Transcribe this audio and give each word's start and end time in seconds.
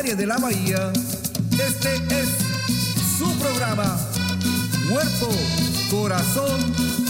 área 0.00 0.14
de 0.14 0.26
la 0.26 0.38
bahía, 0.38 0.90
este 1.52 1.94
es 2.20 2.28
su 3.18 3.30
programa 3.38 3.98
Cuerpo, 4.88 5.28
Corazón, 5.90 6.58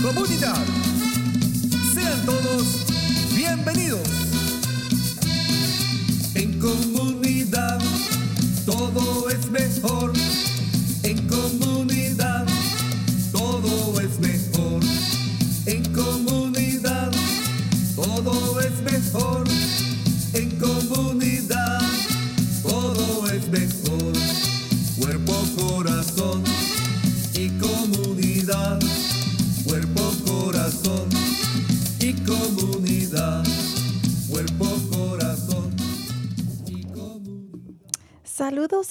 Comunidad. 0.02 0.58
Sean 1.94 2.26
todos 2.26 2.89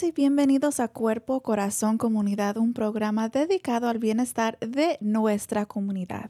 Y 0.02 0.11
bienvenidos 0.14 0.80
a 0.80 0.88
Cuerpo, 0.88 1.42
Corazón, 1.42 1.97
Comunidad, 1.97 2.58
un 2.58 2.73
programa 2.73 3.28
dedicado 3.28 3.89
al 3.89 3.97
bienestar 3.97 4.58
de 4.59 4.97
nuestra 5.02 5.66
comunidad. 5.66 6.30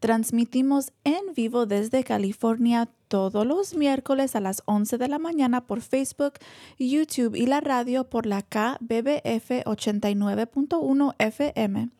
Transmitimos 0.00 0.92
en 1.04 1.32
vivo 1.34 1.64
desde 1.64 2.04
California 2.04 2.90
todos 3.08 3.46
los 3.46 3.74
miércoles 3.74 4.36
a 4.36 4.40
las 4.40 4.62
11 4.66 4.98
de 4.98 5.08
la 5.08 5.18
mañana 5.18 5.66
por 5.66 5.80
Facebook, 5.80 6.34
YouTube 6.78 7.34
y 7.34 7.46
la 7.46 7.60
radio 7.60 8.04
por 8.04 8.26
la 8.26 8.42
KBBF 8.42 9.64
89.1 9.64 11.14
FM. 11.18 11.90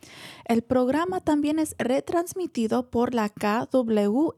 El 0.44 0.62
programa 0.62 1.20
también 1.20 1.58
es 1.58 1.74
retransmitido 1.78 2.90
por 2.90 3.14
la 3.14 3.28
KWMR 3.28 4.36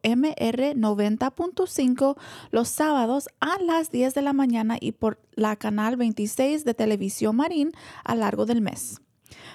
90.5 0.76 2.16
los 2.50 2.69
sábados 2.69 3.28
a 3.41 3.60
las 3.60 3.91
10 3.91 4.14
de 4.14 4.22
la 4.22 4.32
mañana 4.32 4.76
y 4.81 4.93
por 4.93 5.19
la 5.34 5.56
canal 5.56 5.97
26 5.97 6.64
de 6.64 6.75
Televisión 6.75 7.37
Marín 7.37 7.72
a 8.04 8.14
lo 8.14 8.20
largo 8.20 8.47
del 8.47 8.60
mes. 8.60 9.00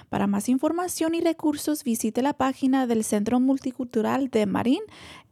Para 0.08 0.26
más 0.26 0.48
información 0.48 1.14
y 1.14 1.20
recursos, 1.20 1.84
visite 1.84 2.22
la 2.22 2.32
página 2.34 2.86
del 2.86 3.04
Centro 3.04 3.40
Multicultural 3.40 4.28
de 4.28 4.46
Marín 4.46 4.80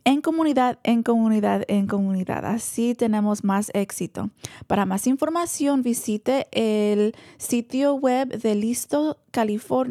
en 0.06 0.22
comunidad, 0.22 0.80
en 0.84 1.03
comunidad, 1.03 1.66
en 1.68 1.88
comunidad. 1.88 2.46
Así 2.46 2.96
tenemos 2.96 3.44
más 3.44 3.69
éxito. 3.74 4.30
Para 4.68 4.86
más 4.86 5.08
información, 5.08 5.84
visite 5.84 6.47
el 6.52 7.16
sitio 7.38 7.96
web 7.96 8.30
de 8.30 8.56
Listo 8.56 9.18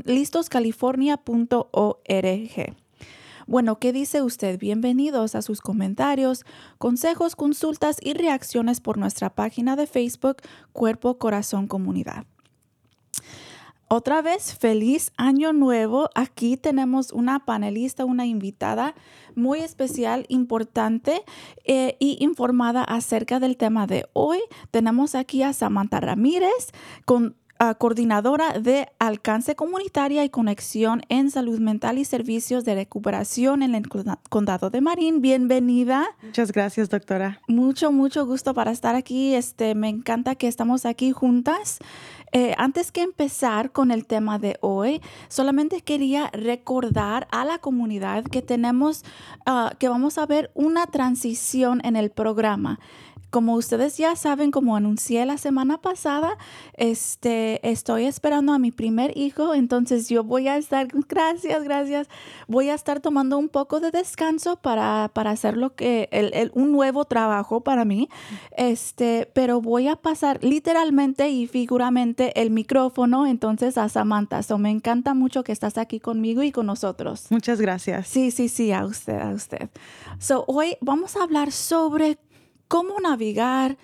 listoscalifornia.org. 0.05 2.77
Bueno, 3.47 3.79
¿qué 3.79 3.93
dice 3.93 4.23
usted? 4.23 4.59
Bienvenidos 4.59 5.35
a 5.35 5.43
sus 5.43 5.61
comentarios, 5.61 6.45
consejos, 6.79 7.35
consultas 7.35 7.97
y 8.01 8.15
reacciones 8.15 8.81
por 8.81 8.99
nuestra 8.99 9.35
página 9.35 9.77
de 9.77 9.87
Facebook 9.87 10.37
Cuerpo 10.73 11.19
Corazón 11.19 11.67
Comunidad. 11.67 12.25
Otra 13.95 14.23
vez, 14.23 14.55
feliz 14.55 15.13
año 15.19 15.53
nuevo. 15.53 16.09
Aquí 16.15 16.57
tenemos 16.57 17.13
una 17.13 17.45
panelista, 17.45 18.07
una 18.07 18.25
invitada 18.25 18.95
muy 19.35 19.59
especial, 19.59 20.25
importante 20.31 21.21
eh, 21.67 21.99
y 22.01 22.17
informada 22.25 22.85
acerca 22.85 23.39
del 23.39 23.59
tema 23.59 23.87
de 23.87 24.07
hoy. 24.15 24.39
Tenemos 24.71 25.15
aquí 25.15 25.43
a 25.43 25.53
Samantha 25.53 26.01
Ramírez, 26.01 26.73
con, 27.05 27.37
uh, 27.63 27.77
coordinadora 27.79 28.59
de 28.59 28.89
alcance 28.99 29.55
comunitaria 29.55 30.25
y 30.25 30.31
conexión 30.31 31.03
en 31.09 31.31
salud 31.31 31.59
mental 31.61 31.99
y 31.99 32.05
servicios 32.05 32.65
de 32.65 32.75
recuperación 32.75 33.63
en 33.63 33.75
el 33.75 33.89
condado 34.29 34.71
de 34.71 34.81
Marín. 34.81 35.21
Bienvenida. 35.21 36.07
Muchas 36.23 36.53
gracias, 36.53 36.89
doctora. 36.89 37.41
Mucho, 37.49 37.93
mucho 37.93 38.27
gusto 38.27 38.55
para 38.55 38.71
estar 38.73 38.95
aquí. 38.97 39.35
Este, 39.35 39.75
me 39.75 39.89
encanta 39.89 40.35
que 40.35 40.49
estamos 40.49 40.87
aquí 40.87 41.13
juntas. 41.13 41.79
Eh, 42.35 42.55
antes 42.57 42.93
que 42.93 43.03
empezar 43.03 43.73
con 43.73 43.91
el 43.91 44.07
tema 44.07 44.39
de 44.39 44.57
hoy, 44.63 45.03
solamente 45.29 45.83
quería 45.83 46.31
recordar 46.33 47.29
a 47.31 47.45
la 47.45 47.59
comunidad 47.59 48.25
que 48.25 48.41
tenemos, 48.41 49.05
uh, 49.47 49.77
que 49.79 49.91
vamos 49.91 50.17
a 50.17 50.25
ver 50.25 50.51
una 50.55 50.87
transición 50.87 51.83
en 51.85 51.95
el 51.95 52.11
programa. 52.11 52.81
Como 53.33 53.55
ustedes 53.57 53.97
ya 53.97 54.15
saben, 54.15 54.51
como 54.53 54.77
anuncié 54.77 55.27
la 55.27 55.39
semana 55.39 55.79
pasada, 55.79 56.37
este, 56.77 57.67
estoy 57.69 58.05
esperando 58.05 58.53
a 58.53 58.59
mi 58.59 58.71
primer 58.71 59.17
hijo, 59.17 59.55
entonces 59.55 60.09
yo 60.09 60.23
voy 60.23 60.47
a 60.49 60.57
estar, 60.59 60.87
gracias, 61.09 61.65
gracias, 61.65 62.09
voy 62.47 62.69
a 62.69 62.75
estar 62.75 63.01
tomando 63.01 63.39
un 63.39 63.49
poco 63.49 63.81
de 63.81 63.91
descanso 63.91 64.57
para, 64.57 65.11
para 65.15 65.31
hacer 65.31 65.57
lo 65.57 65.75
que, 65.75 66.09
el, 66.13 66.31
el- 66.35 66.53
un 66.55 66.71
nuevo 66.73 67.07
trabajo 67.07 67.63
para 67.63 67.85
mí, 67.87 68.09
este, 68.57 69.29
pero 69.33 69.61
voy 69.61 69.89
a 69.89 69.97
pasar 69.97 70.39
literalmente 70.45 71.31
y 71.31 71.47
figuramente 71.47 72.39
el 72.41 72.51
micrófono 72.51 73.27
entonces 73.27 73.79
a 73.79 73.89
Samantha. 73.89 74.43
So, 74.43 74.59
me 74.59 74.71
encanta 74.71 75.15
mucho 75.15 75.43
que 75.43 75.53
estás 75.53 75.79
aquí 75.79 76.01
conmigo 76.01 76.43
y 76.43 76.53
con 76.53 76.67
nosotros. 76.67 77.27
Muchas 77.31 77.61
gracias. 77.61 78.09
Sí, 78.09 78.31
sí, 78.31 78.49
sí, 78.51 78.73
a 78.73 78.85
usted, 78.85 79.19
a 79.19 79.31
usted. 79.31 79.71
So, 80.19 80.45
hoy 80.47 80.77
vamos 80.83 81.17
a 81.17 81.23
hablar 81.23 81.51
sobre 81.51 82.19
cómo 82.73 82.99
navegar, 83.01 83.77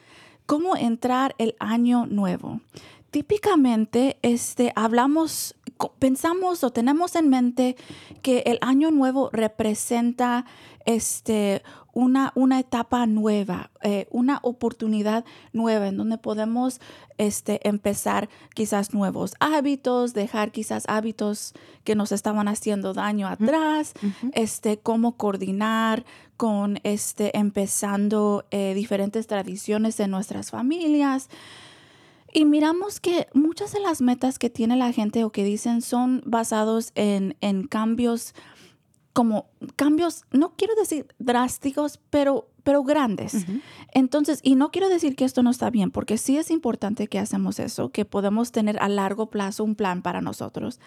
cómo 0.47 0.75
entrar 0.75 1.35
el 1.37 1.57
año 1.59 2.07
nuevo. 2.07 2.63
Típicamente, 3.11 4.17
este, 4.23 4.73
hablamos, 4.77 5.57
pensamos 5.99 6.65
o 6.65 6.71
tenemos 6.71 7.15
en 7.15 7.29
mente 7.29 7.77
que 8.23 8.45
el 8.47 8.57
año 8.63 8.91
nuevo 8.91 9.29
representa 9.31 10.47
este, 10.87 11.63
una, 11.99 12.31
una 12.37 12.61
etapa 12.61 13.07
nueva, 13.07 13.73
eh, 13.83 14.07
una 14.13 14.39
oportunidad 14.43 15.25
nueva 15.53 15.89
en 15.89 15.97
donde 15.97 16.17
podemos 16.17 16.81
este, 17.17 17.67
empezar 17.69 18.29
quizás 18.55 18.95
nuevos 18.95 19.35
hábitos, 19.41 20.15
dejar 20.15 20.53
quizás 20.53 20.85
hábitos 20.87 21.55
que 21.83 21.97
nos 21.97 22.13
estaban 22.13 22.47
haciendo 22.47 22.95
daño 22.95 23.27
atrás, 23.27 23.95
este, 24.33 24.79
cómo 24.79 25.17
coordinar 25.17 26.05
con 26.37 26.79
este, 26.85 27.37
empezando 27.37 28.47
eh, 28.53 28.75
diferentes 28.75 29.27
tradiciones 29.27 29.99
en 29.99 30.13
nuestras 30.13 30.53
familias. 30.53 31.29
Y 32.33 32.45
miramos 32.45 33.01
que 33.01 33.27
muchas 33.35 33.73
de 33.73 33.81
las 33.81 34.03
metas 34.03 34.39
que 34.39 34.51
tiene 34.51 34.77
la 34.77 34.93
gente 34.93 35.25
o 35.25 35.33
que 35.33 35.43
dicen 35.43 35.83
son 35.83 36.23
basados 36.25 36.93
en, 36.95 37.37
en 37.41 37.67
cambios 37.67 38.35
como 39.19 39.47
cambios, 39.75 40.23
no 40.31 40.55
quiero 40.55 40.77
decir 40.77 41.09
drásticos, 41.19 41.99
pero, 42.09 42.53
pero 42.63 42.85
grandes. 42.85 43.47
Entonces, 43.93 44.39
y 44.45 44.55
no 44.55 44.71
quiero 44.71 44.89
decir 44.89 45.17
que 45.17 45.25
esto 45.25 45.43
no 45.43 45.51
está 45.51 45.71
bien, 45.71 45.91
porque 45.91 46.19
sí 46.19 46.39
es 46.39 46.53
importante 46.53 47.09
que 47.09 47.19
hacemos 47.19 47.59
eso, 47.59 47.91
que 47.91 48.05
podemos 48.05 48.53
tener 48.53 48.81
a 48.81 48.89
largo 48.89 49.29
plazo 49.29 49.65
un 49.65 49.75
plan 49.75 50.03
para 50.03 50.21
nosotros. 50.21 50.79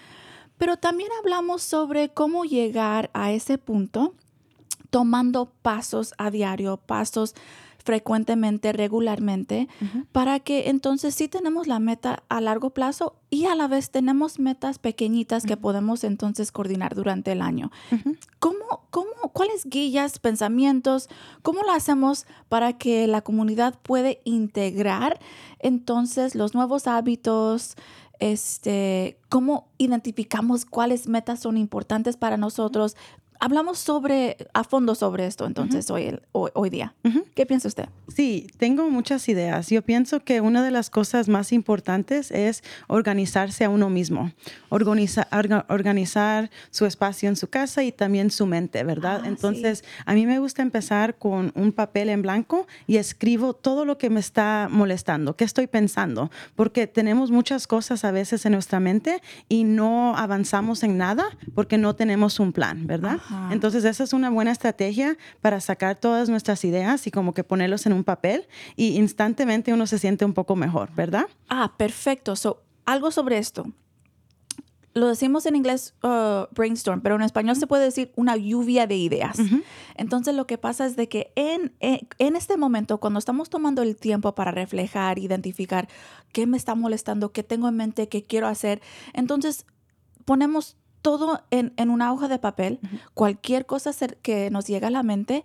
Pero 0.58 0.78
también 0.78 1.10
hablamos 1.20 1.62
sobre 1.62 2.14
cómo 2.14 2.46
llegar 2.46 3.10
a 3.14 3.34
ese 3.34 3.58
punto 3.58 4.14
tomando 4.92 5.52
pasos 5.62 6.14
a 6.18 6.32
diario, 6.32 6.78
pasos 6.78 7.36
frecuentemente, 7.82 8.74
regularmente, 8.74 9.68
para 10.12 10.40
que 10.40 10.70
entonces 10.70 11.16
sí 11.16 11.28
tenemos 11.28 11.68
la 11.68 11.80
meta 11.80 12.24
a 12.30 12.42
largo 12.42 12.72
plazo 12.72 13.16
y 13.30 13.46
a 13.46 13.56
la 13.56 13.68
vez 13.68 13.92
tenemos 13.92 14.40
metas 14.40 14.80
pequeñitas 14.80 15.46
que 15.46 15.58
podemos 15.58 16.04
entonces 16.04 16.52
coordinar 16.52 16.96
durante 16.96 17.32
el 17.32 17.42
año. 17.42 17.72
¿Cómo, 18.40 18.86
cómo, 18.90 19.12
¿Cuáles 19.34 19.66
guías, 19.66 20.20
pensamientos, 20.20 21.10
cómo 21.42 21.62
lo 21.64 21.72
hacemos 21.72 22.26
para 22.50 22.74
que 22.74 23.08
la 23.08 23.22
comunidad 23.22 23.80
puede 23.82 24.22
integrar 24.26 25.20
entonces 25.60 26.36
los 26.36 26.54
nuevos 26.54 26.88
hábitos? 26.88 27.76
Este, 28.20 29.18
cómo 29.30 29.68
identificamos 29.80 30.66
cuáles 30.66 31.08
metas 31.08 31.40
son 31.40 31.58
importantes 31.58 32.18
para 32.18 32.38
nosotros. 32.38 32.96
Hablamos 33.44 33.80
sobre 33.80 34.38
a 34.54 34.64
fondo 34.64 34.94
sobre 34.94 35.26
esto 35.26 35.48
entonces 35.48 35.90
hoy, 35.90 36.04
el- 36.04 36.22
hoy, 36.32 36.52
hoy 36.54 36.70
día. 36.70 36.94
Ujú. 37.04 37.26
¿Qué 37.34 37.48
piensa 37.48 37.68
usted? 37.70 37.90
Sí, 38.08 38.46
tengo 38.58 38.88
muchas 38.92 39.28
ideas. 39.30 39.68
Yo 39.72 39.82
pienso 39.82 40.20
que 40.24 40.42
una 40.42 40.64
de 40.64 40.70
las 40.70 40.92
cosas 40.92 41.28
más 41.28 41.52
importantes 41.52 42.30
es 42.30 42.64
organizarse 42.88 43.64
a 43.66 43.70
uno 43.70 43.90
mismo, 43.90 44.32
Organiza- 44.70 45.28
orga- 45.32 45.66
organizar 45.70 46.52
su 46.70 46.86
espacio 46.86 47.30
en 47.30 47.36
su 47.36 47.48
casa 47.50 47.84
y 47.84 47.92
también 47.92 48.30
su 48.30 48.46
mente, 48.46 48.84
¿verdad? 48.84 49.18
Ah, 49.22 49.24
sí. 49.24 49.30
Entonces, 49.30 49.84
a 50.06 50.14
mí 50.14 50.28
me 50.28 50.38
gusta 50.38 50.62
empezar 50.62 51.16
con 51.18 51.52
un 51.56 51.72
papel 51.72 52.10
en 52.10 52.22
blanco 52.22 52.68
y 52.86 52.98
escribo 52.98 53.54
todo 53.54 53.86
lo 53.86 53.98
que 53.98 54.12
me 54.12 54.20
está 54.20 54.68
molestando, 54.70 55.36
qué 55.36 55.46
estoy 55.46 55.66
pensando, 55.66 56.30
porque 56.56 56.86
tenemos 56.86 57.32
muchas 57.32 57.66
cosas 57.66 58.06
a 58.06 58.12
veces 58.12 58.46
en 58.46 58.52
nuestra 58.52 58.80
mente 58.80 59.20
y 59.50 59.64
no 59.64 60.16
avanzamos 60.16 60.84
en 60.84 60.98
nada 61.00 61.26
porque 61.56 61.80
no 61.80 61.96
tenemos 61.96 62.40
un 62.40 62.54
plan, 62.54 62.86
¿verdad? 62.86 63.18
Entonces, 63.52 63.84
esa 63.86 64.04
es 64.04 64.14
una 64.14 64.30
buena 64.30 64.52
estrategia 64.52 65.18
para 65.42 65.60
sacar 65.62 65.96
todas 65.96 66.30
nuestras 66.30 66.64
ideas 66.66 67.08
y 67.08 67.12
como 67.12 67.34
que 67.34 67.44
ponerlos 67.44 67.86
en 67.86 67.94
un 67.94 68.04
papel 68.04 68.48
y 68.76 68.98
instantemente 68.98 69.74
uno 69.74 69.88
se 69.88 70.00
siente 70.00 70.26
un 70.26 70.34
poco 70.34 70.56
mejor, 70.56 70.94
¿verdad? 70.96 71.26
Ah, 71.50 71.74
perfecto. 71.78 72.36
So, 72.36 72.62
algo 72.86 73.12
sobre 73.12 73.38
esto. 73.38 73.66
Lo 74.94 75.08
decimos 75.08 75.46
en 75.46 75.56
inglés 75.56 75.94
uh, 76.04 76.54
brainstorm, 76.54 77.00
pero 77.00 77.16
en 77.16 77.22
español 77.22 77.56
se 77.56 77.66
puede 77.66 77.86
decir 77.86 78.12
una 78.18 78.36
lluvia 78.36 78.88
de 78.88 78.98
ideas. 78.98 79.38
Entonces 79.96 80.36
lo 80.36 80.46
que 80.48 80.58
pasa 80.58 80.86
es 80.86 80.98
de 80.98 81.08
que 81.08 81.32
en, 81.36 81.72
en, 81.80 82.10
en 82.18 82.36
este 82.36 82.58
momento, 82.58 83.00
cuando 83.00 83.18
estamos 83.18 83.50
tomando 83.50 83.84
el 83.84 83.96
tiempo 83.96 84.36
para 84.36 84.52
reflejar, 84.52 85.18
identificar 85.18 85.88
qué 86.34 86.46
me 86.46 86.58
está 86.58 86.76
molestando, 86.76 87.32
qué 87.32 87.44
tengo 87.44 87.70
en 87.70 87.78
mente, 87.78 88.10
qué 88.10 88.24
quiero 88.24 88.48
hacer, 88.48 88.82
entonces 89.14 89.66
ponemos 90.26 90.76
todo 91.02 91.42
en, 91.52 91.74
en 91.78 91.90
una 91.90 92.14
hoja 92.14 92.28
de 92.28 92.40
papel, 92.40 92.80
cualquier 93.14 93.66
cosa 93.66 93.92
que 94.22 94.50
nos 94.50 94.68
llega 94.68 94.88
a 94.88 94.92
la 94.92 95.04
mente, 95.04 95.44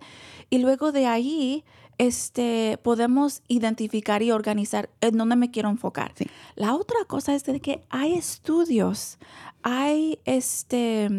y 0.49 0.59
luego 0.59 0.91
de 0.91 1.07
ahí 1.07 1.63
este, 1.97 2.77
podemos 2.83 3.41
identificar 3.47 4.21
y 4.21 4.31
organizar 4.31 4.89
en 5.01 5.17
dónde 5.17 5.35
me 5.35 5.51
quiero 5.51 5.69
enfocar. 5.69 6.11
Sí. 6.15 6.27
La 6.55 6.75
otra 6.75 6.99
cosa 7.07 7.33
es 7.33 7.43
de 7.43 7.59
que 7.59 7.83
hay 7.89 8.13
estudios, 8.13 9.17
hay 9.63 10.19
este, 10.25 11.09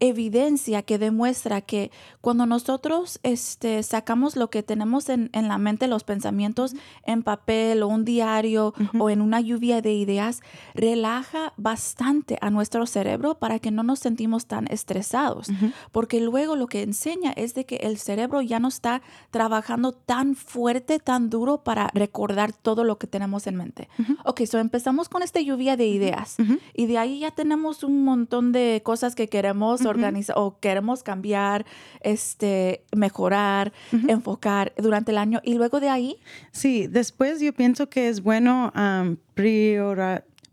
evidencia 0.00 0.82
que 0.82 0.98
demuestra 0.98 1.60
que 1.60 1.90
cuando 2.20 2.46
nosotros 2.46 3.18
este, 3.22 3.82
sacamos 3.82 4.36
lo 4.36 4.50
que 4.50 4.62
tenemos 4.62 5.08
en, 5.08 5.30
en 5.32 5.48
la 5.48 5.58
mente, 5.58 5.88
los 5.88 6.04
pensamientos 6.04 6.74
en 7.04 7.22
papel 7.22 7.82
o 7.82 7.88
un 7.88 8.04
diario 8.04 8.74
o 8.98 9.10
en 9.10 9.20
una 9.20 9.40
lluvia 9.40 9.82
de 9.82 9.94
ideas, 9.94 10.40
relaja 10.74 11.52
bastante 11.56 12.38
a 12.40 12.50
nuestro 12.50 12.86
cerebro 12.86 13.38
para 13.38 13.58
que 13.58 13.70
no 13.70 13.82
nos 13.82 13.98
sentimos 13.98 14.46
tan 14.46 14.66
estresados. 14.70 15.48
Porque 15.92 16.20
luego 16.20 16.56
lo 16.56 16.66
que 16.66 16.82
enseña 16.82 17.32
es 17.32 17.54
de 17.54 17.66
que 17.66 17.76
el 17.76 17.98
cerebro 17.98 18.42
ya 18.42 18.60
no 18.60 18.68
está 18.68 19.02
trabajando 19.30 19.92
tan 19.92 20.34
fuerte, 20.34 20.98
tan 20.98 21.30
duro 21.30 21.64
para 21.64 21.90
recordar 21.94 22.52
todo 22.52 22.84
lo 22.84 22.98
que 22.98 23.06
tenemos 23.06 23.46
en 23.46 23.56
mente. 23.56 23.88
Ok, 24.24 24.42
so 24.46 24.58
empezamos 24.58 25.08
con 25.08 25.22
esta 25.22 25.40
lluvia 25.40 25.76
de 25.76 25.86
ideas 25.86 26.36
y 26.74 26.86
de 26.86 26.98
ahí 26.98 27.20
ya 27.20 27.30
tenemos 27.30 27.82
un 27.82 28.04
montón 28.04 28.52
de 28.52 28.82
cosas 28.84 29.14
que 29.14 29.28
queremos 29.28 29.80
organizar 29.88 30.36
o 30.38 30.58
queremos 30.60 31.02
cambiar, 31.02 31.64
este, 32.00 32.84
mejorar, 32.94 33.72
enfocar 34.08 34.72
durante 34.76 35.10
el 35.12 35.18
año 35.18 35.40
y 35.44 35.54
luego 35.54 35.80
de 35.80 35.88
ahí 35.88 36.16
Sí, 36.52 36.86
después 36.86 37.40
yo 37.40 37.52
pienso 37.52 37.88
que 37.88 38.08
es 38.08 38.22
bueno 38.22 38.72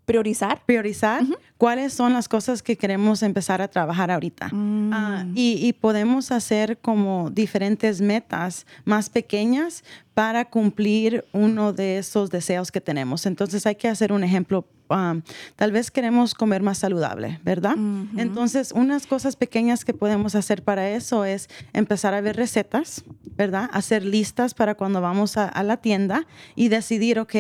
priorizar. 0.05 0.61
priorizar 0.65 1.23
cuáles 1.57 1.93
son 1.93 2.13
las 2.13 2.27
cosas 2.27 2.61
que 2.61 2.77
queremos 2.77 3.23
empezar 3.23 3.61
a 3.61 3.67
trabajar 3.67 4.11
ahorita. 4.11 4.51
Ah, 4.53 5.25
y, 5.33 5.65
y 5.65 5.73
podemos 5.73 6.31
hacer 6.31 6.77
como 6.77 7.29
diferentes 7.31 8.01
metas 8.01 8.65
más 8.83 9.09
pequeñas 9.09 9.83
para 10.13 10.45
cumplir 10.45 11.25
uno 11.33 11.73
de 11.73 11.97
esos 11.97 12.29
deseos 12.29 12.71
que 12.71 12.81
tenemos. 12.81 13.25
Entonces 13.25 13.65
hay 13.65 13.75
que 13.75 13.87
hacer 13.87 14.11
un 14.11 14.23
ejemplo. 14.23 14.65
Um, 14.89 15.21
tal 15.55 15.71
vez 15.71 15.91
queremos 15.91 16.33
comer 16.33 16.61
más 16.61 16.77
saludable, 16.77 17.39
¿verdad? 17.43 17.75
Entonces, 18.17 18.71
unas 18.71 19.07
cosas 19.07 19.35
pequeñas 19.35 19.85
que 19.85 19.93
podemos 19.93 20.35
hacer 20.35 20.63
para 20.63 20.89
eso 20.89 21.25
es 21.25 21.49
empezar 21.73 22.13
a 22.13 22.21
ver 22.21 22.35
recetas, 22.35 23.03
¿verdad? 23.35 23.69
Hacer 23.73 24.05
listas 24.05 24.53
para 24.53 24.75
cuando 24.75 25.01
vamos 25.01 25.37
a, 25.37 25.47
a 25.47 25.63
la 25.63 25.77
tienda 25.77 26.25
y 26.55 26.69
decidir, 26.69 27.19
ok, 27.19 27.35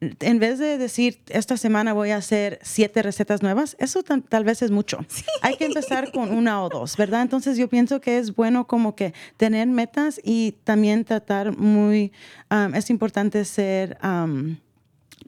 en 0.00 0.38
vez 0.38 0.58
de 0.58 0.78
decir 0.78 1.20
esta 1.28 1.56
semana 1.56 1.92
voy 1.92 2.10
a 2.10 2.16
hacer 2.16 2.58
siete 2.62 3.02
recetas 3.02 3.42
nuevas, 3.42 3.76
eso 3.78 4.02
tal 4.02 4.44
vez 4.44 4.62
es 4.62 4.70
mucho. 4.70 4.98
Hay 5.42 5.56
que 5.56 5.64
empezar 5.64 6.12
con 6.12 6.32
una 6.32 6.62
o 6.62 6.68
dos, 6.68 6.96
¿verdad? 6.96 7.22
Entonces 7.22 7.56
yo 7.56 7.68
pienso 7.68 8.00
que 8.00 8.18
es 8.18 8.34
bueno 8.34 8.66
como 8.66 8.94
que 8.94 9.14
tener 9.36 9.66
metas 9.68 10.20
y 10.22 10.52
también 10.64 11.04
tratar 11.04 11.56
muy, 11.56 12.12
um, 12.50 12.74
es 12.74 12.90
importante 12.90 13.44
ser 13.44 13.98
um, 14.02 14.56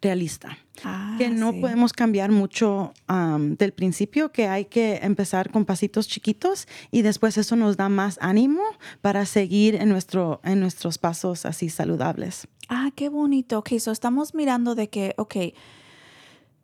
realista. 0.01 0.59
Ah, 0.85 1.17
que 1.19 1.29
no 1.29 1.53
sí. 1.53 1.61
podemos 1.61 1.93
cambiar 1.93 2.31
mucho 2.31 2.93
um, 3.09 3.57
del 3.57 3.73
principio, 3.73 4.31
que 4.31 4.47
hay 4.47 4.67
que 4.67 4.97
empezar 5.03 5.51
con 5.51 5.65
pasitos 5.65 6.07
chiquitos 6.07 6.69
y 6.91 7.03
después 7.03 7.37
eso 7.37 7.57
nos 7.57 7.77
da 7.77 7.89
más 7.89 8.19
ánimo 8.21 8.63
para 9.01 9.27
seguir 9.27 9.75
en, 9.75 9.89
nuestro, 9.89 10.41
en 10.45 10.61
nuestros 10.61 10.99
pasos 10.99 11.45
así 11.47 11.69
saludables. 11.69 12.47
Ah, 12.69 12.91
qué 12.95 13.09
bonito. 13.09 13.59
Ok, 13.59 13.79
so 13.79 13.91
estamos 13.91 14.35
mirando 14.35 14.75
de 14.75 14.89
que, 14.89 15.15
ok, 15.17 15.37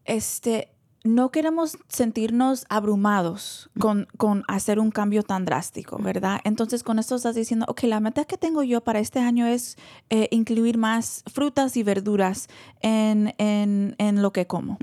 este, 0.05 0.74
no 1.05 1.31
queremos 1.31 1.77
sentirnos 1.89 2.65
abrumados 2.71 3.69
con, 3.79 4.09
con 4.17 4.43
hacer 4.49 4.79
un 4.79 4.91
cambio 4.91 5.23
tan 5.23 5.45
drástico, 5.45 5.99
¿verdad? 5.99 6.41
Entonces 6.45 6.83
con 6.83 6.99
esto 6.99 7.15
estás 7.15 7.35
diciendo, 7.35 7.67
ok, 7.69 7.83
la 7.83 8.01
meta 8.01 8.25
que 8.25 8.39
tengo 8.39 8.63
yo 8.63 8.81
para 8.81 9.01
este 9.01 9.21
año 9.21 9.47
es 9.47 9.77
eh, 10.09 10.29
incluir 10.31 10.79
más 10.79 11.23
frutas 11.27 11.77
y 11.77 11.83
verduras 11.83 12.49
en, 12.81 13.35
en, 13.37 13.95
en 13.99 14.23
lo 14.23 14.33
que 14.33 14.47
como. 14.47 14.79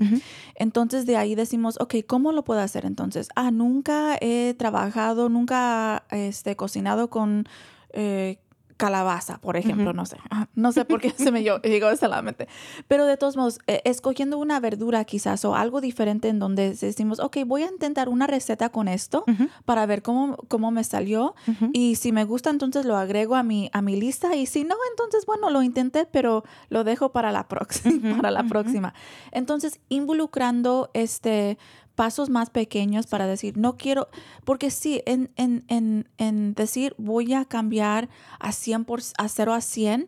Entonces 0.54 1.06
de 1.06 1.16
ahí 1.16 1.34
decimos, 1.34 1.76
ok, 1.80 1.96
¿cómo 2.06 2.30
lo 2.30 2.44
puedo 2.44 2.60
hacer 2.60 2.86
entonces? 2.86 3.28
Ah, 3.34 3.50
nunca 3.50 4.16
he 4.20 4.54
trabajado, 4.56 5.28
nunca 5.28 6.04
este, 6.10 6.54
cocinado 6.54 7.10
con... 7.10 7.48
Eh, 7.94 8.38
calabaza, 8.82 9.38
por 9.38 9.56
ejemplo, 9.56 9.92
no 9.92 10.04
sé, 10.06 10.16
no 10.56 10.72
sé 10.72 10.84
por 10.84 11.00
qué 11.00 11.10
se 11.10 11.30
me 11.30 11.44
llegó 11.44 11.86
a 11.86 12.08
la 12.08 12.20
mente, 12.20 12.48
pero 12.88 13.06
de 13.06 13.16
todos 13.16 13.36
modos, 13.36 13.60
eh, 13.68 13.80
escogiendo 13.84 14.38
una 14.38 14.58
verdura 14.58 15.04
quizás 15.04 15.44
o 15.44 15.54
algo 15.54 15.80
diferente 15.80 16.28
en 16.28 16.40
donde 16.40 16.74
decimos, 16.74 17.20
ok, 17.20 17.38
voy 17.46 17.62
a 17.62 17.68
intentar 17.68 18.08
una 18.08 18.26
receta 18.26 18.70
con 18.70 18.88
esto 18.88 19.24
para 19.64 19.86
ver 19.86 20.02
cómo, 20.02 20.36
cómo 20.48 20.72
me 20.72 20.82
salió 20.82 21.36
y 21.72 21.94
si 21.94 22.10
me 22.10 22.24
gusta 22.24 22.50
entonces 22.50 22.84
lo 22.84 22.96
agrego 22.96 23.36
a 23.36 23.44
mi, 23.44 23.70
a 23.72 23.82
mi 23.82 23.94
lista 23.94 24.34
y 24.34 24.46
si 24.46 24.64
no, 24.64 24.74
entonces 24.90 25.26
bueno, 25.26 25.48
lo 25.50 25.62
intenté, 25.62 26.04
pero 26.04 26.42
lo 26.68 26.82
dejo 26.82 27.12
para 27.12 27.30
la 27.30 27.46
próxima, 27.46 28.16
para 28.16 28.32
la 28.32 28.42
próxima. 28.42 28.94
Entonces, 29.30 29.78
involucrando 29.90 30.90
este 30.92 31.56
pasos 31.94 32.30
más 32.30 32.50
pequeños 32.50 33.06
para 33.06 33.26
decir, 33.26 33.56
no 33.56 33.76
quiero, 33.76 34.08
porque 34.44 34.70
sí, 34.70 35.02
en, 35.06 35.30
en, 35.36 35.64
en, 35.68 36.08
en 36.18 36.54
decir 36.54 36.94
voy 36.98 37.34
a 37.34 37.44
cambiar 37.44 38.08
a 38.40 38.52
100 38.52 38.84
por, 38.84 39.00
a 39.18 39.28
0 39.28 39.54
a 39.54 39.60
100 39.60 40.06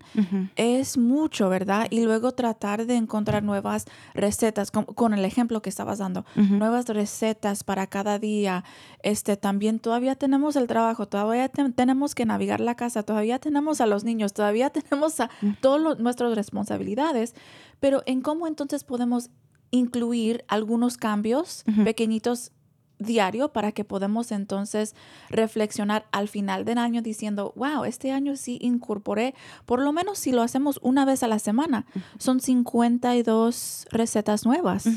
es 0.57 0.99
mucho, 0.99 1.49
¿verdad? 1.49 1.87
Y 1.91 2.05
luego 2.05 2.33
tratar 2.33 2.87
de 2.87 2.97
encontrar 2.97 3.43
nuevas 3.43 3.87
recetas, 4.15 4.71
con, 4.71 4.85
con 4.85 5.15
el 5.15 5.25
ejemplo 5.25 5.63
que 5.63 5.71
estabas 5.71 5.99
dando, 5.99 6.25
nuevas 6.35 6.87
recetas 6.87 7.65
para 7.65 7.87
cada 7.87 8.19
día. 8.19 8.65
Este, 9.03 9.37
también 9.37 9.79
todavía 9.79 10.15
tenemos 10.15 10.57
el 10.57 10.67
trabajo, 10.67 11.07
todavía 11.07 11.49
tenemos 11.49 12.15
que 12.15 12.25
navegar 12.25 12.61
la 12.61 12.75
casa, 12.75 13.03
todavía 13.03 13.39
tenemos 13.39 13.81
a 13.81 13.87
los 13.87 14.05
niños, 14.05 14.33
todavía 14.33 14.71
tenemos 14.71 15.21
a 15.21 15.31
todas 15.61 15.99
nuestras 15.99 16.35
responsabilidades, 16.35 17.35
pero 17.81 18.03
en 18.07 18.23
cómo 18.23 18.47
entonces 18.47 18.85
podemos 18.85 19.31
incluir 19.71 20.45
algunos 20.49 20.97
cambios 20.97 21.65
pequeñitos 21.85 22.53
diario 22.99 23.49
para 23.53 23.73
que 23.73 23.85
podamos 23.85 24.33
entonces 24.33 24.95
reflexionar 25.31 26.07
al 26.13 26.29
final 26.29 26.65
del 26.65 26.79
año 26.79 27.03
diciendo, 27.03 27.53
wow, 27.57 27.85
este 27.85 28.13
año 28.13 28.37
sí 28.37 28.59
incorporé, 28.61 29.35
por 29.67 29.81
lo 29.81 29.93
menos 29.93 30.19
si 30.19 30.33
lo 30.33 30.43
hacemos 30.43 30.79
una 30.83 31.05
vez 31.05 31.23
a 31.23 31.29
la 31.29 31.39
semana, 31.39 31.87
son 32.19 32.41
52 32.41 33.87
recetas 33.91 34.45
nuevas. 34.45 34.89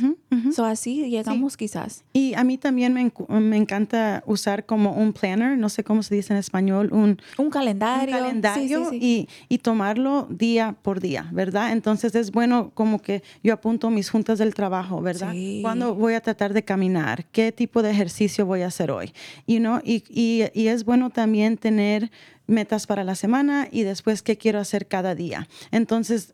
So 0.53 0.65
así 0.65 1.09
llegamos 1.09 1.57
quizás. 1.57 2.03
Y 2.13 2.33
a 2.35 2.43
mí 2.43 2.57
también 2.57 2.93
me, 2.93 3.11
me, 3.39 3.57
encanta 3.57 4.23
usar 4.25 4.65
como 4.65 4.93
un 4.93 5.13
planner, 5.13 5.57
no 5.57 5.69
sé 5.69 5.83
cómo 5.83 6.03
se 6.03 6.15
dice 6.15 6.33
en 6.33 6.39
español, 6.39 6.89
un, 6.91 7.19
un 7.37 7.49
calendario. 7.49 8.15
Un 8.15 8.21
calendario 8.21 8.93
y, 8.93 9.27
y, 9.49 9.57
tomarlo 9.59 10.27
día 10.29 10.75
por 10.81 10.99
día, 10.99 11.27
¿verdad? 11.31 11.71
Entonces 11.71 12.15
es 12.15 12.31
bueno 12.31 12.71
como 12.73 13.01
que 13.01 13.23
yo 13.43 13.53
apunto 13.53 13.89
mis 13.89 14.09
juntas 14.09 14.37
del 14.39 14.53
trabajo, 14.53 15.01
¿verdad? 15.01 15.33
¿Cuándo 15.61 15.95
voy 15.95 16.13
a 16.13 16.21
tratar 16.21 16.53
de 16.53 16.63
caminar? 16.63 17.25
¿Qué 17.25 17.51
tipo 17.51 17.81
de 17.81 17.86
ejercicio 17.91 18.45
voy 18.45 18.61
a 18.61 18.67
hacer 18.67 18.91
hoy? 18.91 19.13
You 19.45 19.59
know? 19.59 19.79
y, 19.83 20.03
y, 20.09 20.45
y 20.53 20.67
es 20.67 20.85
bueno 20.85 21.09
también 21.09 21.57
tener 21.57 22.11
metas 22.47 22.87
para 22.87 23.03
la 23.03 23.15
semana 23.15 23.67
y 23.71 23.83
después 23.83 24.21
qué 24.21 24.37
quiero 24.37 24.59
hacer 24.59 24.87
cada 24.87 25.15
día. 25.15 25.47
Entonces, 25.71 26.33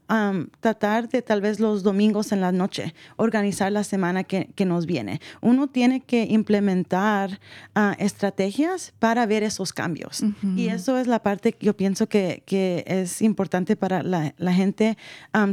tratar 0.60 1.10
de 1.10 1.22
tal 1.22 1.42
vez 1.42 1.60
los 1.60 1.84
domingos 1.84 2.32
en 2.32 2.42
la 2.42 2.52
noche, 2.52 2.94
organizar 3.18 3.72
la 3.72 3.84
semana 3.84 4.24
que, 4.24 4.50
que 4.56 4.66
nos 4.66 4.86
viene. 4.86 5.20
Uno 5.42 5.68
tiene 5.68 6.02
que 6.02 6.26
implementar 6.26 7.40
ah, 7.76 7.96
estrategias 8.00 8.94
para 9.00 9.26
ver 9.26 9.44
esos 9.44 9.74
cambios. 9.74 10.24
Y 10.56 10.68
eso 10.68 10.98
es 10.98 11.08
la 11.08 11.22
parte 11.22 11.54
que 11.54 11.66
yo 11.66 11.76
pienso 11.76 12.08
que, 12.08 12.44
que 12.46 12.84
es 12.88 13.22
importante 13.22 13.76
para 13.76 14.04
la, 14.04 14.34
la 14.38 14.54
gente 14.54 14.98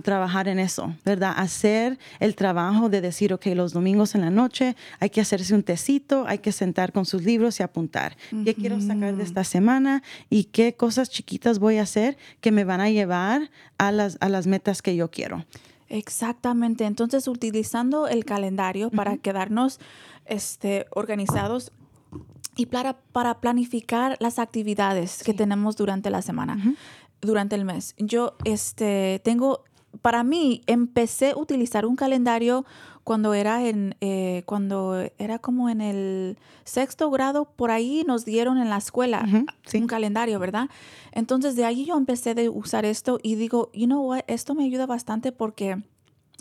trabajar 0.03 0.49
en 0.49 0.59
eso, 0.59 0.95
¿verdad? 1.05 1.35
Hacer 1.37 1.99
el 2.21 2.35
trabajo 2.35 2.89
de 2.89 3.01
decir, 3.01 3.33
ok, 3.33 3.47
los 3.55 3.73
domingos 3.73 4.15
en 4.15 4.21
la 4.21 4.31
noche 4.31 4.77
hay 4.99 5.11
que 5.11 5.21
hacerse 5.21 5.55
un 5.55 5.63
tecito, 5.63 6.25
hay 6.27 6.39
que 6.39 6.53
sentar 6.53 6.93
con 6.93 7.05
sus 7.07 7.23
libros 7.23 7.61
y 7.61 7.63
apuntar. 7.63 8.17
¿Qué 8.45 8.55
quiero 8.55 8.81
sacar 8.81 9.17
de 9.17 9.23
esta 9.23 9.45
semana? 9.45 10.03
Y 10.29 10.45
qué 10.51 10.75
cosas 10.75 11.11
chiquitas 11.11 11.59
voy 11.59 11.79
a 11.79 11.83
hacer 11.83 12.17
que 12.41 12.53
me 12.53 12.65
van 12.65 12.81
a 12.81 12.91
llevar 12.91 13.51
a 13.79 13.93
las, 13.93 14.19
a 14.21 14.29
las 14.29 14.47
metas 14.47 14.83
que 14.83 14.97
yo 14.97 15.11
quiero. 15.11 15.45
Exactamente. 15.89 16.85
Entonces, 16.85 17.27
utilizando 17.29 18.07
el 18.07 18.25
calendario 18.25 18.91
para 18.91 19.17
quedarnos 19.17 19.81
este, 20.25 20.87
organizados 20.91 21.73
y 22.57 22.67
para, 22.67 22.99
para 23.13 23.41
planificar 23.41 24.17
las 24.21 24.39
actividades 24.39 25.23
que 25.25 25.35
tenemos 25.35 25.77
durante 25.77 26.09
la 26.11 26.23
semana, 26.23 26.77
durante 27.21 27.57
el 27.57 27.65
mes. 27.65 27.95
Yo 27.99 28.37
este, 28.45 29.21
tengo, 29.25 29.65
para 30.01 30.23
mí, 30.23 30.63
empecé 30.67 31.31
a 31.31 31.37
utilizar 31.37 31.85
un 31.85 31.97
calendario 31.97 32.65
cuando 33.11 33.35
era 33.35 33.67
en 33.67 33.97
eh, 34.01 34.45
cuando 34.47 35.05
era 35.19 35.41
como 35.41 35.69
en 35.69 35.81
el 35.81 36.39
sexto 36.63 37.11
grado 37.11 37.45
por 37.45 37.73
ahí 37.73 38.05
nos 38.07 38.25
dieron 38.25 38.57
en 38.57 38.71
la 38.71 38.77
escuela 38.77 39.27
un 39.75 39.87
calendario 39.89 40.39
verdad 40.39 40.69
entonces 41.11 41.57
de 41.57 41.65
ahí 41.65 41.87
yo 41.87 41.97
empecé 41.97 42.31
a 42.31 42.51
usar 42.53 42.85
esto 42.85 43.19
y 43.21 43.35
digo 43.35 43.69
you 43.75 43.87
know 43.87 44.01
what 44.01 44.21
esto 44.29 44.55
me 44.55 44.63
ayuda 44.63 44.87
bastante 44.87 45.33
porque 45.33 45.83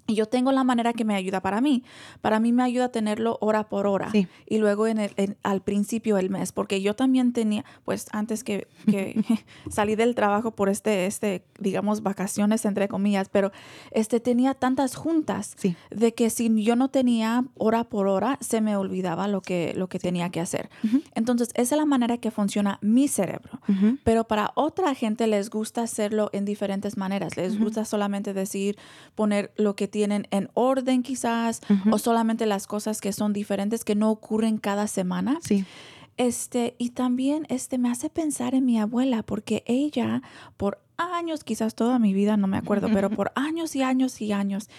y 0.09 0.15
yo 0.15 0.25
tengo 0.25 0.51
la 0.51 0.63
manera 0.63 0.91
que 0.91 1.05
me 1.05 1.13
ayuda 1.13 1.39
para 1.39 1.61
mí. 1.61 1.83
Para 2.21 2.39
mí 2.39 2.51
me 2.51 2.63
ayuda 2.63 2.85
a 2.85 2.89
tenerlo 2.89 3.37
hora 3.41 3.69
por 3.69 3.85
hora. 3.85 4.11
Y 4.47 4.57
luego 4.57 4.87
en 4.87 4.97
el, 4.97 5.37
al 5.43 5.61
principio 5.61 6.15
del 6.15 6.31
mes, 6.31 6.51
porque 6.51 6.81
yo 6.81 6.95
también 6.95 7.31
tenía, 7.31 7.63
pues 7.85 8.07
antes 8.11 8.43
que, 8.43 8.67
que 8.89 9.23
salí 9.69 9.95
del 9.95 10.15
trabajo 10.15 10.55
por 10.55 10.67
este, 10.67 11.05
este, 11.05 11.43
digamos, 11.59 12.01
vacaciones 12.01 12.65
entre 12.65 12.87
comillas, 12.87 13.29
pero 13.29 13.51
este 13.91 14.19
tenía 14.19 14.55
tantas 14.55 14.95
juntas 14.95 15.55
de 15.91 16.13
que 16.15 16.31
si 16.31 16.49
yo 16.63 16.75
no 16.75 16.89
tenía 16.89 17.45
hora 17.53 17.83
por 17.83 18.07
hora, 18.07 18.39
se 18.41 18.61
me 18.61 18.75
olvidaba 18.75 19.27
lo 19.27 19.41
que, 19.41 19.73
lo 19.75 19.89
que 19.89 19.99
tenía 19.99 20.31
que 20.31 20.39
hacer. 20.39 20.71
Entonces, 21.13 21.49
esa 21.53 21.75
es 21.75 21.79
la 21.79 21.85
manera 21.85 22.17
que 22.17 22.31
funciona 22.31 22.79
mi 22.81 23.07
cerebro. 23.07 23.59
Pero 24.03 24.23
para 24.23 24.51
otra 24.55 24.95
gente 24.95 25.27
les 25.27 25.51
gusta 25.51 25.83
hacerlo 25.83 26.29
en 26.33 26.45
diferentes 26.45 26.97
maneras. 26.97 27.37
Les 27.37 27.59
gusta 27.59 27.85
solamente 27.85 28.33
decir, 28.33 28.75
poner 29.13 29.51
lo 29.55 29.75
que 29.75 29.87
tiene 29.87 29.98
tienen 29.99 30.29
en 30.31 30.49
orden 30.53 31.03
quizás 31.03 31.59
o 31.91 31.97
solamente 31.97 32.45
las 32.45 32.67
cosas 32.67 33.01
que 33.01 33.11
son 33.11 33.33
diferentes 33.33 33.83
que 33.83 33.95
no 33.95 34.09
ocurren 34.11 34.57
cada 34.57 34.87
semana. 34.87 35.39
Sí. 35.41 35.65
Este, 36.15 36.75
y 36.77 36.91
también 36.91 37.45
este 37.49 37.77
me 37.77 37.89
hace 37.89 38.09
pensar 38.09 38.55
en 38.55 38.65
mi 38.65 38.79
abuela 38.79 39.23
porque 39.23 39.61
ella 39.65 40.21
por 40.55 40.79
años, 40.99 41.43
quizás 41.43 41.75
toda 41.75 41.99
mi 41.99 42.13
vida, 42.13 42.37
no 42.37 42.47
me 42.47 42.57
acuerdo, 42.57 42.87
pero 42.93 43.09
por 43.09 43.31
años 43.35 43.75
y 43.75 43.81
años 43.81 44.21
y 44.21 44.31
años, 44.31 44.69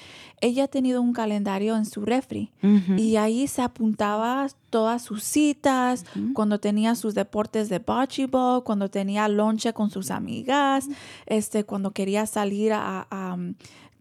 ella 0.41 0.65
ha 0.65 0.69
tenido 0.69 1.03
un 1.03 1.13
calendario 1.13 1.77
en 1.77 1.85
su 1.85 2.03
refri. 2.03 2.51
Y 2.97 3.17
ahí 3.17 3.47
se 3.47 3.63
apuntaba 3.63 4.47
todas 4.71 5.03
sus 5.03 5.23
citas, 5.23 6.05
cuando 6.35 6.61
tenía 6.61 6.95
sus 6.95 7.15
deportes 7.15 7.69
de 7.69 7.79
bocce 7.79 8.27
ball, 8.27 8.65
cuando 8.65 8.89
tenía 8.89 9.29
lonche 9.29 9.73
con 9.73 9.91
sus 9.91 10.11
amigas, 10.11 10.89
este, 11.27 11.65
cuando 11.65 11.91
quería 11.93 12.27
salir 12.27 12.73
a, 12.75 13.07
a 13.11 13.37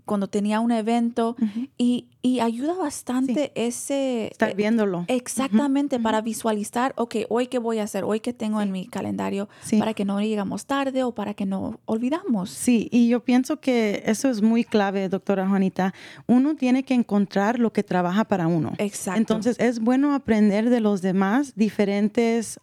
cuando 0.09 0.27
tenía 0.27 0.59
un 0.59 0.71
evento 0.71 1.35
y, 1.77 2.07
y, 2.23 2.39
ayuda 2.39 2.73
bastante 2.73 3.51
ese... 3.53 4.29
Estar 4.31 4.49
eh, 4.49 4.53
viéndolo. 4.55 5.05
Exactamente, 5.07 5.99
para 5.99 6.21
visualizar, 6.21 6.93
ok, 6.97 7.17
hoy 7.29 7.45
qué 7.45 7.59
voy 7.59 7.77
a 7.77 7.83
hacer, 7.83 8.03
hoy 8.03 8.19
qué 8.19 8.33
tengo 8.33 8.59
en 8.59 8.71
mi 8.71 8.87
calendario, 8.87 9.49
para 9.77 9.93
que 9.93 10.05
no 10.05 10.19
llegamos 10.19 10.65
tarde 10.65 11.03
o 11.03 11.13
para 11.13 11.35
que 11.35 11.45
no 11.45 11.79
olvidamos. 11.85 12.49
Sí, 12.49 12.89
y 12.91 13.07
yo 13.07 13.23
pienso 13.23 13.59
que 13.59 14.01
eso 14.07 14.31
es 14.31 14.41
muy 14.41 14.63
clave, 14.63 15.09
doctora 15.09 15.47
Juanita. 15.47 15.93
Uno 16.25 16.55
tiene 16.55 16.81
que 16.81 16.95
encontrar 16.95 17.59
lo 17.59 17.71
que 17.71 17.83
trabaja 17.83 18.25
para 18.25 18.47
uno. 18.47 18.73
Exacto. 18.79 19.19
Entonces 19.19 19.57
es 19.59 19.79
bueno 19.79 20.15
aprender 20.15 20.71
de 20.71 20.79
los 20.79 21.03
demás 21.03 21.53
diferentes 21.55 22.59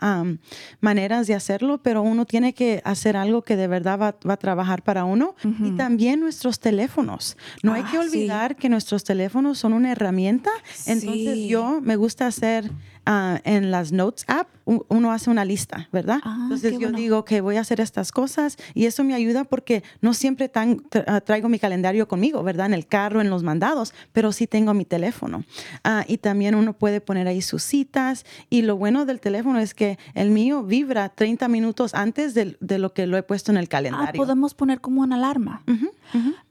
maneras 0.81 1.29
de 1.29 1.35
hacerlo, 1.35 1.79
pero 1.79 2.03
uno 2.03 2.27
tiene 2.27 2.55
que 2.55 2.83
hacer 2.85 3.17
algo 3.17 3.43
que 3.43 3.55
de 3.55 3.69
verdad 3.69 4.01
va, 4.01 4.17
va 4.29 4.35
a 4.35 4.37
trabajar 4.37 4.83
para 4.83 5.05
uno. 5.05 5.37
Y 5.63 5.77
también 5.77 6.19
nuestros 6.19 6.59
teléfonos. 6.59 7.36
No 7.63 7.73
hay 7.73 7.83
que 7.85 7.97
ah, 7.97 8.01
olvidar 8.01 8.57
que 8.57 8.69
nuestros 8.69 9.05
teléfonos 9.05 9.59
son 9.59 9.73
una 9.73 9.93
herramienta. 9.93 10.51
Entonces 10.87 11.49
yo 11.49 11.81
me 11.81 11.97
gusta 11.97 12.27
hacer 12.27 12.71
ah, 13.05 13.41
en 13.45 13.71
las 13.71 13.93
Notes 13.93 14.25
app, 14.29 14.49
uno 14.67 15.13
hace 15.13 15.31
una 15.31 15.45
lista, 15.45 15.89
¿verdad? 15.93 16.19
Ah, 16.25 16.39
Entonces 16.43 16.73
yo 16.73 16.81
bueno. 16.81 16.99
digo 16.99 17.25
que 17.25 17.41
voy 17.41 17.57
a 17.57 17.61
hacer 17.61 17.81
estas 17.81 18.11
cosas 18.11 18.57
y 18.75 18.87
eso 18.87 19.05
me 19.05 19.15
ayuda 19.15 19.45
porque 19.45 19.83
no 20.01 20.13
siempre 20.13 20.49
tan- 20.49 20.83
ah, 21.07 21.21
traigo 21.21 21.49
mi 21.49 21.59
calendario 21.61 22.09
conmigo, 22.09 22.43
¿verdad? 22.43 22.67
En 22.67 22.75
el 22.75 22.87
carro, 22.87 23.21
en 23.21 23.31
los 23.31 23.43
mandados, 23.45 23.95
pero 24.13 24.33
sí 24.33 24.47
tengo 24.49 24.75
mi 24.75 24.85
teléfono. 24.85 25.45
Ah, 25.85 26.05
y 26.09 26.19
también 26.19 26.55
uno 26.57 26.73
puede 26.73 27.01
poner 27.01 27.29
ahí 27.29 27.43
sus 27.43 27.63
citas 27.63 28.27
y 28.51 28.63
lo 28.63 28.77
bueno 28.77 29.07
del 29.07 29.21
teléfono 29.21 29.61
es 29.61 29.73
que 29.73 29.99
el 30.15 30.31
mío 30.31 30.65
vibra 30.65 31.09
30 31.11 31.47
minutos 31.49 31.95
antes 31.95 32.35
de, 32.35 32.57
lo 32.79 32.93
que 32.93 33.07
lo 33.07 33.17
he 33.17 33.23
puesto 33.23 33.53
en 33.53 33.59
el 33.59 33.67
Ah, 33.67 33.69
calendario. 33.69 34.19
podemos 34.21 34.55
poner 34.55 34.81
como 34.81 35.03
una 35.03 35.15
alarma. 35.17 35.63
Ujú. 35.69 35.91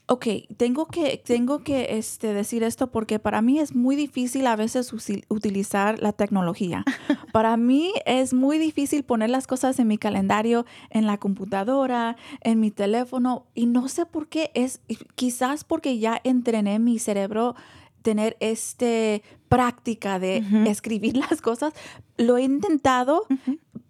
Ok, 0.08 0.28
tengo 0.58 0.86
que, 0.86 1.20
tengo 1.26 1.64
que 1.64 1.98
este, 1.98 2.32
decir 2.36 2.62
esto 2.62 2.92
porque 2.92 3.18
para 3.18 3.42
mí 3.42 3.58
es 3.60 3.74
muy 3.74 3.96
difícil 3.96 4.46
a 4.46 4.56
veces 4.56 4.94
utilizar 5.30 6.00
la 6.00 6.14
tecnología. 6.14 6.84
para 7.34 7.58
mí 7.58 7.92
es 8.06 8.34
muy 8.34 8.58
difícil 8.58 9.04
poner 9.04 9.30
las 9.30 9.48
cosas 9.48 9.78
en 9.80 9.88
mi 9.88 9.98
calendario, 9.98 10.66
en 10.90 11.06
la 11.08 11.18
computadora, 11.18 12.16
en 12.42 12.60
mi 12.60 12.72
teléfono 12.72 13.46
y 13.54 13.66
no 13.66 13.88
sé 13.88 14.06
por 14.06 14.28
qué 14.28 14.52
es, 14.54 14.80
quizás 15.16 15.64
porque 15.64 16.00
ya 16.00 16.22
entrené 16.24 16.80
mi 16.80 17.00
cerebro 17.00 17.56
tener 18.02 18.38
este 18.40 19.24
práctica 19.50 20.20
de 20.20 20.44
escribir 20.68 21.18
las 21.30 21.42
cosas. 21.42 21.74
Lo 22.18 22.38
he 22.38 22.44
intentado 22.44 23.24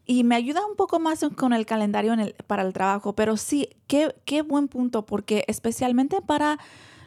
y 0.06 0.24
me 0.24 0.36
ayuda 0.36 0.66
un 0.66 0.76
poco 0.76 1.00
más 1.00 1.26
con 1.36 1.52
el 1.54 1.66
calendario 1.66 2.14
en 2.14 2.20
el- 2.22 2.36
para 2.48 2.62
el 2.64 2.72
trabajo, 2.74 3.14
pero 3.14 3.36
sí, 3.38 3.70
qué, 3.88 4.16
qué 4.24 4.42
buen 4.42 4.68
punto, 4.70 5.06
porque 5.06 5.44
especialmente 5.48 6.22
para, 6.22 6.60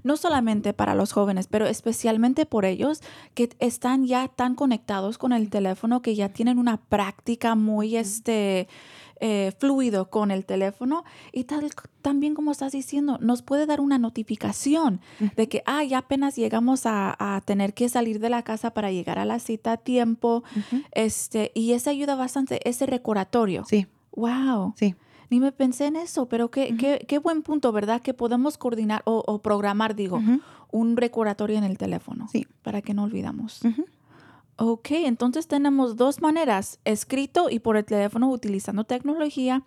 no 0.09 0.17
solamente 0.17 0.73
para 0.73 0.95
los 0.95 1.13
jóvenes, 1.13 1.47
pero 1.47 1.67
especialmente 1.67 2.47
por 2.47 2.65
ellos 2.65 3.03
que 3.35 3.51
están 3.61 4.07
ya 4.07 4.27
tan 4.27 4.55
conectados 4.55 5.19
con 5.19 5.33
el 5.33 5.51
teléfono, 5.51 6.01
que 6.01 6.15
ya 6.15 6.31
tienen 6.31 6.59
una 6.59 6.79
práctica 6.79 7.55
muy 7.55 7.95
este, 7.97 8.69
eh, 9.21 9.53
fluido 9.59 10.09
con 10.09 10.31
el 10.31 10.47
teléfono 10.47 11.05
y 11.31 11.45
tal, 11.45 11.71
también 12.01 12.35
como 12.35 12.53
estás 12.53 12.73
diciendo, 12.73 13.19
nos 13.21 13.43
puede 13.43 13.67
dar 13.67 13.81
una 13.83 13.99
notificación 13.99 15.01
de 15.37 15.47
que, 15.49 15.63
ah, 15.67 15.85
ya 15.85 15.99
apenas 15.99 16.37
llegamos 16.37 16.87
a, 16.87 17.15
a 17.19 17.41
tener 17.43 17.75
que 17.75 17.89
salir 17.91 18.19
de 18.19 18.31
la 18.31 18.43
casa 18.43 18.71
para 18.73 18.91
llegar 18.91 19.19
a 19.19 19.27
la 19.27 19.39
cita 19.41 19.73
a 19.73 19.77
tiempo, 19.77 20.43
este, 20.93 21.53
y 21.55 21.73
eso 21.73 21.91
ayuda 21.91 22.15
bastante, 22.15 22.67
ese 22.69 22.87
recordatorio. 22.87 23.65
Sí, 23.69 23.87
Wow. 24.13 24.73
sí. 24.77 24.95
Ni 25.31 25.41
me 25.41 25.53
pensé 25.53 25.87
en 25.87 25.97
eso, 25.97 26.27
pero 26.27 26.51
qué, 26.51 26.77
qué, 26.77 27.05
qué 27.07 27.19
buen 27.19 27.43
punto, 27.43 27.71
¿verdad? 27.73 28.01
Que 28.01 28.15
podemos 28.15 28.57
coordinar 28.57 29.03
o, 29.05 29.23
o 29.27 29.43
programar, 29.43 29.95
digo, 29.95 30.21
un 30.71 30.97
recordatorio 30.97 31.59
en 31.59 31.65
el 31.65 31.77
teléfono. 31.77 32.29
Sí. 32.33 32.47
Para 32.63 32.83
que 32.83 32.95
no 32.95 33.05
olvidamos. 33.05 33.63
Ujú. 33.65 33.85
Ok, 34.61 34.91
entonces 34.91 35.47
tenemos 35.47 35.97
dos 35.97 36.21
maneras, 36.21 36.81
escrito 36.85 37.49
y 37.49 37.61
por 37.61 37.77
el 37.77 37.85
teléfono 37.85 38.29
utilizando 38.29 38.85
tecnología. 38.85 39.63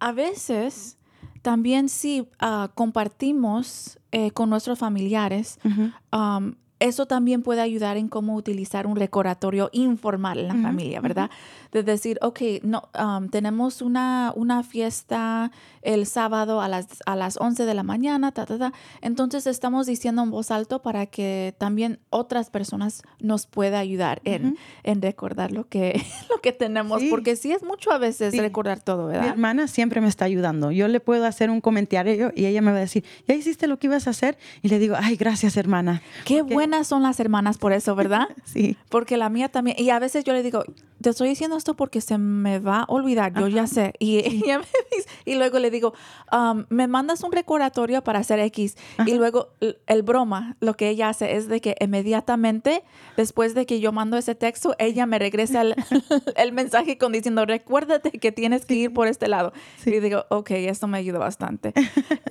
A 0.00 0.12
veces 0.12 0.98
también 1.40 1.88
si 1.88 2.28
ah, 2.38 2.70
compartimos 2.74 3.98
eh, 4.10 4.30
con 4.30 4.50
nuestros 4.50 4.78
familiares, 4.78 5.58
um, 6.12 6.54
eso 6.82 7.06
también 7.06 7.42
puede 7.42 7.60
ayudar 7.60 7.96
en 7.96 8.08
cómo 8.08 8.34
utilizar 8.34 8.86
un 8.86 8.96
recordatorio 8.96 9.68
informal 9.72 10.38
en 10.38 10.48
la 10.48 10.54
familia, 10.54 11.00
¿verdad? 11.00 11.30
De 11.72 11.82
decir, 11.82 12.18
ok, 12.22 12.40
no, 12.62 12.88
um, 13.00 13.28
tenemos 13.28 13.80
una, 13.82 14.32
una 14.36 14.62
fiesta 14.62 15.50
el 15.80 16.06
sábado 16.06 16.60
a 16.60 16.68
las, 16.68 16.86
a 17.06 17.16
las 17.16 17.36
11 17.40 17.64
de 17.64 17.74
la 17.74 17.82
mañana, 17.82 18.32
ta, 18.32 18.44
ta, 18.46 18.58
ta. 18.58 18.72
Entonces 19.00 19.46
estamos 19.46 19.86
diciendo 19.86 20.22
en 20.22 20.30
voz 20.30 20.50
alto 20.50 20.82
para 20.82 21.06
que 21.06 21.54
también 21.58 21.98
otras 22.10 22.50
personas 22.50 23.02
nos 23.20 23.46
pueda 23.46 23.78
ayudar 23.78 24.20
en, 24.24 24.46
Ujú. 24.48 24.56
en 24.84 25.02
recordar 25.02 25.50
lo 25.52 25.66
que, 25.68 26.00
lo 26.30 26.40
que 26.40 26.52
tenemos, 26.52 27.00
Sí. 27.00 27.08
porque 27.10 27.36
sí 27.36 27.52
es 27.52 27.62
mucho 27.62 27.90
a 27.92 27.98
veces 27.98 28.32
Sí. 28.32 28.40
recordar 28.40 28.80
todo, 28.80 29.06
Mi 29.06 29.12
¿verdad? 29.14 29.28
hermana 29.30 29.66
siempre 29.68 30.00
me 30.00 30.08
está 30.08 30.24
ayudando. 30.26 30.70
Yo 30.72 30.88
le 30.88 31.00
puedo 31.00 31.24
hacer 31.26 31.48
un 31.50 31.60
comentario 31.60 32.32
y 32.36 32.46
ella 32.46 32.60
me 32.60 32.70
va 32.70 32.76
a 32.78 32.80
decir, 32.80 33.04
¿ya 33.26 33.34
hiciste 33.34 33.66
lo 33.66 33.78
que 33.78 33.86
ibas 33.86 34.06
a 34.06 34.10
hacer? 34.10 34.36
Y 34.62 34.68
le 34.68 34.78
digo, 34.78 34.94
ay, 34.98 35.16
gracias, 35.16 35.56
hermana. 35.56 36.02
Qué 36.24 36.38
Porque- 36.40 36.54
buenas 36.72 36.88
son 36.88 37.02
las 37.02 37.20
hermanas 37.20 37.58
por 37.58 37.72
eso, 37.72 37.94
¿verdad? 37.94 38.28
Sí. 38.44 38.76
Porque 38.88 39.16
la 39.16 39.28
mía 39.28 39.48
también, 39.48 39.76
y 39.78 39.90
a 39.90 39.98
veces 39.98 40.24
yo 40.24 40.32
le 40.32 40.42
digo, 40.42 40.64
te 41.02 41.10
estoy 41.10 41.28
diciendo 41.28 41.56
esto 41.56 41.74
porque 41.74 42.00
se 42.00 42.18
me 42.18 42.58
va 42.58 42.80
a 42.80 42.84
olvidar, 42.88 43.32
yo 43.38 43.48
ya 43.48 43.66
sé. 43.66 43.94
Y 43.98 44.18
ella 44.26 44.58
me 44.58 44.64
dice, 44.96 45.08
y 45.24 45.34
luego 45.36 45.58
le 45.58 45.70
digo, 45.70 45.94
um, 46.32 46.64
me 46.68 46.88
mandas 46.88 47.22
un 47.22 47.32
recordatorio 47.32 48.02
para 48.02 48.18
hacer 48.20 48.40
X. 48.40 48.76
Y 49.06 49.14
luego 49.14 49.50
el, 49.86 50.02
broma, 50.02 50.56
lo 50.60 50.74
que 50.74 50.88
ella 50.88 51.08
hace 51.08 51.36
es 51.36 51.48
de 51.48 51.60
que 51.60 51.76
inmediatamente, 51.80 52.82
después 53.16 53.54
de 53.54 53.66
que 53.66 53.80
yo 53.80 53.92
mando 53.92 54.16
ese 54.16 54.34
texto, 54.34 54.74
ella 54.78 55.06
me 55.06 55.18
regresa 55.18 55.62
el, 55.62 55.74
el 56.36 56.52
mensaje 56.52 56.98
con 56.98 57.12
diciendo, 57.12 57.44
recuérdate 57.46 58.10
que 58.10 58.32
tienes 58.32 58.64
que 58.66 58.74
ir 58.74 58.92
por 58.92 59.06
este 59.06 59.28
lado. 59.28 59.52
Y 59.86 60.00
digo, 60.00 60.24
ok, 60.30 60.50
esto 60.52 60.88
me 60.88 60.98
ayuda 60.98 61.18
bastante. 61.18 61.72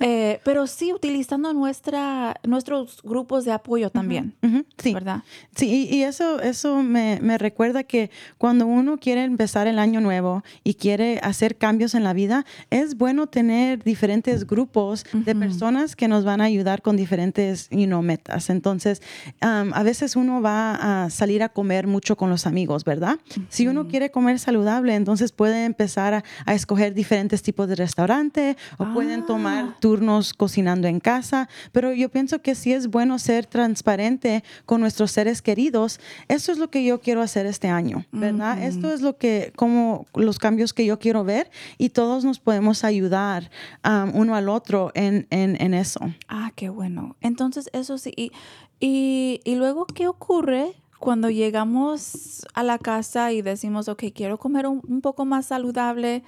Eh, 0.04 0.40
pero 0.42 0.66
sí, 0.66 0.92
utilizando 0.92 1.52
nuestra, 1.52 2.34
nuestros 2.42 3.00
grupos 3.04 3.44
de 3.44 3.52
apoyo 3.52 3.88
también, 3.88 4.34
Ujú, 4.42 4.64
Sí. 4.76 4.92
¿verdad? 4.92 5.22
Sí, 5.54 5.86
y 5.88 6.02
y 6.02 6.04
eso, 6.04 6.40
eso 6.40 6.82
me, 6.82 7.20
me 7.22 7.38
recuerda 7.38 7.84
que 7.84 8.10
cuando 8.36 8.61
uno 8.62 8.98
quiere 8.98 9.24
empezar 9.24 9.66
el 9.66 9.78
año 9.78 10.00
nuevo 10.00 10.42
y 10.64 10.74
quiere 10.74 11.18
hacer 11.22 11.56
cambios 11.56 11.94
en 11.94 12.04
la 12.04 12.12
vida, 12.12 12.44
es 12.70 12.96
bueno 12.96 13.26
tener 13.26 13.82
diferentes 13.82 14.46
grupos 14.46 15.04
de 15.12 15.34
personas 15.34 15.96
que 15.96 16.08
nos 16.08 16.24
van 16.24 16.40
a 16.40 16.44
ayudar 16.44 16.82
con 16.82 16.96
diferentes 16.96 17.68
you 17.70 17.86
know, 17.86 18.02
metas. 18.02 18.50
Entonces, 18.50 19.02
um, 19.42 19.72
a 19.72 19.82
veces 19.82 20.16
uno 20.16 20.40
va 20.40 21.04
a 21.04 21.10
salir 21.10 21.42
a 21.42 21.48
comer 21.48 21.86
mucho 21.86 22.16
con 22.16 22.30
los 22.30 22.46
amigos, 22.46 22.84
¿verdad? 22.84 23.18
Si 23.48 23.66
uno 23.66 23.88
quiere 23.88 24.10
comer 24.10 24.38
saludable, 24.38 24.94
entonces 24.94 25.32
puede 25.32 25.64
empezar 25.64 26.14
a, 26.14 26.24
a 26.46 26.54
escoger 26.54 26.94
diferentes 26.94 27.42
tipos 27.42 27.68
de 27.68 27.76
restaurante 27.76 28.56
o 28.78 28.86
pueden 28.92 29.26
tomar 29.26 29.78
turnos 29.80 30.34
cocinando 30.34 30.88
en 30.88 31.00
casa, 31.00 31.48
pero 31.72 31.92
yo 31.92 32.08
pienso 32.08 32.40
que 32.40 32.54
sí 32.54 32.72
es 32.72 32.88
bueno 32.88 33.18
ser 33.18 33.46
transparente 33.46 34.44
con 34.66 34.80
nuestros 34.80 35.10
seres 35.10 35.42
queridos. 35.42 36.00
Eso 36.28 36.52
es 36.52 36.58
lo 36.58 36.70
que 36.70 36.84
yo 36.84 37.00
quiero 37.00 37.22
hacer 37.22 37.46
este 37.46 37.68
año, 37.68 38.04
¿verdad? 38.12 38.51
Esto 38.60 38.92
es 38.92 39.00
lo 39.00 39.16
que, 39.16 39.52
como 39.56 40.06
los 40.14 40.38
cambios 40.38 40.72
que 40.72 40.84
yo 40.84 40.98
quiero 40.98 41.24
ver 41.24 41.50
y 41.78 41.90
todos 41.90 42.24
nos 42.24 42.38
podemos 42.38 42.84
ayudar 42.84 43.50
um, 43.84 44.14
uno 44.14 44.34
al 44.34 44.48
otro 44.48 44.90
en, 44.94 45.26
en, 45.30 45.60
en 45.60 45.74
eso. 45.74 46.00
Ah, 46.28 46.52
qué 46.54 46.68
bueno. 46.68 47.16
Entonces, 47.20 47.68
eso 47.72 47.98
sí. 47.98 48.12
Y, 48.16 48.32
y, 48.80 49.40
y 49.44 49.54
luego, 49.54 49.86
¿qué 49.86 50.08
ocurre 50.08 50.74
cuando 50.98 51.30
llegamos 51.30 52.46
a 52.54 52.62
la 52.62 52.78
casa 52.78 53.32
y 53.32 53.42
decimos, 53.42 53.88
ok, 53.88 54.04
quiero 54.14 54.38
comer 54.38 54.66
un, 54.66 54.82
un 54.88 55.00
poco 55.00 55.24
más 55.24 55.46
saludable? 55.46 56.22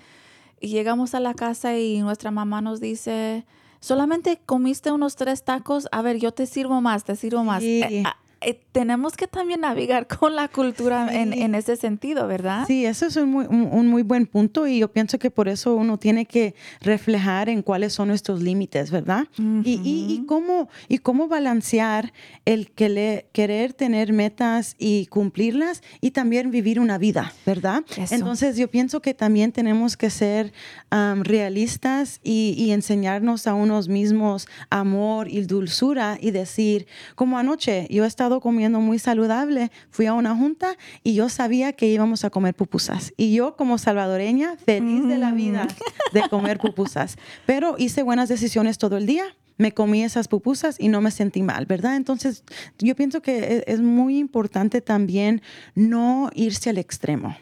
Y 0.60 0.68
llegamos 0.68 1.14
a 1.14 1.20
la 1.20 1.34
casa 1.34 1.76
y 1.78 2.00
nuestra 2.00 2.30
mamá 2.30 2.62
nos 2.62 2.80
dice, 2.80 3.44
solamente 3.80 4.40
comiste 4.46 4.92
unos 4.92 5.14
tres 5.14 5.44
tacos, 5.44 5.88
a 5.92 6.00
ver, 6.00 6.18
yo 6.18 6.32
te 6.32 6.46
sirvo 6.46 6.80
más, 6.80 7.04
te 7.04 7.16
sirvo 7.16 7.44
más. 7.44 7.62
Sí. 7.62 7.82
Eh, 7.82 8.02
ah, 8.06 8.16
eh, 8.40 8.63
tenemos 8.74 9.16
que 9.16 9.28
también 9.28 9.60
navegar 9.60 10.08
con 10.08 10.34
la 10.34 10.48
cultura 10.48 11.06
en, 11.14 11.32
Sí. 11.32 11.42
en 11.42 11.54
ese 11.54 11.76
sentido, 11.76 12.26
¿verdad? 12.26 12.64
Sí, 12.66 12.84
eso 12.84 13.06
es 13.06 13.14
un 13.16 13.30
muy, 13.30 13.46
un, 13.46 13.68
un 13.70 13.86
muy 13.86 14.02
buen 14.02 14.26
punto 14.26 14.66
y 14.66 14.80
yo 14.80 14.90
pienso 14.90 15.16
que 15.20 15.30
por 15.30 15.46
eso 15.48 15.76
uno 15.76 15.96
tiene 15.96 16.26
que 16.26 16.56
reflejar 16.80 17.48
en 17.48 17.62
cuáles 17.62 17.92
son 17.92 18.08
nuestros 18.08 18.42
límites, 18.42 18.90
¿verdad? 18.90 19.28
y, 19.38 19.80
y, 19.84 20.12
y 20.12 20.26
cómo, 20.26 20.68
y 20.88 20.98
cómo 20.98 21.28
balancear 21.28 22.12
el 22.46 22.72
que 22.72 22.88
le- 22.88 23.26
querer 23.32 23.74
tener 23.74 24.12
metas 24.12 24.74
y 24.76 25.06
cumplirlas 25.06 25.80
y 26.00 26.10
también 26.10 26.50
vivir 26.50 26.80
una 26.80 26.98
vida, 26.98 27.32
¿verdad? 27.46 27.84
Eso. 27.96 28.12
Entonces 28.12 28.56
yo 28.56 28.68
pienso 28.68 29.00
que 29.00 29.14
también 29.14 29.52
tenemos 29.52 29.96
que 29.96 30.10
ser 30.10 30.52
am, 30.90 31.22
realistas 31.22 32.18
y, 32.24 32.56
y 32.58 32.72
enseñarnos 32.72 33.46
a 33.46 33.54
unos 33.54 33.86
mismos 33.88 34.48
amor 34.68 35.28
y 35.28 35.42
dulzura 35.42 36.18
y 36.20 36.32
decir, 36.32 36.88
como 37.14 37.38
anoche 37.38 37.86
yo 37.88 38.02
he 38.02 38.08
estado 38.08 38.40
comiendo 38.40 38.63
muy 38.72 38.98
saludable, 38.98 39.70
fui 39.90 40.06
a 40.06 40.14
una 40.14 40.34
junta 40.36 40.76
y 41.02 41.14
yo 41.14 41.28
sabía 41.28 41.72
que 41.72 41.86
íbamos 41.86 42.24
a 42.24 42.30
comer 42.30 42.54
pupusas. 42.54 43.12
Y 43.16 43.34
yo 43.34 43.56
como 43.56 43.78
salvadoreña, 43.78 44.56
feliz 44.64 45.06
de 45.06 45.18
la 45.18 45.32
vida 45.32 45.68
de 46.12 46.28
comer 46.28 46.58
pupusas. 46.58 47.16
Pero 47.46 47.76
hice 47.78 48.02
buenas 48.02 48.28
decisiones 48.28 48.78
todo 48.78 48.96
el 48.96 49.06
día. 49.06 49.24
Me 49.56 49.72
comí 49.72 50.02
esas 50.02 50.26
pupusas 50.26 50.76
y 50.80 50.88
no 50.88 51.00
me 51.00 51.12
sentí 51.12 51.42
mal, 51.42 51.66
¿verdad? 51.66 51.94
Entonces, 51.94 52.42
yo 52.78 52.96
pienso 52.96 53.22
que 53.22 53.38
e- 53.38 53.64
es 53.68 53.80
muy 53.80 54.18
importante 54.18 54.80
también 54.80 55.42
no 55.76 56.28
irse 56.34 56.70
al 56.70 56.78
extremo. 56.78 57.36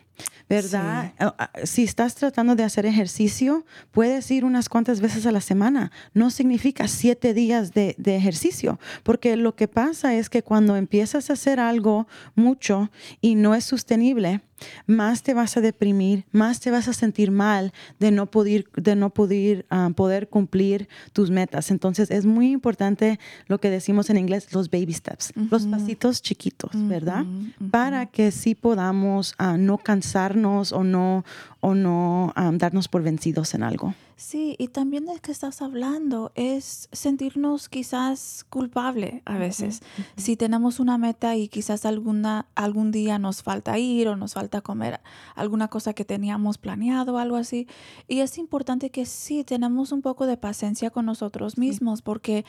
¿Verdad? 0.55 1.13
Ah, 1.19 1.35
ah, 1.39 1.51
Si 1.65 1.83
estás 1.83 2.15
tratando 2.15 2.55
de 2.55 2.63
hacer 2.65 2.87
ejercicio, 2.87 3.65
puedes 3.91 4.31
ir 4.31 4.45
unas 4.45 4.69
cuantas 4.69 5.01
veces 5.01 5.27
a 5.27 5.33
la 5.33 5.41
semana. 5.41 5.91
No 6.15 6.31
significa 6.31 6.89
siete 6.89 7.35
días 7.35 7.73
de, 7.73 7.95
de 7.99 8.17
ejercicio, 8.17 8.79
porque 9.03 9.37
lo 9.37 9.55
que 9.55 9.69
pasa 9.69 10.15
es 10.15 10.29
que 10.29 10.43
cuando 10.43 10.77
empiezas 10.77 11.31
a 11.31 11.33
hacer 11.33 11.59
algo 11.59 12.07
mucho 12.35 12.91
y 13.21 13.35
no 13.35 13.55
es 13.55 13.65
sostenible, 13.65 14.43
más 14.87 15.23
te 15.23 15.35
vas 15.35 15.57
a 15.57 15.61
deprimir, 15.61 16.25
más 16.33 16.61
te 16.61 16.71
vas 16.71 16.89
a 16.89 16.93
sentir 16.93 17.31
mal 17.31 17.73
de 17.99 18.11
no 18.11 18.27
poder, 18.27 18.67
de 18.77 18.97
no 18.97 19.11
poder, 19.11 19.67
ah, 19.71 19.91
poder 19.95 20.29
cumplir 20.29 20.89
tus 21.13 21.31
metas. 21.31 21.71
Entonces 21.71 22.11
es 22.11 22.27
muy 22.27 22.53
importante 22.53 23.19
lo 23.47 23.59
que 23.59 23.71
decimos 23.71 24.11
en 24.11 24.19
inglés, 24.19 24.53
los 24.53 24.71
baby 24.71 24.93
steps, 24.93 25.33
los 25.51 25.67
pasitos 25.67 26.23
chiquitos, 26.23 26.71
¿verdad? 26.75 27.25
Para 27.71 28.07
que 28.07 28.31
sí 28.31 28.55
podamos 28.55 29.35
ah, 29.39 29.57
no 29.57 29.79
cansarnos 29.79 30.73
o 30.73 30.85
no, 30.85 31.25
o 31.65 31.75
no 31.75 32.35
darnos 32.55 32.89
por 32.89 33.03
vencidos 33.03 33.55
en 33.55 33.63
algo. 33.63 33.95
Sí, 34.17 34.55
y 34.59 34.69
también 34.69 35.07
de 35.07 35.19
que 35.21 35.33
estás 35.33 35.63
hablando 35.63 36.31
es 36.35 36.89
sentirnos 36.93 37.69
quizás 37.69 38.45
culpable 38.51 39.23
a 39.25 39.37
veces. 39.37 39.81
Si 40.17 40.37
tenemos 40.37 40.81
una 40.81 40.99
meta 40.99 41.35
y 41.37 41.49
quizás 41.49 41.87
alguna, 41.87 42.47
algún 42.55 42.93
día 42.93 43.19
nos 43.19 43.43
falta 43.43 43.79
ir 43.79 44.09
o 44.09 44.17
nos 44.17 44.35
falta 44.35 44.61
comer 44.61 45.01
alguna 45.35 45.69
cosa 45.69 45.93
que 45.93 46.05
teníamos 46.05 46.59
planeado 46.59 47.15
o 47.15 47.19
algo 47.19 47.37
así. 47.37 47.67
Y 48.07 48.21
es 48.21 48.39
importante 48.39 48.91
que 48.91 49.07
sí 49.07 49.45
tenemos 49.45 49.93
un 49.93 50.03
poco 50.03 50.27
de 50.27 50.37
paciencia 50.37 50.91
con 50.91 51.07
nosotros 51.07 51.59
mismos 51.59 52.03
porque 52.03 52.45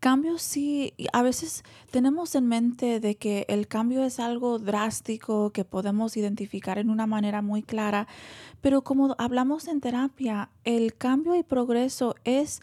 cambios 0.00 0.40
sí, 0.40 0.94
a 1.12 1.22
veces 1.22 1.62
tenemos 1.90 2.34
en 2.36 2.46
mente 2.46 3.00
de 3.00 3.16
que 3.16 3.44
el 3.48 3.66
cambio 3.66 4.04
es 4.04 4.20
algo 4.20 4.58
drástico 4.58 5.50
que 5.50 5.64
podemos 5.64 6.16
identificar 6.16 6.78
en 6.78 6.90
una 6.90 7.06
manera 7.06 7.42
muy 7.42 7.62
clara, 7.62 8.08
pero 8.60 8.82
como 8.82 9.14
hablamos 9.18 9.68
en 9.68 9.80
terapia, 9.80 10.50
el 10.64 10.94
cambio 10.94 11.34
y 11.36 11.42
progreso 11.42 12.14
es 12.24 12.60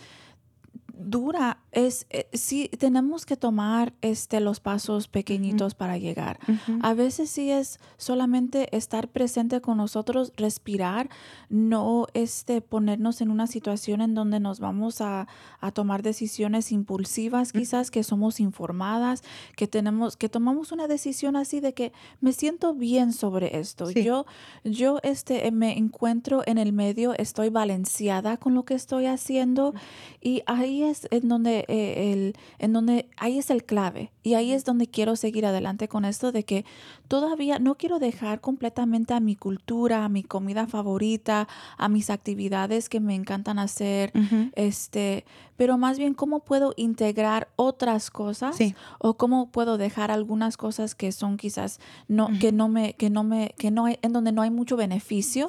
dura 0.97 1.59
es 1.71 2.07
eh, 2.09 2.27
sí 2.33 2.69
tenemos 2.79 3.25
que 3.25 3.35
tomar 3.37 3.93
este 4.01 4.39
los 4.39 4.59
pasos 4.59 5.07
pequeñitos 5.07 5.75
para 5.75 5.97
llegar. 5.97 6.39
A 6.81 6.93
veces 6.93 7.29
sí 7.29 7.51
es 7.51 7.79
solamente 7.97 8.75
estar 8.75 9.07
presente 9.09 9.61
con 9.61 9.77
nosotros, 9.77 10.31
respirar, 10.37 11.09
no 11.49 12.07
este 12.13 12.61
ponernos 12.61 13.21
en 13.21 13.29
una 13.29 13.47
situación 13.47 14.01
en 14.01 14.13
donde 14.13 14.39
nos 14.39 14.59
vamos 14.59 15.01
a, 15.01 15.27
a 15.59 15.71
tomar 15.71 16.01
decisiones 16.01 16.71
impulsivas, 16.71 17.51
quizás 17.51 17.91
que 17.91 18.03
somos 18.03 18.39
informadas, 18.39 19.23
que 19.55 19.67
tenemos 19.67 20.17
que 20.17 20.29
tomamos 20.29 20.71
una 20.71 20.87
decisión 20.87 21.35
así 21.35 21.59
de 21.59 21.73
que 21.73 21.91
me 22.21 22.31
siento 22.31 22.73
bien 22.73 23.11
sobre 23.11 23.59
esto. 23.59 23.89
Yo 23.91 24.25
yo 24.63 24.99
este 25.03 25.51
me 25.51 25.77
encuentro 25.77 26.41
en 26.45 26.57
el 26.57 26.73
medio, 26.73 27.13
estoy 27.17 27.49
balanceada 27.49 28.37
con 28.37 28.53
lo 28.53 28.63
que 28.63 28.73
estoy 28.73 29.07
haciendo 29.07 29.73
y 30.21 30.41
ahí 30.45 30.84
es 30.89 31.07
en 31.11 31.27
donde 31.27 31.65
eh, 31.67 32.13
el, 32.13 32.35
en 32.59 32.73
donde 32.73 33.09
ahí 33.17 33.37
es 33.37 33.49
el 33.49 33.63
clave. 33.63 34.11
Y 34.23 34.33
ahí 34.33 34.53
es 34.53 34.65
donde 34.65 34.87
quiero 34.87 35.15
seguir 35.15 35.45
adelante 35.45 35.87
con 35.87 36.05
esto 36.05 36.31
de 36.31 36.43
que 36.43 36.65
todavía 37.07 37.59
no 37.59 37.75
quiero 37.75 37.99
dejar 37.99 38.41
completamente 38.41 39.13
a 39.13 39.19
mi 39.19 39.35
cultura, 39.35 40.05
a 40.05 40.09
mi 40.09 40.23
comida 40.23 40.67
favorita, 40.67 41.47
a 41.77 41.89
mis 41.89 42.09
actividades 42.09 42.89
que 42.89 42.99
me 42.99 43.15
encantan 43.15 43.59
hacer, 43.59 44.11
este, 44.55 45.25
pero 45.57 45.77
más 45.77 45.97
bien 45.97 46.13
cómo 46.13 46.41
puedo 46.41 46.73
integrar 46.75 47.47
otras 47.55 48.09
cosas 48.11 48.57
o 48.99 49.13
cómo 49.15 49.49
puedo 49.51 49.77
dejar 49.77 50.11
algunas 50.11 50.57
cosas 50.57 50.95
que 50.95 51.11
son 51.11 51.37
quizás 51.37 51.79
no 52.07 52.29
que 52.39 52.51
no 52.51 52.67
me 52.67 52.93
que 52.93 53.09
no 53.09 53.23
me 53.23 53.53
que 53.57 53.71
no 53.71 53.85
hay, 53.85 53.97
en 54.01 54.11
donde 54.13 54.31
no 54.31 54.41
hay 54.41 54.49
mucho 54.51 54.75
beneficio. 54.75 55.47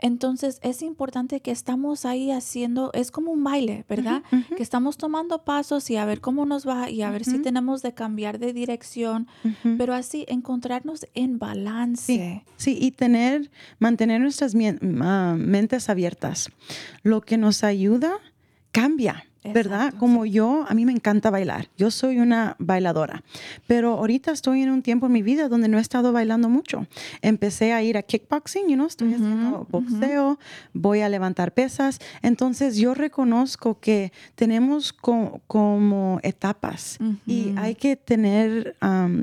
Entonces 0.00 0.58
es 0.62 0.82
importante 0.82 1.40
que 1.40 1.50
estamos 1.50 2.04
ahí 2.04 2.30
haciendo 2.30 2.90
es 2.94 3.10
como 3.10 3.30
un 3.32 3.44
baile, 3.44 3.84
¿verdad? 3.88 4.22
Que 4.56 4.62
estamos 4.62 4.96
tomando 4.96 5.44
pasos 5.44 5.88
y 5.90 5.96
a 5.96 6.04
ver 6.04 6.20
cómo 6.20 6.46
nos 6.46 6.66
va 6.66 6.88
y 6.88 7.02
a 7.02 7.10
ver 7.10 7.24
si 7.24 7.38
tenemos 7.40 7.82
de 7.82 7.92
cambiar 7.94 8.38
de 8.38 8.52
dirección, 8.52 9.26
pero 9.76 9.94
así 9.94 10.24
encontrarnos 10.28 10.91
en 11.14 11.38
balance. 11.38 12.44
Sí, 12.56 12.78
y 12.80 12.90
tener 12.92 13.50
mantener 13.78 14.20
nuestras 14.20 14.54
ah, 15.00 15.34
mentes 15.38 15.88
abiertas. 15.88 16.50
Lo 17.02 17.20
que 17.20 17.36
nos 17.36 17.64
ayuda 17.64 18.18
cambia. 18.70 19.24
¿Verdad? 19.44 19.92
Como 19.98 20.24
yo, 20.24 20.64
a 20.68 20.74
mí 20.74 20.84
me 20.84 20.92
encanta 20.92 21.28
bailar. 21.30 21.68
Yo 21.76 21.90
soy 21.90 22.18
una 22.18 22.54
bailadora. 22.60 23.24
Pero 23.66 23.94
ahorita 23.94 24.30
estoy 24.30 24.62
en 24.62 24.70
un 24.70 24.82
tiempo 24.82 25.06
en 25.06 25.12
mi 25.12 25.22
vida 25.22 25.48
donde 25.48 25.66
no 25.66 25.78
he 25.78 25.80
estado 25.80 26.12
bailando 26.12 26.48
mucho. 26.48 26.86
Empecé 27.22 27.72
a 27.72 27.82
ir 27.82 27.96
a 27.96 28.02
kickboxing, 28.02 28.68
you 28.68 28.74
know, 28.74 28.86
estoy 28.86 29.14
haciendo 29.14 29.66
boxeo, 29.68 30.38
voy 30.72 31.00
a 31.00 31.08
levantar 31.08 31.52
pesas. 31.52 31.98
Entonces 32.22 32.76
yo 32.76 32.94
reconozco 32.94 33.80
que 33.80 34.12
tenemos 34.36 34.92
como 34.92 36.20
etapas 36.22 36.98
y 37.26 37.52
hay 37.56 37.74
que 37.74 37.96
tener, 37.96 38.76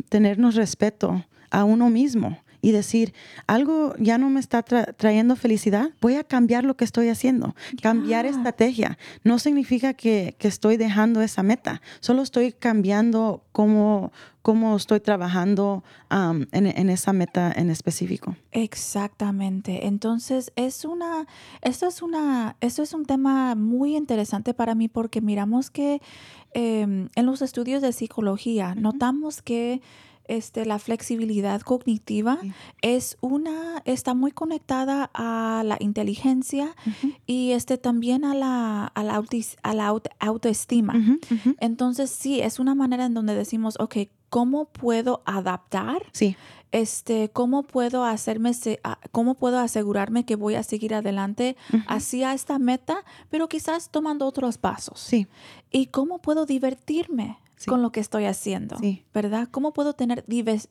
tenernos 0.10 0.56
respeto 0.56 1.24
a 1.52 1.64
uno 1.64 1.90
mismo 1.90 2.38
y 2.62 2.72
decir, 2.72 3.14
algo 3.48 3.94
ya 3.98 4.18
no 4.18 4.30
me 4.30 4.40
está 4.40 4.64
trayendo 4.64 5.36
felicidad, 5.36 5.92
voy 6.02 6.16
a 6.16 6.24
cambiar 6.24 6.66
lo 6.66 6.76
que 6.76 6.84
estoy 6.84 7.08
haciendo, 7.10 7.56
cambiar 7.82 8.26
estrategia. 8.26 8.98
No 9.24 9.40
significa 9.40 9.94
que, 9.94 10.36
estoy 10.40 10.78
dejando 10.78 11.22
esa 11.22 11.44
meta, 11.44 11.82
solo 12.00 12.24
estoy 12.24 12.52
cambiando 12.52 13.44
cómo, 13.52 14.12
cómo 14.42 14.76
estoy 14.76 15.00
trabajando 15.00 15.84
en, 16.10 16.90
esa 16.90 17.14
meta 17.14 17.54
en 17.56 17.70
específico. 17.70 18.36
Exactamente. 18.52 19.86
Entonces, 19.86 20.52
es 20.56 20.86
una, 20.86 21.28
esto 21.62 21.88
es 21.88 22.02
una, 22.02 22.58
esto 22.62 22.82
es 22.82 22.94
un 22.94 23.06
tema 23.06 23.54
muy 23.56 23.96
interesante 23.96 24.56
para 24.56 24.74
mí 24.74 24.88
porque 24.88 25.22
miramos 25.22 25.70
que 25.70 26.02
em, 26.54 27.10
en 27.16 27.26
los 27.26 27.44
estudios 27.44 27.82
de 27.84 27.94
psicología 27.94 28.74
notamos 28.76 29.44
que 29.44 29.82
este, 30.30 30.66
la 30.66 30.78
flexibilidad 30.80 31.62
cognitiva 31.62 32.38
es 32.82 33.18
una, 33.20 33.82
está 33.84 34.14
muy 34.14 34.32
conectada 34.32 35.10
a 35.14 35.64
la 35.66 35.76
inteligencia 35.80 36.76
y 37.26 37.52
este, 37.52 37.78
también 37.78 38.24
a 38.24 38.36
la, 38.36 38.86
a 38.86 39.04
la, 39.04 39.24
a 39.64 39.74
la 39.74 40.02
autoestima. 40.20 40.94
Entonces, 41.60 42.12
sí, 42.12 42.40
es 42.42 42.60
una 42.60 42.76
manera 42.76 43.06
en 43.06 43.16
donde 43.16 43.34
decimos, 43.34 43.76
ok, 43.80 43.98
¿cómo 44.30 44.66
puedo 44.66 45.24
adaptar? 45.26 46.04
Sí. 46.12 46.36
Este, 46.72 47.30
¿cómo 47.30 47.64
puedo 47.64 48.06
hacerme, 48.06 48.52
cómo 49.12 49.34
puedo 49.34 49.58
asegurarme 49.58 50.26
que 50.26 50.36
voy 50.36 50.54
a 50.54 50.62
seguir 50.62 50.94
adelante 50.94 51.58
hacia 51.88 52.36
esta 52.36 52.60
meta, 52.60 53.04
pero 53.32 53.50
quizás 53.50 53.90
tomando 53.90 54.28
otros 54.28 54.60
pasos? 54.60 55.00
Sí. 55.00 55.26
¿Y 55.72 55.88
cómo 55.88 56.20
puedo 56.20 56.46
divertirme? 56.46 57.40
Con 57.66 57.82
lo 57.82 57.92
que 57.92 58.00
estoy 58.00 58.26
haciendo, 58.26 58.78
¿verdad? 59.14 59.48
¿Cómo 59.52 59.74
puedo 59.74 59.94
tener 59.94 60.24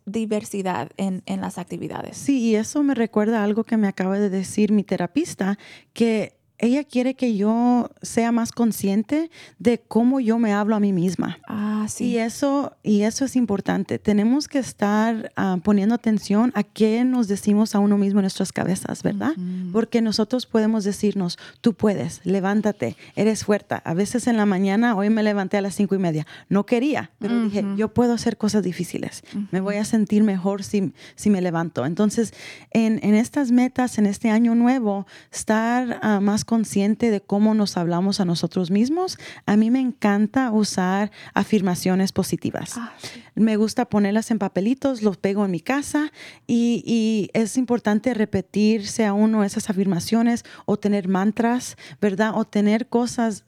diversidad 0.07 0.91
en, 0.97 1.23
en, 1.27 1.41
las 1.41 1.59
actividades? 1.59 2.17
Sí, 2.17 2.41
y 2.41 2.55
eso 2.57 2.83
me 2.83 2.95
recuerda 2.95 3.45
algo 3.45 3.65
que 3.65 3.77
me 3.77 3.89
acaba 3.89 4.19
de 4.19 4.31
decir 4.31 4.73
mi 4.73 4.85
terapista, 4.85 5.59
que 5.93 6.38
ella 6.59 6.85
quiere 6.85 7.15
que 7.15 7.37
yo 7.37 7.91
sea 8.03 8.33
más 8.33 8.53
consciente 8.53 9.31
de 9.59 9.79
cómo 9.79 10.21
yo 10.21 10.39
me 10.39 10.53
hablo 10.53 10.75
a 10.75 10.81
mí 10.81 10.93
misma. 10.93 11.39
Ah, 11.47 11.87
sí. 11.89 12.07
Y 12.07 12.19
eso, 12.19 12.77
y 12.83 13.03
eso 13.03 13.25
es 13.25 13.37
importante. 13.37 13.99
Tenemos 13.99 14.49
que 14.49 14.59
estar 14.59 15.33
ah, 15.37 15.59
poniendo 15.63 15.95
atención 15.95 16.53
a 16.55 16.63
qué 16.65 17.05
nos 17.05 17.29
decimos 17.29 17.75
a 17.75 17.79
uno 17.79 17.97
mismo 17.97 18.21
en 18.21 18.25
nuestras 18.25 18.53
cabezas, 18.53 19.03
¿verdad? 19.03 19.33
Porque 19.73 20.03
nosotros 20.03 20.47
podemos 20.47 20.85
decirnos, 20.85 21.39
tú 21.61 21.75
puedes, 21.75 22.21
levántate, 22.25 22.97
eres 23.15 23.45
fuerte. 23.45 23.77
A 23.85 23.95
veces 23.95 24.27
en 24.27 24.37
la 24.37 24.47
mañana, 24.47 24.97
hoy 24.97 25.11
me 25.11 25.23
levanté 25.23 25.57
a 25.57 25.61
las 25.61 25.75
cinco 25.75 25.95
y 25.95 25.99
media. 25.99 26.27
No 26.49 26.67
quería, 26.67 27.11
pero 27.19 27.45
dije, 27.45 27.65
yo 27.77 27.93
puedo 27.93 28.13
hacer 28.15 28.37
cosas 28.37 28.63
difíciles. 28.63 29.23
Me 29.51 29.61
voy 29.61 29.77
a 29.77 29.85
sentir 29.85 30.23
mejor 30.25 30.63
si, 30.63 30.93
si 31.15 31.31
me 31.31 31.41
levanto. 31.41 31.87
Entonces, 31.87 32.35
en, 32.71 33.01
en 33.03 33.15
estas 33.15 33.51
metas, 33.51 33.99
en 33.99 34.07
este 34.07 34.31
año 34.31 34.55
nuevo, 34.55 35.07
estar 35.33 36.01
uh, 36.03 36.21
más 36.21 36.45
consciente 36.49 37.11
de 37.11 37.21
cómo 37.21 37.53
nos 37.53 37.77
hablamos 37.77 38.21
a 38.21 38.25
nosotros 38.25 38.71
mismos, 38.71 39.19
a 39.45 39.59
mí 39.59 39.71
me 39.71 39.81
encanta 39.81 40.51
usar 40.51 41.13
afirmaciones 41.35 42.13
positivas. 42.13 42.79
Ah, 42.79 42.95
me 43.35 43.59
gusta 43.59 43.85
ponerlas 43.85 44.31
en 44.31 44.39
papelitos, 44.39 45.03
los 45.03 45.19
pego 45.19 45.45
en 45.45 45.51
mi 45.51 45.61
casa 45.61 46.11
y, 46.47 47.29
es 47.35 47.59
importante 47.59 48.15
repetirse 48.15 49.05
a 49.05 49.13
uno 49.13 49.45
esas 49.45 49.69
afirmaciones 49.69 50.45
o 50.65 50.79
tener 50.79 51.07
mantras, 51.07 51.77
¿verdad? 52.01 52.33
O 52.35 52.47
tener 52.47 52.89
cosas 52.89 53.45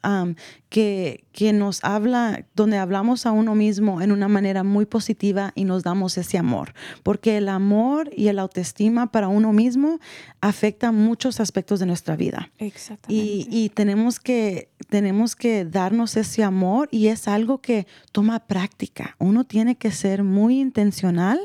que, 0.68 1.24
que 1.32 1.52
nos 1.54 1.82
habla, 1.82 2.44
donde 2.54 2.76
hablamos 2.76 3.24
a 3.24 3.32
uno 3.32 3.54
mismo 3.54 4.02
en 4.02 4.12
una 4.12 4.28
manera 4.28 4.62
muy 4.62 4.84
positiva 4.84 5.52
y 5.54 5.64
nos 5.64 5.82
damos 5.82 6.18
ese 6.18 6.36
amor. 6.36 6.74
Porque 7.02 7.38
el 7.38 7.48
amor 7.48 8.10
y 8.14 8.28
el 8.28 8.38
autoestima 8.38 9.10
para 9.10 9.28
uno 9.28 9.52
mismo 9.52 10.00
afecta 10.42 10.92
muchos 10.92 11.40
aspectos 11.40 11.80
de 11.80 11.86
nuestra 11.86 12.16
vida. 12.16 12.50
Exactamente. 12.58 12.89
Y, 13.08 13.70
tenemos, 13.70 14.20
que, 14.20 14.70
tenemos 14.88 15.36
que 15.36 15.64
darnos 15.64 16.16
ese 16.16 16.42
amor 16.42 16.88
y 16.90 17.08
es 17.08 17.28
algo 17.28 17.58
que 17.58 17.86
toma 18.12 18.40
práctica. 18.40 19.16
Uno 19.18 19.44
tiene 19.44 19.76
que 19.76 19.90
ser 19.90 20.24
muy 20.24 20.60
intencional 20.60 21.38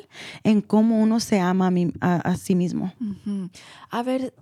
en 0.44 0.62
cómo 0.62 1.02
uno 1.02 1.20
se 1.20 1.40
ama 1.40 1.72
a, 2.02 2.38
sí 2.38 2.56
mismo. 2.56 2.94
A 3.90 4.04
ver, 4.04 4.34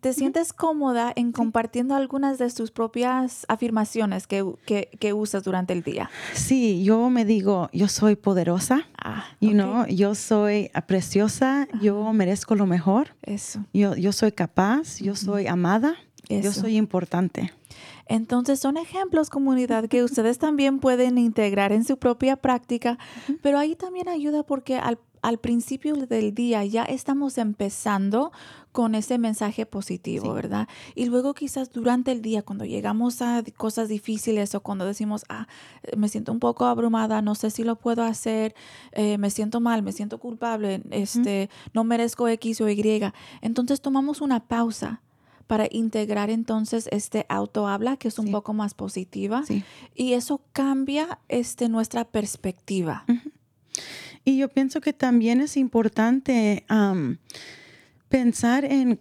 te 0.00 0.12
sientes 0.12 0.52
cómoda 0.52 1.12
en 1.14 1.30
compartiendo 1.30 1.94
algunas 1.94 2.38
de 2.38 2.50
tus 2.50 2.70
propias 2.70 3.46
afirmaciones 3.48 4.26
que, 4.26 4.44
que, 4.64 4.90
que 4.98 5.12
usas 5.12 5.44
durante 5.44 5.72
el 5.72 5.82
día. 5.82 6.10
Sí, 6.34 6.82
yo 6.82 7.10
me 7.10 7.24
digo, 7.24 7.70
yo 7.72 7.86
soy 7.86 8.16
poderosa, 8.16 8.86
Ah, 9.08 9.24
you 9.40 9.52
know, 9.52 9.86
yo 9.86 10.16
soy 10.16 10.70
preciosa, 10.88 11.68
yo 11.80 12.12
merezco 12.12 12.56
lo 12.56 12.66
mejor, 12.66 13.14
Eso. 13.22 13.64
yo, 13.72 13.94
yo 13.94 14.10
soy 14.10 14.32
capaz, 14.32 14.98
yo 14.98 15.14
soy 15.14 15.46
amada, 15.46 15.94
yo 16.28 16.52
soy 16.52 16.76
importante. 16.76 17.52
Entonces 18.06 18.60
son 18.60 18.76
ejemplos, 18.76 19.30
comunidad, 19.30 19.86
que 19.88 20.04
ustedes 20.04 20.38
también 20.38 20.78
pueden 20.78 21.18
integrar 21.18 21.72
en 21.72 21.84
su 21.84 21.98
propia 21.98 22.36
práctica, 22.36 22.98
pero 23.42 23.58
ahí 23.58 23.74
también 23.74 24.08
ayuda 24.08 24.44
porque 24.44 24.76
al, 24.76 24.98
al 25.22 25.38
principio 25.38 25.94
del 25.96 26.32
día 26.34 26.64
ya 26.64 26.84
estamos 26.84 27.36
empezando 27.36 28.30
con 28.70 28.94
ese 28.94 29.18
mensaje 29.18 29.66
positivo, 29.66 30.26
Sí. 30.26 30.32
¿verdad? 30.32 30.68
Y 30.94 31.06
luego 31.06 31.34
quizás 31.34 31.72
durante 31.72 32.12
el 32.12 32.22
día, 32.22 32.42
cuando 32.42 32.64
llegamos 32.64 33.22
a 33.22 33.42
cosas 33.56 33.88
difíciles 33.88 34.54
o 34.54 34.60
cuando 34.60 34.84
decimos, 34.84 35.24
ah, 35.28 35.48
me 35.96 36.08
siento 36.08 36.30
un 36.30 36.38
poco 36.38 36.66
abrumada, 36.66 37.22
no 37.22 37.34
sé 37.34 37.50
si 37.50 37.64
lo 37.64 37.76
puedo 37.76 38.04
hacer, 38.04 38.54
eh, 38.92 39.18
me 39.18 39.30
siento 39.30 39.60
mal, 39.60 39.82
me 39.82 39.92
siento 39.92 40.18
culpable, 40.18 40.82
este, 40.90 41.50
no 41.72 41.82
merezco 41.84 42.28
X 42.28 42.60
o 42.60 42.68
Y, 42.68 43.02
entonces 43.40 43.80
tomamos 43.80 44.20
una 44.20 44.46
pausa 44.46 45.00
para 45.46 45.68
integrar 45.70 46.30
entonces 46.30 46.88
este 46.92 47.26
autohabla 47.28 47.96
que 47.96 48.08
es 48.08 48.18
un 48.18 48.26
Sí. 48.26 48.32
poco 48.32 48.52
más 48.52 48.74
positiva 48.74 49.44
Sí. 49.46 49.62
y 49.94 50.12
eso 50.14 50.40
cambia 50.52 51.18
este 51.28 51.68
nuestra 51.68 52.04
perspectiva. 52.04 53.04
Y 54.24 54.38
yo 54.38 54.48
pienso 54.48 54.80
que 54.80 54.92
también 54.92 55.40
es 55.40 55.56
importante 55.56 56.64
pensar 58.08 58.64
en 58.64 59.00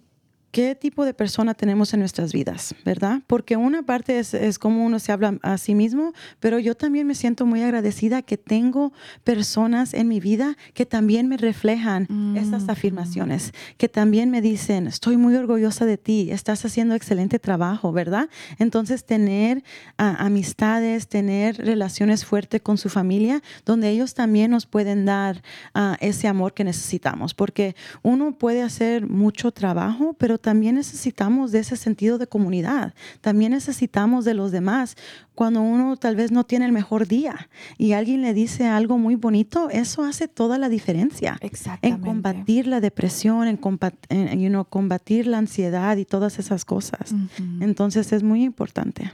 qué 0.56 0.74
tipo 0.74 1.04
de 1.04 1.13
persona 1.13 1.54
tenemos 1.54 1.94
en 1.94 2.00
nuestras 2.00 2.32
vidas, 2.32 2.74
¿verdad? 2.86 3.22
Porque 3.28 3.58
una 3.58 3.84
parte 3.84 4.20
es, 4.20 4.34
es 4.34 4.58
cómo 4.58 4.86
uno 4.86 5.00
se 5.00 5.12
habla 5.12 5.38
a 5.41 5.58
sí 5.58 5.76
mismo, 5.76 6.13
pero 6.39 6.60
yo 6.60 6.76
también 6.76 7.06
me 7.06 7.13
siento 7.13 7.46
muy 7.46 7.62
agradecida 7.62 8.22
que 8.22 8.38
tengo 8.38 8.94
personas 9.26 9.94
en 9.94 10.08
mi 10.08 10.22
vida 10.22 10.56
que 10.74 10.86
también 10.86 11.28
me 11.28 11.36
reflejan 11.36 12.08
esas 12.38 12.70
afirmaciones, 12.70 13.52
que 13.76 13.89
también 13.89 14.32
me 14.32 14.39
dicen, 14.39 14.88
estoy 14.88 15.18
muy 15.18 15.36
orgullosa 15.36 15.86
de 15.86 15.98
ti, 15.98 16.30
estás 16.32 16.63
haciendo 16.63 16.96
excelente 16.96 17.38
trabajo, 17.38 17.91
¿verdad? 17.91 18.30
Entonces, 18.58 19.04
tener 19.04 19.62
ah, 19.98 20.15
amistades, 20.20 21.10
tener 21.10 21.58
relaciones 21.58 22.24
fuertes 22.24 22.62
con 22.62 22.78
su 22.78 22.88
familia, 22.88 23.44
donde 23.65 23.89
ellos 23.89 24.13
también 24.13 24.52
nos 24.52 24.68
pueden 24.68 25.04
dar 25.04 25.44
ah, 25.74 25.98
ese 26.00 26.30
amor 26.30 26.54
que 26.54 26.63
necesitamos, 26.63 27.34
porque 27.34 27.76
uno 28.04 28.38
puede 28.38 28.62
hacer 28.62 29.10
mucho 29.10 29.52
trabajo, 29.52 30.15
pero 30.18 30.39
también 30.45 30.75
necesitamos 30.75 31.51
de 31.51 31.58
ese 31.60 31.75
sentido 31.75 32.19
de 32.19 32.27
comunidad, 32.27 32.93
también 33.21 33.51
necesitamos 33.53 34.25
de 34.25 34.36
los 34.36 34.51
demás. 34.51 34.95
Cuando 35.34 35.62
uno 35.63 35.97
tal 35.97 36.15
vez 36.15 36.31
no 36.31 36.43
tiene 36.43 36.65
el 36.65 36.71
mejor 36.71 37.08
día 37.08 37.49
y 37.79 37.93
alguien 37.93 38.21
le 38.21 38.36
dice 38.36 38.67
algo 38.67 38.99
muy 38.99 39.15
bonito, 39.15 39.69
eso 39.71 40.03
hace 40.03 40.27
toda 40.27 40.60
la 40.60 40.69
diferencia 40.69 41.38
en 41.81 41.97
combatir 41.99 42.67
la 42.67 42.79
depresión, 42.79 43.47
en, 43.47 43.60
combat- 43.60 44.05
en, 44.10 44.39
you 44.39 44.49
know, 44.49 44.65
combatir 44.65 45.25
la 45.25 45.39
ansiedad 45.39 45.97
y 45.97 46.05
todas 46.05 46.38
esas 46.38 46.63
cosas. 46.63 47.15
Entonces 47.60 48.13
es 48.13 48.21
muy 48.21 48.43
importante. 48.43 49.12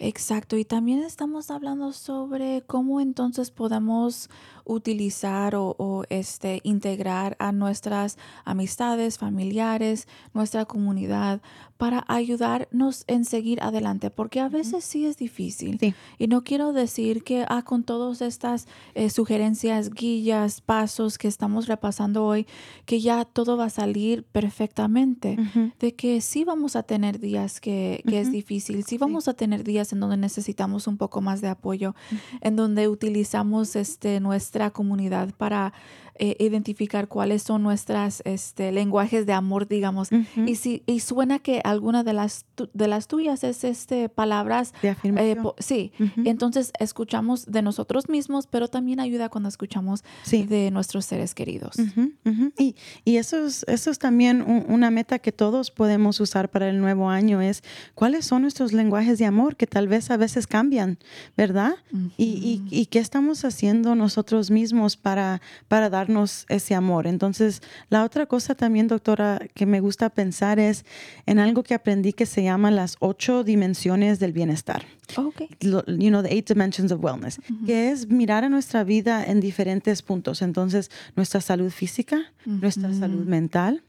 Exacto, 0.00 0.56
y 0.56 0.64
también 0.64 1.00
estamos 1.00 1.50
hablando 1.50 1.92
sobre 1.92 2.62
cómo 2.68 3.00
entonces 3.00 3.50
podemos 3.50 4.30
utilizar 4.68 5.56
o, 5.56 5.74
o, 5.78 6.04
este, 6.10 6.60
integrar 6.62 7.36
a 7.40 7.50
nuestras 7.50 8.18
amistades, 8.44 9.18
familiares, 9.18 10.06
nuestra 10.34 10.64
comunidad 10.64 11.40
para 11.78 12.04
ayudarnos 12.08 13.04
en 13.06 13.24
seguir 13.24 13.62
adelante, 13.62 14.10
porque 14.10 14.40
a 14.40 14.48
veces 14.48 14.84
sí 14.84 15.06
es 15.06 15.16
difícil. 15.16 15.78
Sí. 15.78 15.94
Y 16.18 16.26
no 16.26 16.42
quiero 16.42 16.72
decir 16.72 17.22
que 17.22 17.44
ah, 17.48 17.62
con 17.62 17.84
todas 17.84 18.20
estas 18.20 18.66
eh, 18.94 19.10
sugerencias, 19.10 19.90
guías, 19.90 20.60
pasos 20.60 21.18
que 21.18 21.28
estamos 21.28 21.68
repasando 21.68 22.24
hoy, 22.24 22.46
que 22.84 23.00
ya 23.00 23.24
todo 23.24 23.56
va 23.56 23.66
a 23.66 23.70
salir 23.70 24.24
perfectamente 24.24 25.36
Ujú. 25.38 25.70
de 25.78 25.94
que 25.94 26.20
sí 26.20 26.44
vamos 26.44 26.74
a 26.74 26.82
tener 26.82 27.20
días 27.20 27.60
que, 27.60 28.02
que 28.08 28.20
es 28.20 28.26
Ujú. 28.26 28.36
difícil, 28.36 28.84
sí 28.84 28.98
vamos 28.98 29.28
a 29.28 29.34
tener 29.34 29.62
días 29.62 29.92
en 29.92 30.00
donde 30.00 30.16
necesitamos 30.16 30.88
un 30.88 30.96
poco 30.96 31.20
más 31.20 31.40
de 31.40 31.48
apoyo, 31.48 31.94
en 32.40 32.56
donde 32.56 32.88
utilizamos 32.88 33.76
este, 33.76 34.18
nuestra 34.18 34.57
comunidad 34.70 35.30
para 35.36 35.72
eh, 36.18 36.36
identificar 36.40 37.08
cuáles 37.08 37.42
son 37.42 37.62
nuestras 37.62 38.22
este, 38.24 38.72
lenguajes 38.72 39.26
de 39.26 39.32
amor, 39.32 39.68
digamos. 39.68 40.10
Ujú. 40.12 40.46
Y, 40.46 40.56
si, 40.56 40.82
y 40.86 41.00
suena 41.00 41.38
que 41.38 41.60
alguna 41.64 42.04
de 42.04 42.12
las, 42.12 42.44
tu- 42.54 42.68
de 42.74 42.88
las 42.88 43.06
tuyas 43.08 43.44
es 43.44 43.64
este, 43.64 44.08
palabras 44.08 44.72
De 44.82 44.88
eh, 44.88 44.90
afirmación. 44.92 45.42
po- 45.42 45.54
sí, 45.58 45.92
Ujú. 45.98 46.22
entonces 46.24 46.72
escuchamos 46.78 47.46
de 47.46 47.62
nosotros 47.62 48.08
mismos, 48.08 48.46
pero 48.46 48.68
también 48.68 49.00
ayuda 49.00 49.28
cuando 49.28 49.48
escuchamos 49.48 50.02
Sí. 50.22 50.44
de 50.44 50.70
nuestros 50.70 51.04
seres 51.04 51.34
queridos. 51.34 51.76
Ujú, 51.78 52.12
ujú. 52.24 52.52
Y, 52.58 52.74
y 53.04 53.16
eso, 53.16 53.46
es, 53.46 53.64
eso 53.68 53.90
es 53.90 53.98
también 53.98 54.42
un- 54.42 54.64
una 54.68 54.90
meta 54.90 55.18
que 55.18 55.32
todos 55.32 55.70
podemos 55.70 56.20
usar 56.20 56.50
para 56.50 56.68
el 56.68 56.80
nuevo 56.80 57.10
año, 57.10 57.40
es 57.40 57.62
cuáles 57.94 58.26
son 58.26 58.42
nuestros 58.42 58.72
lenguajes 58.72 59.18
de 59.18 59.24
amor 59.26 59.56
que 59.56 59.66
tal 59.66 59.88
vez 59.88 60.10
a 60.10 60.16
veces 60.16 60.46
cambian, 60.46 60.98
¿verdad? 61.36 61.72
y, 62.16 62.24
y, 62.24 62.62
y 62.70 62.86
qué 62.86 62.98
estamos 62.98 63.44
haciendo 63.44 63.94
nosotros 63.94 64.50
mismos 64.50 64.96
para, 64.96 65.40
para 65.68 65.88
darnos 66.08 66.46
ese 66.48 66.74
amor. 66.74 67.06
Entonces, 67.06 67.62
la 67.90 68.02
otra 68.04 68.26
cosa 68.26 68.54
también, 68.54 68.88
doctora, 68.88 69.40
que 69.54 69.66
me 69.66 69.80
gusta 69.80 70.08
pensar 70.10 70.58
es 70.58 70.84
en 71.26 71.38
algo 71.38 71.62
que 71.62 71.74
aprendí 71.74 72.12
que 72.12 72.26
se 72.26 72.42
llama 72.42 72.70
las 72.70 72.96
ocho 73.00 73.44
dimensiones 73.44 74.18
del 74.18 74.32
bienestar 74.32 74.84
Ok. 75.16 75.42
lo- 75.60 75.84
you 75.86 76.08
know, 76.08 76.22
the 76.22 76.32
eight 76.32 76.48
dimensions 76.48 76.90
of 76.92 77.02
wellness, 77.04 77.40
que 77.66 77.90
es 77.90 78.08
mirar 78.08 78.44
a 78.44 78.48
nuestra 78.48 78.84
vida 78.84 79.24
en 79.24 79.40
diferentes 79.40 80.02
puntos. 80.02 80.42
Entonces, 80.42 80.90
nuestra 81.14 81.40
salud 81.40 81.70
física, 81.70 82.32
nuestra 82.46 82.92
salud 82.94 83.26
mental, 83.26 83.82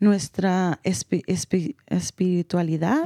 nuestra 0.00 0.80
espi- 0.84 1.24
espi- 1.26 1.76
espiritualidad. 1.86 3.04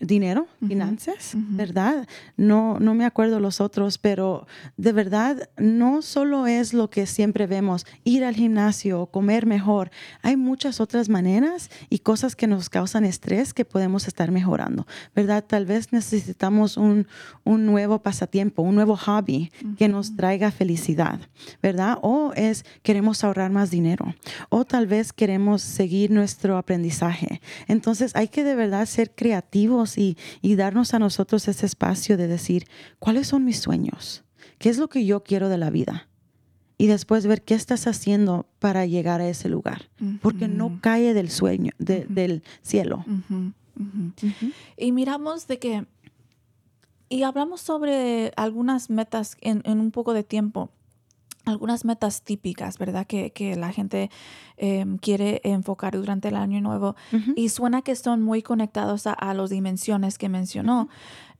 Dinero, 0.00 0.48
finanzas, 0.66 1.32
¿verdad? 1.34 2.08
No, 2.36 2.78
no 2.80 2.94
me 2.94 3.04
acuerdo 3.04 3.38
los 3.38 3.60
otros, 3.60 3.98
pero 3.98 4.46
de 4.76 4.92
verdad 4.92 5.48
no 5.56 6.02
solo 6.02 6.46
es 6.46 6.74
lo 6.74 6.90
que 6.90 7.06
siempre 7.06 7.46
vemos, 7.46 7.86
ir 8.02 8.24
al 8.24 8.34
gimnasio, 8.34 9.06
comer 9.06 9.46
mejor. 9.46 9.90
Hay 10.22 10.36
muchas 10.36 10.80
otras 10.80 11.08
maneras 11.08 11.70
y 11.90 12.00
cosas 12.00 12.34
que 12.34 12.48
nos 12.48 12.70
causan 12.70 13.04
estrés 13.04 13.54
que 13.54 13.64
podemos 13.64 14.08
estar 14.08 14.32
mejorando, 14.32 14.86
¿verdad? 15.14 15.44
Tal 15.46 15.64
vez 15.64 15.92
necesitamos 15.92 16.76
un, 16.76 17.06
un 17.44 17.64
nuevo 17.64 18.02
pasatiempo, 18.02 18.62
un 18.62 18.74
nuevo 18.74 18.96
hobby 18.96 19.52
que 19.76 19.88
nos 19.88 20.16
traiga 20.16 20.50
felicidad, 20.50 21.20
¿verdad? 21.62 21.98
O 22.02 22.32
es 22.34 22.64
queremos 22.82 23.22
ahorrar 23.22 23.52
más 23.52 23.70
dinero, 23.70 24.14
o 24.48 24.64
tal 24.64 24.86
vez 24.86 25.12
queremos 25.12 25.62
seguir 25.62 26.10
nuestro 26.10 26.56
aprendizaje. 26.56 27.40
Entonces 27.68 28.16
hay 28.16 28.28
que 28.28 28.42
de 28.42 28.56
verdad 28.56 28.86
ser 28.86 29.12
creativos 29.14 29.67
y, 29.98 30.16
y 30.42 30.56
darnos 30.56 30.94
a 30.94 30.98
nosotros 30.98 31.46
ese 31.48 31.66
espacio 31.66 32.16
de 32.16 32.26
decir, 32.26 32.64
¿cuáles 32.98 33.28
son 33.28 33.44
mis 33.44 33.58
sueños? 33.60 34.24
¿Qué 34.58 34.68
es 34.70 34.78
lo 34.78 34.88
que 34.88 35.04
yo 35.04 35.22
quiero 35.22 35.48
de 35.48 35.58
la 35.58 35.70
vida? 35.70 36.08
Y 36.78 36.86
después 36.86 37.26
ver 37.26 37.42
qué 37.42 37.54
estás 37.54 37.86
haciendo 37.86 38.46
para 38.60 38.86
llegar 38.86 39.20
a 39.20 39.28
ese 39.28 39.48
lugar. 39.48 39.88
Porque 40.22 40.46
no 40.48 40.78
cae 40.80 41.12
del 41.14 41.28
sueño, 41.30 41.72
de- 41.78 42.06
del 42.08 42.42
cielo. 42.62 43.04
Y 44.76 44.92
miramos 44.92 45.46
de 45.48 45.58
que, 45.58 45.86
y 47.08 47.22
hablamos 47.22 47.60
sobre 47.60 48.32
algunas 48.36 48.90
metas 48.90 49.36
en, 49.40 49.62
en 49.64 49.80
un 49.80 49.90
poco 49.90 50.12
de 50.14 50.22
tiempo, 50.24 50.70
algunas 51.48 51.84
metas 51.84 52.22
típicas, 52.22 52.78
¿verdad? 52.78 53.06
Que, 53.06 53.32
que 53.32 53.56
la 53.56 53.72
gente 53.72 54.10
em, 54.56 54.98
quiere 54.98 55.40
enfocar 55.44 55.96
durante 55.96 56.28
el 56.28 56.36
año 56.36 56.60
nuevo. 56.60 56.96
Y 57.36 57.48
suena 57.48 57.82
que 57.82 57.96
son 57.96 58.22
muy 58.22 58.42
conectados 58.42 59.06
a, 59.06 59.12
a 59.12 59.34
las 59.34 59.50
dimensiones 59.50 60.18
que 60.18 60.28
mencionó. 60.28 60.88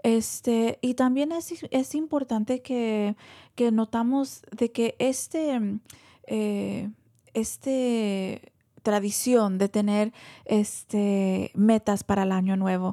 Este, 0.03 0.79
y 0.81 0.95
también 0.95 1.33
es, 1.33 1.53
es 1.71 1.95
importante 1.95 2.63
que, 2.63 3.17
que 3.55 3.73
notamos 3.73 4.43
de 4.57 4.71
que 4.71 4.95
este, 4.99 5.53
em, 5.53 5.81
eh, 6.27 6.91
este 7.35 8.53
tradición 8.83 9.59
de 9.59 9.69
tener 9.69 10.13
este, 10.45 11.51
metas 11.55 12.05
para 12.05 12.23
el 12.23 12.33
año 12.33 12.57
nuevo. 12.57 12.93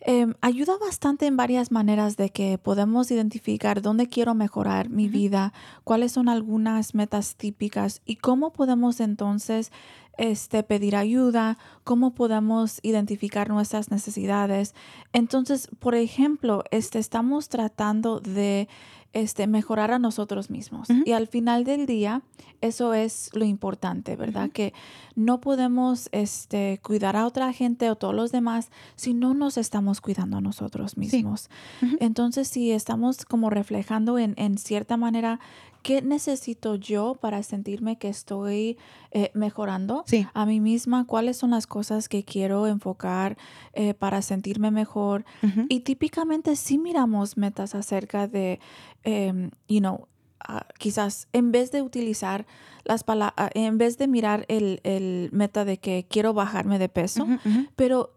Em, 0.00 0.34
ayuda 0.40 0.78
bastante 0.78 1.26
en 1.26 1.36
varias 1.36 1.72
maneras 1.72 2.16
de 2.16 2.30
que 2.30 2.56
podemos 2.56 3.10
identificar 3.10 3.82
dónde 3.82 4.08
quiero 4.08 4.34
mejorar 4.34 4.90
mi 4.90 5.08
vida, 5.08 5.52
cuáles 5.82 6.12
son 6.12 6.28
algunas 6.28 6.94
metas 6.94 7.34
típicas 7.34 8.00
y 8.04 8.16
cómo 8.16 8.52
podemos 8.52 9.00
entonces 9.00 9.72
este, 10.18 10.62
pedir 10.62 10.96
ayuda, 10.96 11.58
cómo 11.84 12.14
podemos 12.14 12.80
identificar 12.82 13.48
nuestras 13.48 13.90
necesidades. 13.90 14.74
Entonces, 15.12 15.68
por 15.78 15.94
ejemplo, 15.94 16.64
este, 16.70 16.98
estamos 16.98 17.48
tratando 17.48 18.20
de 18.20 18.68
este, 19.12 19.46
mejorar 19.46 19.90
a 19.90 19.98
nosotros 19.98 20.50
mismos. 20.50 20.88
Y 21.04 21.12
al 21.12 21.26
final 21.26 21.64
del 21.64 21.86
día, 21.86 22.22
eso 22.60 22.94
es 22.94 23.30
lo 23.32 23.44
importante, 23.44 24.16
¿verdad? 24.16 24.50
Que 24.50 24.72
no 25.14 25.40
podemos 25.40 26.08
este, 26.12 26.80
cuidar 26.82 27.16
a 27.16 27.26
otra 27.26 27.52
gente 27.52 27.90
o 27.90 27.96
todos 27.96 28.14
los 28.14 28.32
demás 28.32 28.70
si 28.96 29.14
no 29.14 29.34
nos 29.34 29.56
estamos 29.56 30.00
cuidando 30.00 30.36
a 30.36 30.40
nosotros 30.40 30.96
mismos. 30.96 31.48
Entonces, 32.00 32.48
si 32.48 32.70
estamos 32.72 33.24
como 33.24 33.50
reflejando 33.50 34.18
en, 34.18 34.34
en 34.36 34.58
cierta 34.58 34.96
manera 34.96 35.40
¿qué 35.82 36.02
necesito 36.02 36.74
yo 36.74 37.14
para 37.14 37.42
sentirme 37.42 37.96
que 37.96 38.08
estoy 38.08 38.78
eh, 39.10 39.30
mejorando 39.34 40.04
a 40.34 40.46
mí 40.46 40.60
misma? 40.60 41.06
¿Cuáles 41.06 41.36
son 41.36 41.50
las 41.50 41.66
cosas 41.66 42.08
que 42.08 42.24
quiero 42.24 42.66
enfocar 42.66 43.36
eh, 43.72 43.94
para 43.94 44.22
sentirme 44.22 44.70
mejor? 44.70 45.24
Y 45.68 45.80
típicamente 45.80 46.56
sí 46.56 46.78
miramos 46.78 47.36
metas 47.36 47.74
acerca 47.74 48.28
de, 48.28 48.60
em, 49.08 49.50
you 49.68 49.80
know, 49.80 50.06
ah, 50.40 50.66
quizás 50.78 51.28
en 51.32 51.50
vez 51.50 51.70
de 51.70 51.80
utilizar 51.80 52.46
las 52.84 53.04
palabras, 53.04 53.34
ah, 53.38 53.50
en 53.54 53.78
vez 53.78 53.96
de 53.96 54.06
mirar 54.06 54.44
el, 54.48 55.30
meta 55.32 55.64
de 55.64 55.78
que 55.78 56.06
quiero 56.08 56.34
bajarme 56.34 56.78
de 56.78 56.88
peso, 56.88 57.26
pero 57.74 58.12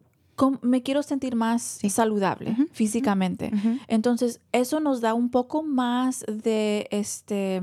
me 0.62 0.82
quiero 0.82 1.04
sentir 1.04 1.36
más 1.36 1.80
saludable 1.90 2.56
físicamente. 2.72 3.52
Entonces, 3.88 4.42
eso 4.52 4.80
nos 4.80 5.00
da 5.00 5.14
un 5.14 5.30
poco 5.30 5.64
más 5.64 6.26
de 6.28 6.88
este 6.92 7.62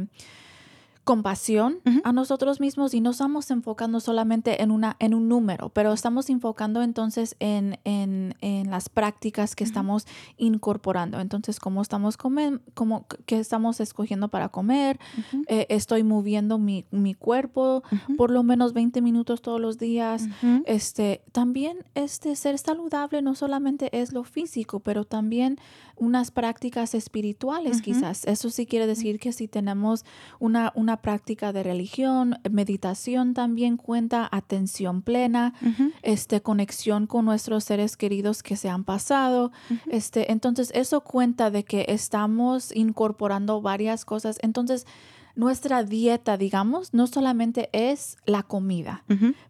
compasión 1.08 1.78
a 2.04 2.12
nosotros 2.12 2.60
mismos 2.60 2.92
y 2.92 3.00
no 3.00 3.12
estamos 3.12 3.50
enfocando 3.50 3.98
solamente 3.98 4.62
en, 4.62 4.70
una, 4.70 4.94
en 4.98 5.14
un 5.14 5.26
número, 5.26 5.70
pero 5.70 5.94
estamos 5.94 6.28
enfocando 6.28 6.82
entonces 6.82 7.34
en, 7.38 7.78
en, 7.84 8.34
en 8.42 8.68
las 8.68 8.90
prácticas 8.90 9.56
que 9.56 9.64
estamos 9.64 10.06
incorporando. 10.36 11.18
Entonces, 11.18 11.60
cómo 11.60 11.80
estamos 11.80 12.18
comiendo, 12.18 12.60
cómo, 12.74 13.06
qué 13.24 13.38
estamos 13.38 13.80
escogiendo 13.80 14.28
para 14.28 14.50
comer, 14.50 15.00
eh, 15.46 15.64
estoy 15.70 16.02
moviendo 16.02 16.58
mi, 16.58 16.84
mi 16.90 17.14
cuerpo 17.14 17.82
por 18.18 18.30
lo 18.30 18.42
menos 18.42 18.74
20 18.74 19.00
minutos 19.00 19.40
todos 19.40 19.62
los 19.62 19.78
días. 19.78 20.28
este, 20.66 21.22
también 21.32 21.86
este, 21.94 22.36
ser 22.36 22.58
saludable 22.58 23.22
no 23.22 23.34
solamente 23.34 23.88
es 23.98 24.12
lo 24.12 24.24
físico, 24.24 24.80
pero 24.80 25.06
también 25.06 25.56
unas 25.96 26.30
prácticas 26.30 26.94
espirituales 26.94 27.80
quizás. 27.80 28.26
Eso 28.26 28.50
sí 28.50 28.66
quiere 28.66 28.86
decir 28.86 29.18
que 29.18 29.32
si 29.32 29.48
tenemos 29.48 30.04
una, 30.38 30.70
una 30.74 30.97
práctica 31.00 31.52
de 31.52 31.62
religión, 31.62 32.38
meditación 32.50 33.34
también 33.34 33.76
cuenta, 33.76 34.28
atención 34.30 35.02
plena, 35.02 35.54
este, 36.02 36.40
conexión 36.40 37.06
con 37.06 37.24
nuestros 37.24 37.64
seres 37.64 37.96
queridos 37.96 38.42
que 38.42 38.56
se 38.56 38.68
han 38.68 38.84
pasado. 38.84 39.52
este, 39.90 40.32
entonces, 40.32 40.70
eso 40.74 41.00
cuenta 41.00 41.50
de 41.50 41.64
que 41.64 41.86
estamos 41.88 42.74
incorporando 42.74 43.60
varias 43.60 44.04
cosas. 44.04 44.38
Entonces, 44.42 44.86
nuestra 45.38 45.84
dieta, 45.84 46.36
digamos, 46.36 46.92
no 46.92 47.06
solamente 47.06 47.70
es 47.72 48.16
la 48.26 48.42
comida, 48.42 49.04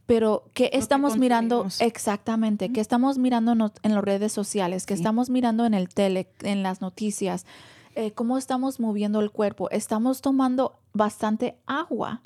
pero 0.04 0.44
que 0.52 0.68
estamos 0.74 1.16
mirando 1.16 1.66
exactamente, 1.80 2.70
que 2.70 2.82
estamos 2.82 3.16
mirando 3.16 3.52
en 3.52 3.94
las 3.94 4.04
redes 4.04 4.30
sociales, 4.30 4.84
que 4.84 4.92
estamos 4.92 5.30
mirando 5.30 5.64
en 5.64 5.72
el 5.72 5.88
tele, 5.88 6.28
en 6.42 6.62
las 6.62 6.82
noticias, 6.82 7.46
eh, 7.94 8.12
cómo 8.12 8.36
estamos 8.36 8.80
moviendo 8.80 9.20
el 9.20 9.30
cuerpo. 9.30 9.70
Estamos 9.70 10.20
tomando 10.20 10.78
bastante 10.92 11.56
agua. 11.66 12.20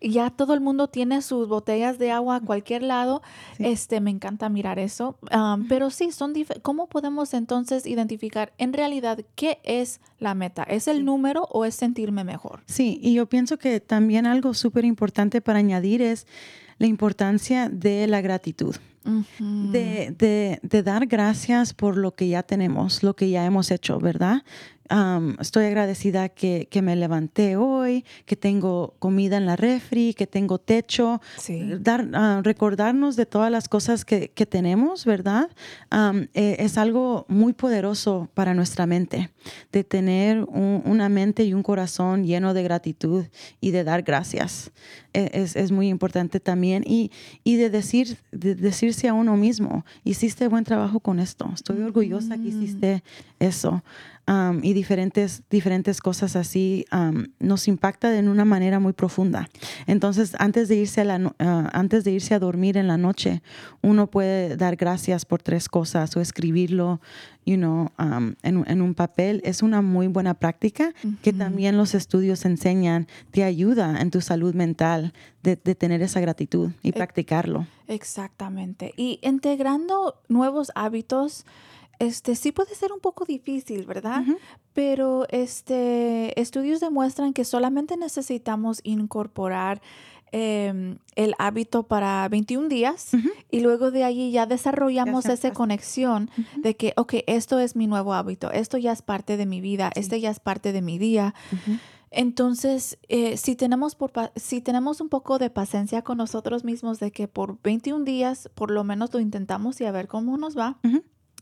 Ya 0.00 0.30
todo 0.30 0.54
el 0.54 0.60
mundo 0.60 0.88
tiene 0.88 1.22
sus 1.22 1.48
botellas 1.48 1.98
de 1.98 2.10
agua 2.10 2.36
a 2.36 2.40
cualquier 2.40 2.82
lado. 2.82 3.22
Este, 3.58 4.00
me 4.00 4.10
encanta 4.10 4.48
mirar 4.48 4.78
eso. 4.78 5.18
Pero 5.68 5.90
sí, 5.90 6.12
son 6.12 6.34
¿cómo 6.62 6.88
podemos 6.88 7.34
entonces 7.34 7.86
identificar 7.86 8.52
en 8.58 8.72
realidad 8.72 9.20
qué 9.34 9.58
es 9.64 10.00
la 10.18 10.34
meta? 10.34 10.62
¿Es 10.64 10.88
el 10.88 11.04
número 11.04 11.44
o 11.50 11.64
es 11.64 11.74
sentirme 11.74 12.24
mejor? 12.24 12.62
Sí, 12.66 12.98
y 13.02 13.14
yo 13.14 13.26
pienso 13.26 13.58
que 13.58 13.80
también 13.80 14.26
algo 14.26 14.54
súper 14.54 14.84
importante 14.84 15.40
para 15.40 15.58
añadir 15.58 16.02
es 16.02 16.26
la 16.78 16.86
importancia 16.86 17.68
de 17.68 18.06
la 18.06 18.20
gratitud. 18.20 18.76
de, 19.38 20.58
de, 20.62 20.82
dar 20.82 21.06
gracias 21.06 21.74
por 21.74 21.98
lo 21.98 22.14
que 22.14 22.26
ya 22.28 22.42
tenemos, 22.42 23.02
lo 23.02 23.14
que 23.14 23.28
ya 23.28 23.44
hemos 23.44 23.70
hecho, 23.70 23.98
¿verdad? 23.98 24.42
estoy 25.40 25.64
agradecida 25.66 26.28
que, 26.28 26.68
que, 26.70 26.82
me 26.82 26.96
levanté 26.96 27.56
hoy, 27.56 27.93
que 28.24 28.36
tengo 28.36 28.94
comida 28.98 29.36
en 29.36 29.46
la 29.46 29.56
refri, 29.56 30.14
que 30.14 30.26
tengo 30.26 30.58
techo. 30.58 31.20
Dar, 31.80 32.08
ah, 32.14 32.40
recordarnos 32.42 33.16
de 33.16 33.26
todas 33.26 33.50
las 33.50 33.68
cosas 33.68 34.04
que, 34.04 34.30
que 34.30 34.46
tenemos, 34.46 35.04
¿verdad? 35.04 35.50
Eh, 36.34 36.56
es 36.58 36.78
algo 36.78 37.26
muy 37.28 37.52
poderoso 37.52 38.28
para 38.34 38.54
nuestra 38.54 38.86
mente, 38.86 39.30
de 39.70 39.84
tener 39.84 40.44
una 40.44 41.08
mente 41.08 41.44
y 41.44 41.54
un 41.54 41.62
corazón 41.62 42.24
lleno 42.24 42.54
de 42.54 42.62
gratitud 42.62 43.24
y 43.60 43.70
de 43.70 43.84
dar 43.84 44.02
gracias. 44.02 44.72
E, 45.12 45.30
es, 45.32 45.54
es 45.56 45.70
muy 45.70 45.88
importante 45.88 46.40
también. 46.40 46.82
Y, 46.86 47.10
y 47.44 47.56
de, 47.56 47.70
decir, 47.70 48.18
de 48.32 48.54
decirse 48.54 49.08
a 49.08 49.14
uno 49.14 49.36
mismo, 49.36 49.84
hiciste 50.02 50.48
buen 50.48 50.64
trabajo 50.64 51.00
con 51.00 51.20
esto, 51.20 51.50
estoy 51.54 51.80
orgullosa 51.82 52.36
que 52.36 52.50
mm. 52.50 52.62
hiciste 52.62 53.02
eso 53.38 53.82
y 54.62 54.72
diferentes, 54.72 55.42
diferentes 55.50 56.00
cosas 56.00 56.36
así 56.36 56.86
nos 57.38 57.68
impacta 57.68 58.10
de 58.10 58.26
una 58.28 58.44
manera 58.44 58.80
muy 58.80 58.92
profunda. 58.92 59.48
Entonces, 59.86 60.34
antes 60.38 60.68
de, 60.68 60.76
irse 60.76 61.02
a 61.02 61.04
la, 61.04 61.34
ah, 61.38 61.70
antes 61.72 62.04
de 62.04 62.12
irse 62.12 62.34
a 62.34 62.38
dormir 62.38 62.76
en 62.76 62.88
la 62.88 62.96
noche, 62.96 63.42
uno 63.82 64.06
puede 64.06 64.56
dar 64.56 64.76
gracias 64.76 65.24
por 65.24 65.42
tres 65.42 65.68
cosas 65.68 66.16
o 66.16 66.20
escribirlo 66.20 67.00
you 67.44 67.56
know, 67.56 67.90
en, 67.98 68.64
en, 68.66 68.82
un 68.82 68.94
papel. 68.94 69.40
Es 69.44 69.62
una 69.62 69.82
muy 69.82 70.06
buena 70.06 70.34
práctica 70.34 70.94
que 71.22 71.32
también 71.32 71.76
los 71.76 71.94
estudios 71.94 72.44
enseñan, 72.44 73.06
te 73.30 73.44
ayuda 73.44 74.00
en 74.00 74.10
tu 74.10 74.20
salud 74.20 74.54
mental 74.54 75.12
de, 75.42 75.56
de 75.56 75.74
tener 75.74 76.02
esa 76.02 76.20
gratitud 76.20 76.70
y 76.82 76.92
practicarlo. 76.92 77.66
Exactamente. 77.86 78.94
Y 78.96 79.18
integrando 79.22 80.22
nuevos 80.28 80.72
hábitos 80.74 81.44
este 81.98 82.34
sí 82.36 82.52
puede 82.52 82.74
ser 82.74 82.92
un 82.92 83.00
poco 83.00 83.24
difícil, 83.24 83.86
¿verdad? 83.86 84.22
Pero 84.72 85.26
este 85.30 86.38
estudios 86.40 86.80
demuestran 86.80 87.32
que 87.32 87.44
solamente 87.44 87.96
necesitamos 87.96 88.80
incorporar 88.82 89.80
em, 90.32 90.98
el 91.14 91.34
hábito 91.38 91.84
para 91.84 92.28
21 92.28 92.68
días 92.68 93.12
y 93.50 93.60
luego 93.60 93.90
de 93.90 94.04
allí 94.04 94.30
ya 94.32 94.46
desarrollamos 94.46 95.26
esa 95.26 95.52
conexión 95.52 96.30
de 96.56 96.76
que, 96.76 96.92
ok, 96.96 97.14
esto 97.26 97.58
es 97.58 97.76
mi 97.76 97.86
nuevo 97.86 98.14
hábito, 98.14 98.50
esto 98.50 98.78
ya 98.78 98.92
es 98.92 99.02
parte 99.02 99.36
de 99.36 99.46
mi 99.46 99.60
vida, 99.60 99.90
este 99.94 100.20
ya 100.20 100.30
es 100.30 100.40
parte 100.40 100.72
de 100.72 100.82
mi 100.82 100.98
día. 100.98 101.34
Entonces, 102.10 102.96
eh, 103.08 103.36
si, 103.36 103.56
tenemos 103.56 103.96
por, 103.96 104.12
si 104.36 104.60
tenemos 104.60 105.00
un 105.00 105.08
poco 105.08 105.38
de 105.38 105.50
paciencia 105.50 106.02
con 106.02 106.18
nosotros 106.18 106.62
mismos 106.62 107.00
de 107.00 107.10
que 107.10 107.26
por 107.26 107.60
21 107.62 108.04
días 108.04 108.48
por 108.54 108.70
lo 108.70 108.84
menos 108.84 109.12
lo 109.12 109.18
intentamos 109.18 109.80
y 109.80 109.84
a 109.84 109.90
ver 109.90 110.06
cómo 110.06 110.36
nos 110.36 110.56
va, 110.56 110.78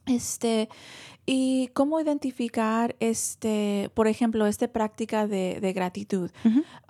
este, 0.06 0.68
y 1.24 1.68
cómo 1.68 2.00
identificar, 2.00 2.96
este, 2.98 3.90
por 3.94 4.08
ejemplo, 4.08 4.46
esta 4.46 4.66
práctica 4.66 5.28
de, 5.28 5.58
de 5.60 5.72
gratitud. 5.72 6.30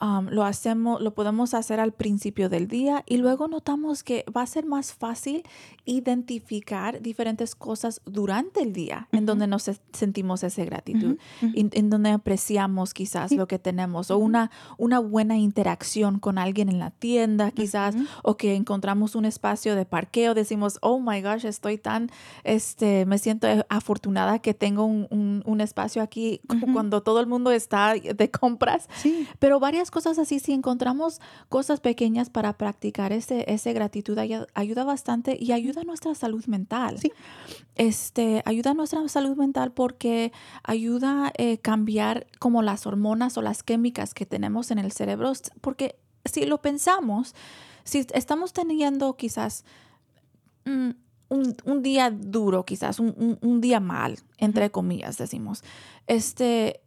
Um, 0.01 0.29
lo 0.31 0.45
hacemos, 0.45 1.03
lo 1.03 1.13
podemos 1.15 1.53
hacer 1.53 1.81
al 1.81 1.93
principio 1.93 2.49
del 2.49 2.67
día 2.67 3.05
y 3.07 3.19
luego 3.19 3.47
notamos 3.47 4.03
que 4.03 4.25
va 4.35 4.43
a 4.43 4.47
ser 4.47 4.65
más 4.65 4.95
fácil 4.95 5.43
identificar 5.85 7.03
diferentes 7.03 7.55
cosas 7.55 8.01
durante 8.07 8.63
el 8.63 8.73
día 8.73 9.09
en 9.13 9.27
donde 9.27 9.47
nos 9.47 9.71
sentimos 9.93 10.43
esa 10.45 10.65
gratitud, 10.65 11.19
en, 11.41 11.91
donde 11.91 12.11
apreciamos 12.11 12.95
quizás 12.95 13.33
lo 13.33 13.47
que 13.47 13.59
tenemos 13.59 14.11
o 14.11 14.19
una, 14.19 14.51
una 14.79 14.99
buena 14.99 15.37
interacción 15.37 16.19
con 16.19 16.39
alguien 16.39 16.69
en 16.69 16.79
la 16.79 16.91
tienda 16.91 17.51
quizás 17.51 17.95
o 18.23 18.37
que 18.37 18.55
encontramos 18.55 19.15
un 19.15 19.25
espacio 19.25 19.75
de 19.75 19.85
parqueo, 19.85 20.35
decimos, 20.35 20.79
oh 20.81 21.01
my 21.01 21.21
gosh, 21.21 21.45
estoy 21.45 21.79
tan, 21.79 22.11
este, 22.45 23.05
me 23.07 23.19
siento 23.19 23.47
afortunada 23.69 24.22
que 24.41 24.55
tengo 24.55 24.85
un, 24.85 25.43
un, 25.45 25.61
espacio 25.61 26.03
aquí 26.03 26.41
cuando 26.73 27.03
todo 27.03 27.21
el 27.21 27.27
mundo 27.27 27.51
está 27.51 27.95
de 27.95 28.31
compras. 28.31 28.89
Sí. 28.97 29.27
Pero 29.39 29.61
varias 29.61 29.91
cosas 29.91 30.19
así, 30.19 30.39
si 30.39 30.53
encontramos 30.53 31.21
cosas 31.49 31.81
pequeñas 31.81 32.31
para 32.31 32.57
practicar 32.57 33.13
ese, 33.13 33.45
ese 33.49 33.73
gratitud, 33.73 34.19
ayuda 34.19 34.85
bastante 34.85 35.37
y 35.39 35.53
ayuda 35.53 35.83
a 35.83 35.85
nuestra 35.85 36.15
salud 36.15 36.45
mental. 36.47 36.99
Sí. 36.99 37.13
Este, 37.77 38.43
ayuda 38.45 38.73
a 38.73 38.75
nuestra 38.75 39.07
salud 39.09 39.37
mental 39.37 39.73
porque 39.73 40.33
ayuda 40.63 41.29
a 41.29 41.33
eh, 41.37 41.59
cambiar 41.59 42.27
como 42.39 42.63
las 42.63 42.87
hormonas 42.87 43.37
o 43.37 43.43
las 43.43 43.63
químicas 43.63 44.15
que 44.15 44.27
tenemos 44.27 44.71
en 44.71 44.79
el 44.79 44.93
cerebro. 44.93 45.33
Porque 45.61 45.97
si 46.25 46.47
lo 46.47 46.61
pensamos, 46.61 47.35
si 47.85 48.07
estamos 48.13 48.53
teniendo 48.53 49.17
quizás... 49.17 49.65
Mm, 50.65 50.91
un, 51.33 51.83
día 51.83 52.11
duro, 52.11 52.65
quizás, 52.65 53.01
un, 53.01 53.61
día 53.61 53.81
mal, 53.81 54.19
entre 54.39 54.71
comillas, 54.71 55.19
decimos. 55.19 55.63
Este, 56.07 56.81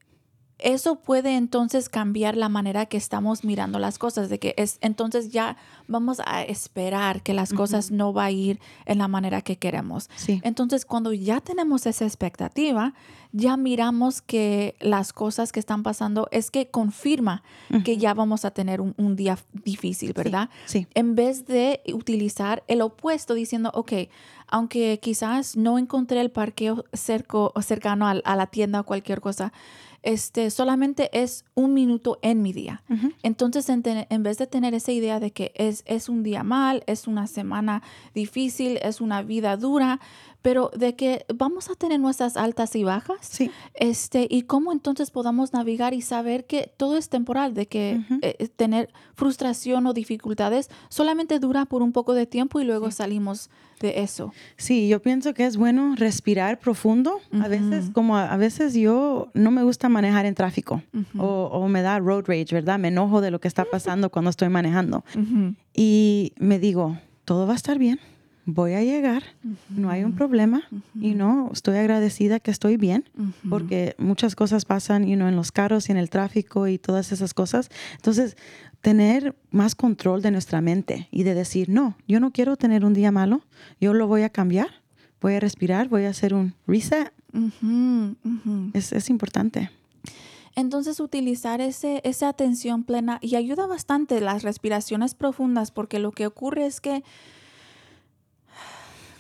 eso 0.58 0.96
puede 0.96 1.36
entonces 1.36 1.90
cambiar 1.90 2.38
la 2.38 2.48
manera 2.48 2.86
que 2.86 2.98
estamos 2.98 3.44
mirando 3.44 3.78
las 3.78 3.98
cosas, 3.98 4.30
de 4.30 4.40
que 4.40 4.54
es 4.58 4.78
entonces 4.82 5.30
ya 5.32 5.58
vamos 5.88 6.22
a 6.26 6.44
esperar 6.44 7.22
que 7.24 7.34
las 7.34 7.54
cosas 7.54 7.92
no 7.92 8.14
va 8.14 8.26
a 8.26 8.32
ir 8.32 8.60
en 8.86 9.00
la 9.00 9.08
manera 9.08 9.42
que 9.42 9.58
queremos. 9.58 10.10
Sí. 10.16 10.40
Entonces, 10.44 10.86
cuando 10.86 11.12
ya 11.14 11.42
tenemos 11.42 11.86
esa 11.86 12.06
expectativa, 12.06 12.94
ya 13.34 13.58
miramos 13.58 14.22
que 14.22 14.76
las 14.80 15.12
cosas 15.12 15.52
que 15.52 15.60
están 15.60 15.84
pasando 15.84 16.30
es 16.32 16.52
que 16.52 16.68
confirma 16.68 17.44
que 17.84 17.98
ya 17.98 18.14
vamos 18.14 18.46
a 18.46 18.52
tener 18.52 18.80
un, 18.80 18.94
un 18.98 19.18
día 19.18 19.38
difícil, 19.52 20.14
¿verdad? 20.14 20.50
sí. 20.66 20.88
En 20.94 21.16
vez 21.16 21.46
de 21.46 21.82
utilizar 21.94 22.64
el 22.68 22.82
opuesto 22.82 23.34
diciendo, 23.34 23.72
ok, 23.74 23.94
aunque 24.48 25.00
quizás 25.02 25.58
no 25.58 25.78
encontré 25.78 26.22
el 26.22 26.32
parqueo 26.32 26.86
cerco, 26.94 27.52
cercano 27.62 28.08
a, 28.08 28.12
a 28.12 28.36
la 28.36 28.48
tienda 28.48 28.80
o 28.80 28.84
cualquier 28.86 29.20
cosa, 29.20 29.52
este, 30.06 30.50
solamente 30.52 31.10
es 31.12 31.44
un 31.56 31.74
minuto 31.74 32.20
en 32.22 32.42
mi 32.42 32.54
día. 32.54 32.84
Entonces, 33.24 33.68
en, 33.70 33.82
te- 33.84 34.08
en 34.10 34.24
vez 34.24 34.38
de 34.38 34.48
tener 34.48 34.74
esa 34.74 34.92
idea 34.94 35.20
de 35.20 35.32
que 35.32 35.52
es, 35.56 35.84
es 35.86 36.08
un 36.08 36.24
día 36.24 36.44
mal, 36.44 36.84
es 36.88 37.08
una 37.08 37.28
semana 37.28 37.82
difícil, 38.14 38.78
es 38.82 39.02
una 39.02 39.22
vida 39.24 39.58
dura, 39.58 40.00
pero 40.46 40.70
de 40.78 40.96
que 40.96 41.26
vamos 41.34 41.72
a 41.72 41.74
tener 41.76 42.00
nuestras 42.00 42.38
altas 42.38 42.76
y 42.76 42.84
bajas, 42.84 43.18
Sí. 43.22 43.50
este, 43.74 44.28
y 44.30 44.44
cómo 44.44 44.72
entonces 44.72 45.10
podamos 45.10 45.54
navegar 45.54 45.96
y 45.96 46.02
saber 46.04 46.46
que 46.46 46.72
todo 46.78 46.98
es 46.98 47.10
temporal, 47.10 47.56
de 47.56 47.66
que 47.66 48.00
eh, 48.22 48.48
tener 48.56 48.90
frustración 49.16 49.88
o 49.88 49.94
dificultades 49.94 50.70
solamente 50.90 51.40
dura 51.40 51.66
por 51.66 51.82
un 51.82 51.92
poco 51.92 52.14
de 52.14 52.28
tiempo 52.28 52.60
y 52.62 52.64
luego 52.64 52.92
salimos 52.92 53.50
de 53.80 54.02
eso. 54.04 54.34
Sí, 54.56 54.88
yo 54.88 55.02
pienso 55.02 55.34
que 55.34 55.48
es 55.48 55.58
bueno 55.58 55.96
respirar 55.96 56.60
profundo. 56.60 57.20
A 57.42 57.48
veces, 57.48 57.90
como 57.92 58.16
a, 58.16 58.32
a 58.32 58.38
veces 58.38 58.76
yo 58.76 59.30
no 59.34 59.50
me 59.50 59.64
gusta 59.64 59.90
manejar 59.90 60.28
en 60.28 60.36
tráfico 60.36 60.84
o, 61.18 61.50
o 61.52 61.68
me 61.68 61.82
da 61.82 61.98
road 61.98 62.26
rage, 62.28 62.54
¿verdad? 62.54 62.78
Me 62.78 62.90
enojo 62.90 63.20
de 63.20 63.32
lo 63.32 63.40
que 63.40 63.48
está 63.48 63.66
pasando 63.66 64.12
cuando 64.12 64.30
estoy 64.30 64.50
manejando. 64.50 65.04
Y 65.74 66.34
me 66.38 66.60
digo, 66.60 66.98
todo 67.26 67.48
va 67.48 67.54
a 67.54 67.56
estar 67.56 67.80
bien, 67.80 68.00
voy 68.46 68.74
a 68.74 68.84
llegar, 68.84 69.24
no 69.70 69.90
hay 69.90 70.04
un 70.04 70.14
problema 70.14 70.64
y 71.00 71.16
no, 71.16 71.50
estoy 71.52 71.78
agradecida 71.78 72.40
que 72.40 72.52
estoy 72.52 72.78
bien 72.78 73.06
porque 73.50 73.96
muchas 73.98 74.36
cosas 74.36 74.66
pasan 74.66 75.08
you 75.08 75.16
know, 75.16 75.28
en 75.28 75.36
los 75.36 75.52
carros 75.52 75.90
y 75.90 75.92
en 75.92 75.98
el 75.98 76.10
tráfico 76.10 76.68
y 76.68 76.78
todas 76.78 77.12
esas 77.12 77.34
cosas. 77.34 77.70
Entonces, 77.96 78.38
tener 78.82 79.36
más 79.50 79.74
control 79.74 80.22
de 80.22 80.30
nuestra 80.30 80.62
mente 80.62 81.08
y 81.12 81.24
de 81.24 81.34
decir, 81.34 81.70
no, 81.70 81.98
yo 82.08 82.20
no 82.20 82.32
quiero 82.32 82.56
tener 82.56 82.86
un 82.86 82.94
día 82.94 83.12
malo, 83.12 83.42
yo 83.82 83.94
lo 83.94 84.08
voy 84.08 84.22
a 84.22 84.30
cambiar, 84.30 84.70
voy 85.22 85.34
a 85.34 85.40
respirar, 85.40 85.90
voy 85.90 86.06
a 86.06 86.10
hacer 86.10 86.36
un 86.36 86.54
reset. 86.68 87.12
Es, 88.74 88.94
es 88.94 89.10
importante. 89.10 89.72
Entonces 90.56 91.00
utilizar 91.00 91.62
ese, 91.62 92.00
esa 92.06 92.30
atención 92.30 92.84
plena 92.84 93.18
y 93.22 93.36
ayuda 93.36 93.66
bastante 93.66 94.22
las 94.22 94.44
respiraciones 94.44 95.16
profundas 95.16 95.72
porque 95.72 96.00
lo 96.00 96.12
que 96.12 96.28
ocurre 96.28 96.66
es 96.66 96.80
que 96.80 97.04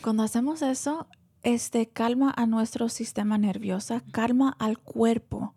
cuando 0.05 0.21
hacemos 0.21 0.61
eso, 0.61 1.07
este 1.41 1.87
calma 1.87 2.31
a 2.37 2.45
nuestro 2.45 2.89
sistema 2.89 3.39
nervioso, 3.39 4.03
calma 4.11 4.55
al 4.59 4.77
cuerpo. 4.77 5.55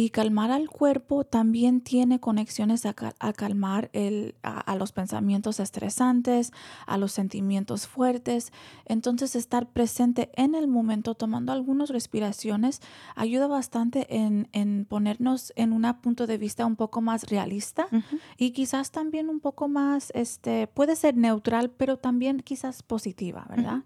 Y 0.00 0.10
calmar 0.10 0.52
al 0.52 0.68
cuerpo 0.70 1.24
también 1.24 1.80
tiene 1.80 2.20
conexiones 2.20 2.86
a, 2.86 2.92
cal- 2.94 3.16
a 3.18 3.32
calmar 3.32 3.90
el, 3.92 4.36
a, 4.44 4.60
a 4.60 4.76
los 4.76 4.92
pensamientos 4.92 5.58
estresantes, 5.58 6.52
a 6.86 6.98
los 6.98 7.10
sentimientos 7.10 7.88
fuertes. 7.88 8.52
Entonces 8.84 9.34
estar 9.34 9.66
presente 9.66 10.30
en 10.36 10.54
el 10.54 10.68
momento 10.68 11.14
tomando 11.16 11.50
algunas 11.52 11.90
respiraciones 11.90 12.80
ayuda 13.16 13.48
bastante 13.48 14.06
en, 14.14 14.46
en 14.52 14.84
ponernos 14.88 15.52
en 15.56 15.72
un 15.72 15.82
punto 16.00 16.28
de 16.28 16.38
vista 16.38 16.64
un 16.64 16.76
poco 16.76 17.00
más 17.00 17.24
realista 17.28 17.88
y 18.36 18.52
quizás 18.52 18.92
también 18.92 19.28
un 19.28 19.40
poco 19.40 19.66
más, 19.66 20.12
este, 20.14 20.68
puede 20.68 20.94
ser 20.94 21.16
neutral, 21.16 21.70
pero 21.70 21.96
también 21.96 22.38
quizás 22.40 22.84
positiva, 22.84 23.46
¿verdad? 23.48 23.82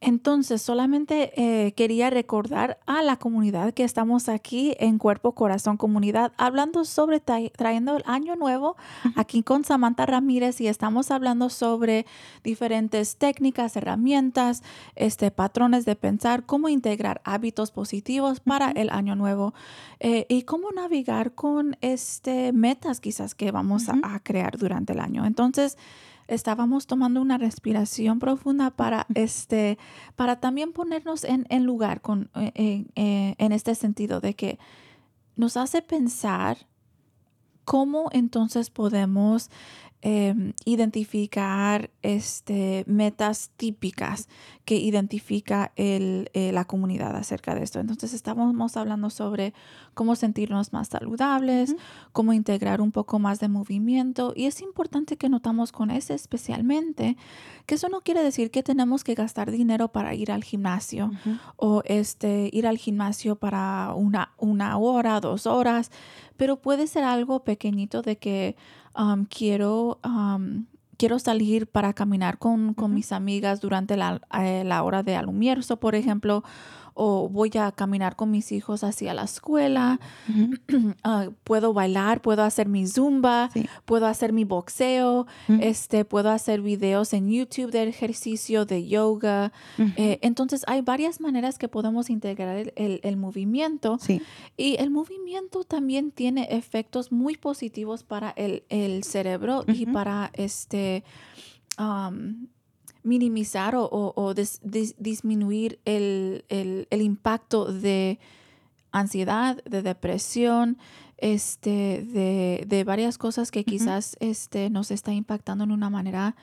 Entonces, 0.00 0.62
solamente 0.62 1.32
eh, 1.36 1.72
quería 1.72 2.08
recordar 2.08 2.78
a 2.86 3.02
la 3.02 3.16
comunidad 3.16 3.74
que 3.74 3.82
estamos 3.82 4.28
aquí 4.28 4.76
en 4.78 4.98
Cuerpo 4.98 5.32
Corazón 5.32 5.76
Comunidad 5.76 6.32
hablando 6.36 6.84
sobre 6.84 7.20
tra- 7.20 7.50
trayendo 7.50 7.96
el 7.96 8.04
año 8.06 8.36
nuevo 8.36 8.76
aquí 9.16 9.42
con 9.42 9.64
Samantha 9.64 10.06
Ramírez 10.06 10.60
y 10.60 10.68
estamos 10.68 11.10
hablando 11.10 11.50
sobre 11.50 12.06
diferentes 12.44 13.16
técnicas, 13.16 13.76
herramientas, 13.76 14.62
este, 14.94 15.32
patrones 15.32 15.84
de 15.84 15.96
pensar, 15.96 16.44
cómo 16.46 16.68
integrar 16.68 17.20
hábitos 17.24 17.72
positivos 17.72 18.38
para 18.38 18.70
el 18.70 18.90
año 18.90 19.16
nuevo 19.16 19.52
eh, 19.98 20.26
y 20.28 20.42
cómo 20.42 20.70
navegar 20.70 21.32
con 21.34 21.76
este, 21.80 22.52
metas 22.52 23.00
quizás 23.00 23.34
que 23.34 23.50
vamos 23.50 23.88
a- 23.88 23.98
a 24.04 24.20
crear 24.20 24.58
durante 24.58 24.92
el 24.92 25.00
año. 25.00 25.26
Entonces, 25.26 25.76
estábamos 26.28 26.86
tomando 26.86 27.20
una 27.20 27.38
respiración 27.38 28.18
profunda 28.18 28.70
para 28.70 29.06
este 29.14 29.78
para 30.14 30.40
también 30.40 30.72
ponernos 30.72 31.24
en, 31.24 31.46
en 31.48 31.64
lugar 31.64 32.00
con 32.00 32.30
eh, 32.34 32.52
en, 32.54 32.90
eh, 32.94 33.34
en 33.38 33.52
este 33.52 33.74
sentido 33.74 34.20
de 34.20 34.34
que 34.34 34.58
nos 35.36 35.56
hace 35.56 35.82
pensar 35.82 36.68
cómo 37.64 38.08
entonces 38.12 38.70
podemos 38.70 39.50
eh, 40.02 40.52
identificar 40.64 41.90
este, 42.02 42.84
metas 42.86 43.50
típicas 43.56 44.28
que 44.64 44.76
identifica 44.76 45.72
el, 45.76 46.30
eh, 46.34 46.52
la 46.52 46.64
comunidad 46.66 47.16
acerca 47.16 47.54
de 47.54 47.64
esto. 47.64 47.80
Entonces 47.80 48.12
estábamos 48.12 48.76
hablando 48.76 49.10
sobre 49.10 49.54
cómo 49.94 50.14
sentirnos 50.14 50.72
más 50.72 50.88
saludables, 50.88 51.74
cómo 52.12 52.32
integrar 52.32 52.80
un 52.80 52.92
poco 52.92 53.18
más 53.18 53.40
de 53.40 53.48
movimiento 53.48 54.32
y 54.36 54.46
es 54.46 54.60
importante 54.60 55.16
que 55.16 55.28
notamos 55.28 55.72
con 55.72 55.90
ese 55.90 56.14
especialmente 56.14 57.16
que 57.66 57.74
eso 57.74 57.88
no 57.88 58.00
quiere 58.00 58.22
decir 58.22 58.50
que 58.50 58.62
tenemos 58.62 59.04
que 59.04 59.14
gastar 59.14 59.50
dinero 59.50 59.88
para 59.88 60.14
ir 60.14 60.30
al 60.30 60.44
gimnasio 60.44 61.10
o 61.56 61.82
este, 61.84 62.48
ir 62.52 62.66
al 62.66 62.78
gimnasio 62.78 63.36
para 63.36 63.92
una, 63.94 64.32
una 64.38 64.78
hora, 64.78 65.20
dos 65.20 65.46
horas, 65.46 65.90
pero 66.38 66.56
puede 66.56 66.86
ser 66.86 67.04
algo 67.04 67.44
pequeñito 67.44 68.00
de 68.00 68.16
que 68.16 68.56
um, 68.96 69.24
quiero, 69.24 69.98
um, 70.04 70.66
quiero 70.96 71.18
salir 71.18 71.66
para 71.66 71.92
caminar 71.92 72.38
con, 72.38 72.74
con 72.74 72.94
mis 72.94 73.10
amigas 73.12 73.60
durante 73.60 73.96
la, 73.96 74.20
eh, 74.40 74.62
la 74.64 74.84
hora 74.84 75.02
de 75.02 75.16
almuerzo, 75.16 75.78
por 75.78 75.96
ejemplo, 75.96 76.44
o 76.98 77.28
voy 77.28 77.50
a 77.58 77.70
caminar 77.72 78.16
con 78.16 78.30
mis 78.30 78.50
hijos 78.52 78.82
hacia 78.84 79.14
la 79.14 79.22
escuela, 79.22 80.00
Ah, 81.04 81.28
puedo 81.44 81.72
bailar, 81.72 82.20
puedo 82.20 82.42
hacer 82.42 82.68
mi 82.68 82.86
zumba, 82.86 83.48
Sí. 83.52 83.66
puedo 83.84 84.06
hacer 84.06 84.32
mi 84.32 84.44
boxeo, 84.44 85.26
este, 85.60 86.04
puedo 86.04 86.30
hacer 86.30 86.60
videos 86.60 87.12
en 87.14 87.30
YouTube 87.30 87.70
de 87.70 87.84
ejercicio, 87.84 88.66
de 88.66 88.86
yoga. 88.88 89.52
Eh, 89.96 90.18
entonces 90.22 90.64
hay 90.66 90.82
varias 90.82 91.20
maneras 91.20 91.56
que 91.58 91.68
podemos 91.68 92.10
integrar 92.10 92.56
el, 92.56 92.72
el- 92.76 93.00
el 93.04 93.16
movimiento 93.16 93.98
Sí. 94.00 94.20
y 94.56 94.76
el 94.80 94.90
movimiento 94.90 95.64
también 95.64 96.10
tiene 96.10 96.48
efectos 96.50 97.12
muy 97.12 97.36
positivos 97.36 98.02
para 98.02 98.30
el, 98.30 98.64
el 98.68 99.04
cerebro 99.04 99.64
y 99.68 99.86
para 99.86 100.30
este 100.34 101.04
um, 101.78 102.48
minimizar 103.02 103.74
o, 103.76 103.84
o- 103.84 104.12
o 104.16 104.34
dis- 104.34 104.60
dis- 104.62 104.94
disminuir 104.98 105.78
el, 105.84 106.44
el- 106.48 106.86
el 106.90 107.02
impacto 107.02 107.72
de 107.72 108.18
ansiedad, 108.92 109.62
de 109.64 109.82
depresión, 109.82 110.78
este, 111.18 112.04
de, 112.04 112.64
de 112.66 112.84
varias 112.84 113.18
cosas 113.18 113.50
que 113.50 113.64
quizás 113.64 114.16
este, 114.20 114.70
nos 114.70 114.90
está 114.90 115.12
impactando 115.12 115.64
en 115.64 115.72
una 115.72 115.90
manera 115.90 116.36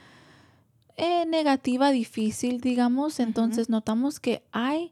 eh, 0.98 1.26
negativa, 1.26 1.92
difícil, 1.92 2.62
digamos. 2.62 3.20
Entonces 3.20 3.70
notamos 3.70 4.20
que 4.20 4.44
hay 4.52 4.92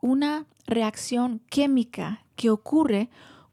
una 0.00 0.46
reacción 0.66 1.40
química 1.50 2.24
que 2.36 2.50
ocurre 2.50 3.08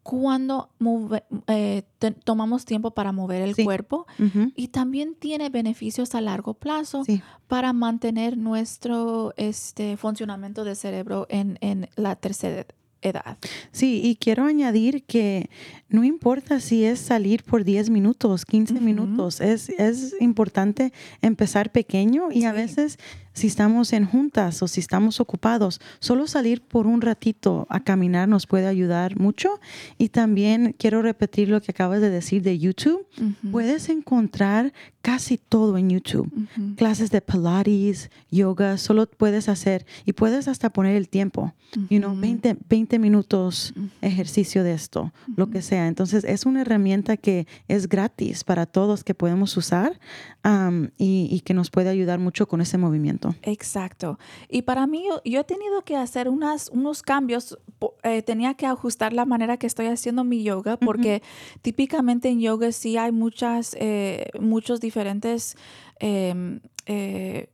cuando 0.10 0.70
move- 0.80 1.24
eh, 1.48 1.84
te- 2.00 2.12
tomamos 2.12 2.66
tiempo 2.66 2.92
para 2.92 3.12
mover 3.12 3.42
el 3.44 3.54
Sí. 3.56 3.64
cuerpo 3.64 4.08
y 4.56 4.70
también 4.70 5.16
tiene 5.16 5.50
beneficios 5.50 6.16
a 6.16 6.22
largo 6.22 6.54
plazo 6.56 7.04
Sí. 7.06 7.22
para 7.48 7.74
mantener 7.74 8.38
nuestro 8.38 9.34
este, 9.38 9.98
funcionamiento 9.98 10.64
del 10.64 10.76
cerebro 10.76 11.28
en, 11.30 11.58
en 11.62 11.90
la 11.96 12.16
tercera 12.16 12.66
edad. 13.02 13.38
Sí, 13.72 14.02
y 14.04 14.16
quiero 14.16 14.46
añadir 14.46 15.04
que 15.04 15.50
no 15.90 16.04
importa 16.04 16.60
si 16.60 16.86
es 16.86 17.00
salir 17.00 17.44
por 17.44 17.64
10 17.64 17.90
minutos, 17.90 18.46
15 18.46 18.76
Ujú. 18.76 18.84
minutos, 18.84 19.42
es, 19.42 19.70
es 19.70 20.16
importante 20.20 20.94
empezar 21.22 21.72
pequeño 21.72 22.32
y 22.32 22.44
a 22.44 22.52
veces 22.52 22.98
si 23.34 23.48
estamos 23.48 23.94
en 23.94 24.06
juntas 24.06 24.62
o 24.62 24.68
si 24.68 24.82
estamos 24.82 25.22
ocupados, 25.22 25.80
solo 26.00 26.28
salir 26.28 26.62
por 26.62 26.88
un 26.88 27.00
ratito 27.00 27.66
a 27.70 27.80
caminar 27.80 28.28
nos 28.28 28.46
puede 28.46 28.68
ayudar 28.68 29.18
mucho. 29.18 29.62
Y 29.98 30.10
también 30.10 30.76
quiero 30.78 31.02
repetir 31.02 31.48
lo 31.48 31.62
que 31.62 31.72
acabas 31.72 32.02
de 32.02 32.10
decir 32.10 32.42
de 32.42 32.60
YouTube. 32.60 33.08
Puedes 33.50 33.88
encontrar 33.88 34.74
casi 35.02 35.38
todo 35.38 35.78
en 35.78 35.90
YouTube. 35.90 36.30
Clases 36.76 37.12
de 37.12 37.22
Pilates, 37.22 38.10
yoga, 38.32 38.78
solo 38.78 39.06
puedes 39.08 39.50
hacer 39.50 39.86
y 40.06 40.14
puedes 40.14 40.48
hasta 40.48 40.70
poner 40.70 40.96
el 40.96 41.10
tiempo. 41.10 41.54
You 41.90 42.00
know, 42.00 42.16
20, 42.16 42.58
20 42.68 42.98
minutos 43.00 43.74
ejercicio 44.02 44.64
de 44.64 44.74
esto, 44.74 45.14
lo 45.36 45.50
que 45.50 45.62
sea. 45.62 45.88
Entonces 45.88 46.24
es 46.24 46.46
una 46.46 46.62
herramienta 46.62 47.16
que 47.16 47.48
es 47.68 47.88
gratis 47.88 48.44
para 48.44 48.66
todos 48.66 49.04
que 49.04 49.14
podemos 49.14 49.56
usar 49.56 50.00
um, 50.44 50.88
y, 50.98 51.28
y 51.32 51.42
que 51.42 51.54
nos 51.54 51.70
puede 51.70 51.90
ayudar 51.90 52.20
mucho 52.20 52.48
con 52.48 52.62
ese 52.62 52.78
movimiento. 52.78 53.36
Exacto. 53.44 54.18
Y 54.50 54.64
para 54.64 54.88
mí, 54.88 55.06
yo, 55.24 55.40
he 55.40 55.44
tenido 55.44 55.84
que 55.84 55.96
hacer 55.96 56.28
unas, 56.28 56.70
unos 56.70 57.02
cambios. 57.02 57.58
eh, 58.04 58.22
tenía 58.22 58.56
que 58.56 58.66
ajustar 58.66 59.14
la 59.14 59.26
manera 59.26 59.58
que 59.58 59.68
estoy 59.68 59.88
haciendo 59.88 60.24
mi 60.24 60.44
yoga, 60.44 60.78
porque 60.78 61.22
típicamente 61.62 62.30
en 62.30 62.40
yoga 62.40 62.72
sí 62.72 62.98
hay 62.98 63.12
muchas, 63.12 63.76
eh, 63.80 64.30
muchos 64.40 64.82
diferentes 64.90 65.56
em, 66.00 66.60
eh, 66.86 67.48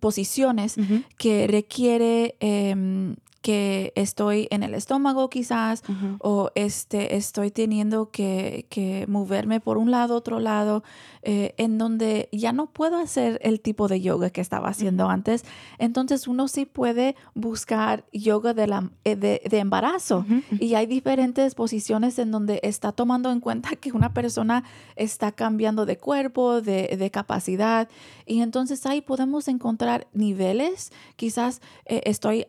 posiciones 0.00 0.76
que 1.18 1.46
requiere 1.46 2.34
em, 2.40 3.14
que 3.42 3.92
estoy 3.96 4.48
en 4.50 4.62
el 4.62 4.74
estómago 4.74 5.30
quizás 5.30 5.82
o 6.18 6.50
este, 6.54 7.16
estoy 7.16 7.50
teniendo 7.50 8.10
que, 8.10 8.66
que 8.68 9.06
moverme 9.08 9.60
por 9.60 9.78
un 9.78 9.90
lado, 9.90 10.14
otro 10.14 10.40
lado, 10.40 10.82
eh, 11.22 11.54
en 11.56 11.78
donde 11.78 12.28
ya 12.32 12.52
no 12.52 12.66
puedo 12.66 12.98
hacer 12.98 13.38
el 13.42 13.60
tipo 13.60 13.88
de 13.88 14.00
yoga 14.00 14.30
que 14.30 14.40
estaba 14.40 14.68
haciendo 14.68 15.08
antes. 15.08 15.44
Entonces 15.78 16.28
uno 16.28 16.48
sí 16.48 16.66
puede 16.66 17.16
buscar 17.34 18.04
yoga 18.12 18.52
de, 18.52 18.66
la, 18.66 18.90
eh, 19.04 19.16
de, 19.16 19.42
de 19.48 19.58
embarazo. 19.58 20.26
Y 20.58 20.74
hay 20.74 20.86
diferentes 20.86 21.54
posiciones 21.54 22.18
en 22.18 22.30
donde 22.30 22.60
está 22.62 22.92
tomando 22.92 23.30
en 23.32 23.40
cuenta 23.40 23.70
que 23.80 23.92
una 23.92 24.12
persona 24.12 24.64
está 24.96 25.32
cambiando 25.32 25.86
de 25.86 25.96
cuerpo, 25.96 26.60
de, 26.60 26.96
de 26.98 27.10
capacidad. 27.10 27.88
Y 28.26 28.42
entonces 28.42 28.84
ahí 28.86 29.00
podemos 29.00 29.48
encontrar 29.48 30.08
niveles. 30.12 30.92
Quizás 31.16 31.60
eh, 31.86 32.02
estoy 32.04 32.46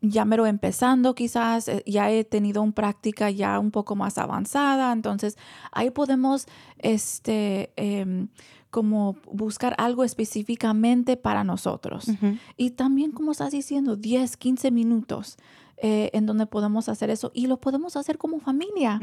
ya 0.00 0.24
mero 0.24 0.46
empezando, 0.46 1.14
quizás 1.14 1.68
eh, 1.68 1.82
ya 1.86 2.10
he 2.10 2.24
tenido 2.24 2.62
una 2.62 2.72
práctica 2.72 3.30
ya 3.30 3.58
un 3.58 3.70
poco 3.70 3.96
más 3.96 4.18
avanzada, 4.18 4.92
entonces 4.92 5.36
ahí 5.72 5.90
podemos 5.90 6.46
este 6.78 7.72
em, 7.76 8.28
como 8.70 9.16
buscar 9.30 9.74
algo 9.76 10.02
específicamente 10.02 11.18
para 11.18 11.44
nosotros. 11.44 12.06
Y 12.56 12.70
también, 12.70 13.12
como 13.12 13.32
estás 13.32 13.52
diciendo, 13.52 13.96
10, 13.96 14.38
15 14.38 14.70
minutos 14.70 15.36
eh, 15.76 16.10
en 16.14 16.24
donde 16.24 16.46
podemos 16.46 16.88
hacer 16.88 17.10
eso 17.10 17.30
y 17.34 17.48
lo 17.48 17.58
podemos 17.58 17.96
hacer 17.96 18.16
como 18.16 18.40
familia. 18.40 18.98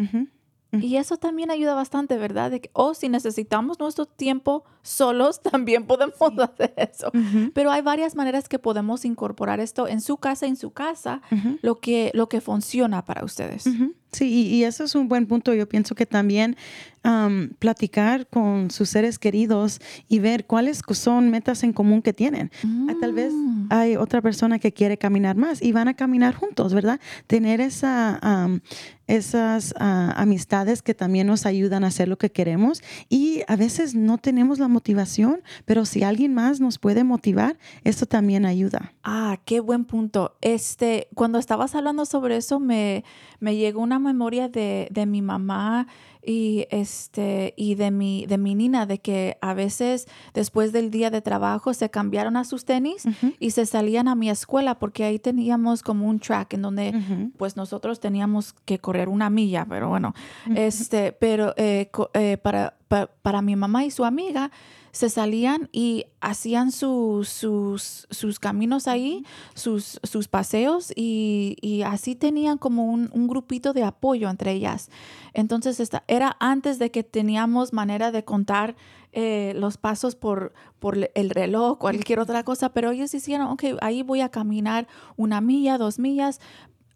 Y 0.72 0.98
eso 0.98 1.18
también 1.18 1.50
ayuda 1.50 1.74
bastante, 1.74 2.18
¿verdad? 2.18 2.52
De 2.52 2.62
que, 2.62 2.70
o 2.74 2.94
si 2.94 3.10
necesitamos 3.10 3.80
nuestro 3.80 4.06
tiempo 4.06 4.64
solos, 4.84 5.42
también 5.52 5.86
podemos 5.86 6.16
hacer 6.40 6.74
eso. 6.78 7.12
Pero 7.54 7.72
hay 7.72 7.82
varias 7.82 8.16
maneras 8.16 8.48
que 8.48 8.60
podemos 8.60 9.06
incorporar 9.06 9.60
esto 9.60 9.88
en 9.88 10.02
su 10.02 10.18
casa, 10.18 10.46
en 10.46 10.56
su 10.56 10.72
casa, 10.72 11.22
lo 11.62 11.80
que, 11.80 12.12
lo 12.14 12.30
que 12.30 12.42
funciona 12.42 13.04
para 13.04 13.26
ustedes. 13.26 13.66
Sí, 14.12 14.26
y, 14.26 14.56
y 14.56 14.64
eso 14.64 14.84
es 14.84 14.96
un 14.96 15.08
buen 15.08 15.26
punto. 15.28 15.54
Yo 15.54 15.68
pienso 15.70 15.94
que 15.96 16.06
también 16.06 16.56
am, 17.04 17.52
platicar 17.60 18.28
con 18.28 18.72
sus 18.72 18.90
seres 18.90 19.20
queridos 19.20 19.80
y 20.08 20.20
ver 20.20 20.46
cuáles 20.46 20.82
son 20.94 21.30
metas 21.30 21.64
en 21.64 21.74
común 21.74 22.02
que 22.02 22.12
tienen. 22.14 22.52
Ah, 22.90 22.94
Tal 23.00 23.14
vez 23.14 23.32
Mm. 23.34 23.68
hay 23.70 23.96
otra 23.96 24.22
persona 24.22 24.58
que 24.60 24.72
quiere 24.74 24.98
caminar 24.98 25.36
más 25.36 25.62
y 25.62 25.72
van 25.72 25.88
a 25.88 25.94
caminar 25.94 26.34
juntos, 26.36 26.74
¿verdad? 26.74 27.00
Tener 27.28 27.62
esa, 27.62 28.18
am, 28.22 28.62
esas 29.08 29.74
ah, 29.80 30.14
amistades 30.18 30.82
que 30.82 30.94
también 30.94 31.28
nos 31.28 31.46
ayudan 31.46 31.84
a 31.84 31.88
hacer 31.88 32.08
lo 32.08 32.18
que 32.18 32.32
queremos 32.32 32.82
y 33.10 33.42
a 33.48 33.56
veces 33.56 33.96
no 33.96 34.18
tenemos 34.18 34.60
la 34.60 34.68
motivación, 34.68 35.42
pero 35.66 35.86
si 35.86 36.04
alguien 36.04 36.34
más 36.34 36.60
nos 36.60 36.80
puede 36.80 37.04
motivar, 37.04 37.58
eso 37.84 38.06
también 38.08 38.46
ayuda. 38.46 38.94
Ah, 39.04 39.40
qué 39.46 39.60
buen 39.62 39.86
punto. 39.86 40.36
Este, 40.42 41.08
cuando 41.16 41.38
estabas 41.40 41.76
hablando 41.76 42.06
sobre 42.06 42.38
eso, 42.38 42.60
me, 42.60 43.04
me 43.40 43.56
llegó 43.56 43.82
una 43.82 43.99
memoria 44.00 44.50
de, 44.50 44.88
de 44.92 45.06
mi 45.06 45.22
mamá 45.22 45.88
y 46.26 46.66
este 46.70 47.54
y 47.56 47.76
de 47.76 47.92
mi 47.92 48.26
de 48.26 48.38
mi 48.38 48.54
nina 48.54 48.86
de 48.86 49.00
que 49.00 49.38
a 49.42 49.54
veces 49.54 50.06
después 50.34 50.74
del 50.74 50.92
día 50.92 51.10
de 51.10 51.22
trabajo 51.22 51.74
se 51.74 51.90
cambiaron 51.90 52.36
a 52.36 52.44
sus 52.44 52.66
tenis 52.66 53.06
y 53.40 53.52
se 53.52 53.66
salían 53.66 54.08
a 54.10 54.16
mi 54.16 54.30
escuela 54.30 54.78
porque 54.80 55.06
ahí 55.06 55.18
teníamos 55.18 55.82
como 55.82 56.08
un 56.10 56.20
track 56.20 56.56
en 56.56 56.62
donde 56.62 56.92
pues 57.38 57.56
nosotros 57.56 58.00
teníamos 58.02 58.54
que 58.66 58.80
correr 58.80 59.08
una 59.08 59.30
milla, 59.30 59.66
pero 59.70 59.88
bueno, 59.90 60.14
este, 60.56 61.14
pero 61.14 61.54
eh, 61.58 61.90
eh, 62.14 62.38
para, 62.38 62.76
pa- 62.90 63.08
para 63.22 63.42
mi 63.42 63.56
mamá 63.56 63.86
y 63.86 63.92
su 63.92 64.04
amiga 64.04 64.52
se 64.92 65.10
salían 65.10 65.70
y 65.72 66.06
hacían 66.22 66.72
sus, 66.72 67.30
sus, 67.30 68.08
sus 68.10 68.40
caminos 68.40 68.88
ahí, 68.88 69.26
sus, 69.54 70.00
sus 70.04 70.28
paseos 70.28 70.92
y, 70.96 71.58
y 71.62 71.82
así 71.84 72.16
tenían 72.16 72.58
como 72.58 72.86
un, 72.86 73.10
un 73.14 73.28
grupito 73.28 73.74
de 73.74 73.84
apoyo 73.84 74.30
entre 74.30 74.52
ellas. 74.54 74.90
Entonces 75.34 75.80
esta, 75.80 76.04
era 76.08 76.36
antes 76.40 76.80
de 76.80 76.92
que 76.92 77.04
teníamos 77.04 77.74
manera 77.74 78.12
de 78.12 78.24
contar 78.24 78.76
eh, 79.12 79.54
los 79.56 79.78
pasos 79.78 80.16
por, 80.16 80.54
por 80.80 81.10
el 81.16 81.30
reloj, 81.32 81.80
cualquier 81.80 82.20
otra 82.20 82.44
cosa, 82.44 82.70
pero 82.70 82.92
ellos 82.92 83.14
hicieron, 83.14 83.48
ok, 83.48 83.64
ahí 83.82 84.04
voy 84.04 84.22
a 84.22 84.30
caminar 84.30 84.88
una 85.16 85.42
milla, 85.42 85.80
dos 85.80 85.98
millas, 85.98 86.40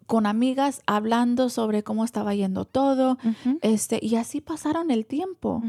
con 0.06 0.26
amigas 0.26 0.82
hablando 0.86 1.50
sobre 1.50 1.82
cómo 1.82 2.04
estaba 2.04 2.36
yendo 2.36 2.66
todo, 2.66 3.18
este, 3.62 4.00
y 4.02 4.16
así 4.16 4.42
pasaron 4.42 4.92
el 4.92 5.06
tiempo. 5.06 5.64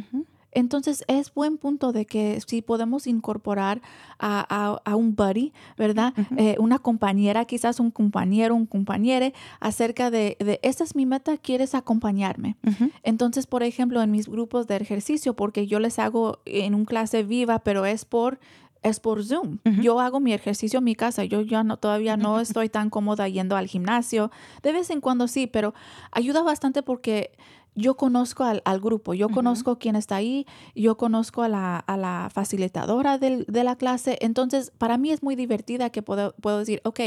Entonces 0.54 1.04
es 1.08 1.32
buen 1.34 1.58
punto 1.58 1.92
de 1.92 2.06
que 2.06 2.40
si 2.46 2.62
podemos 2.62 3.06
incorporar 3.06 3.82
a, 4.18 4.46
a- 4.48 4.80
a 4.90 4.96
un 4.96 5.14
buddy, 5.14 5.52
¿verdad? 5.76 6.14
Eh, 6.36 6.56
una 6.58 6.78
compañera, 6.78 7.44
quizás 7.44 7.80
un 7.80 7.90
compañero, 7.90 8.54
un 8.54 8.66
compañere, 8.66 9.34
acerca 9.60 10.10
de, 10.10 10.36
de, 10.40 10.60
esta 10.62 10.84
es 10.84 10.94
mi 10.94 11.06
meta, 11.06 11.36
¿quieres 11.36 11.74
acompañarme? 11.74 12.56
Entonces, 13.02 13.46
por 13.46 13.62
ejemplo, 13.62 14.00
en 14.02 14.10
mis 14.10 14.28
grupos 14.28 14.66
de 14.66 14.76
ejercicio, 14.76 15.34
porque 15.34 15.66
yo 15.66 15.78
les 15.80 15.98
hago 15.98 16.38
en 16.44 16.74
un 16.74 16.84
clase 16.84 17.22
viva, 17.22 17.58
pero 17.60 17.84
es 17.84 18.04
por 18.04 18.38
es 18.82 19.00
por 19.00 19.24
Zoom. 19.24 19.60
Yo 19.80 19.98
hago 19.98 20.20
mi 20.20 20.34
ejercicio 20.34 20.76
en 20.80 20.84
mi 20.84 20.94
casa. 20.94 21.24
Yo 21.24 21.40
ya 21.40 21.64
no 21.64 21.78
todavía 21.78 22.18
no 22.18 22.38
estoy 22.38 22.68
tan 22.68 22.90
cómoda 22.90 23.26
yendo 23.28 23.56
al 23.56 23.66
gimnasio. 23.66 24.30
De 24.62 24.72
vez 24.74 24.90
en 24.90 25.00
cuando 25.00 25.26
sí, 25.26 25.46
pero 25.46 25.72
ayuda 26.12 26.42
bastante 26.42 26.82
porque 26.82 27.30
yo 27.74 27.96
conozco 27.96 28.44
al, 28.44 28.62
al 28.64 28.80
grupo, 28.80 29.14
yo 29.14 29.28
conozco 29.28 29.78
quién 29.78 29.96
está 29.96 30.16
ahí, 30.16 30.46
yo 30.74 30.96
conozco 30.96 31.42
a 31.42 31.48
la, 31.48 31.78
a 31.78 31.96
la 31.96 32.28
facilitadora 32.32 33.18
del- 33.18 33.44
de 33.48 33.64
la 33.64 33.76
clase. 33.76 34.18
Entonces, 34.20 34.72
para 34.78 34.96
mí 34.98 35.10
es 35.10 35.22
muy 35.22 35.34
divertida 35.36 35.90
que 35.90 36.02
puedo, 36.02 36.34
puedo 36.40 36.58
decir, 36.58 36.80
ok, 36.84 37.00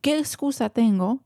¿qué 0.00 0.18
excusa 0.18 0.70
tengo? 0.70 1.20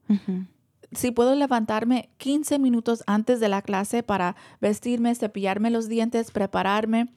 Si 0.92 1.11
puedo 1.11 1.34
levantarme 1.34 2.09
15 2.16 2.59
minutos 2.59 3.04
antes 3.06 3.40
de 3.40 3.48
la 3.48 3.61
clase 3.62 4.02
para 4.02 4.36
vestirme, 4.61 5.14
cepillarme 5.14 5.70
los 5.70 5.86
dientes, 5.88 6.30
prepararme 6.30 7.12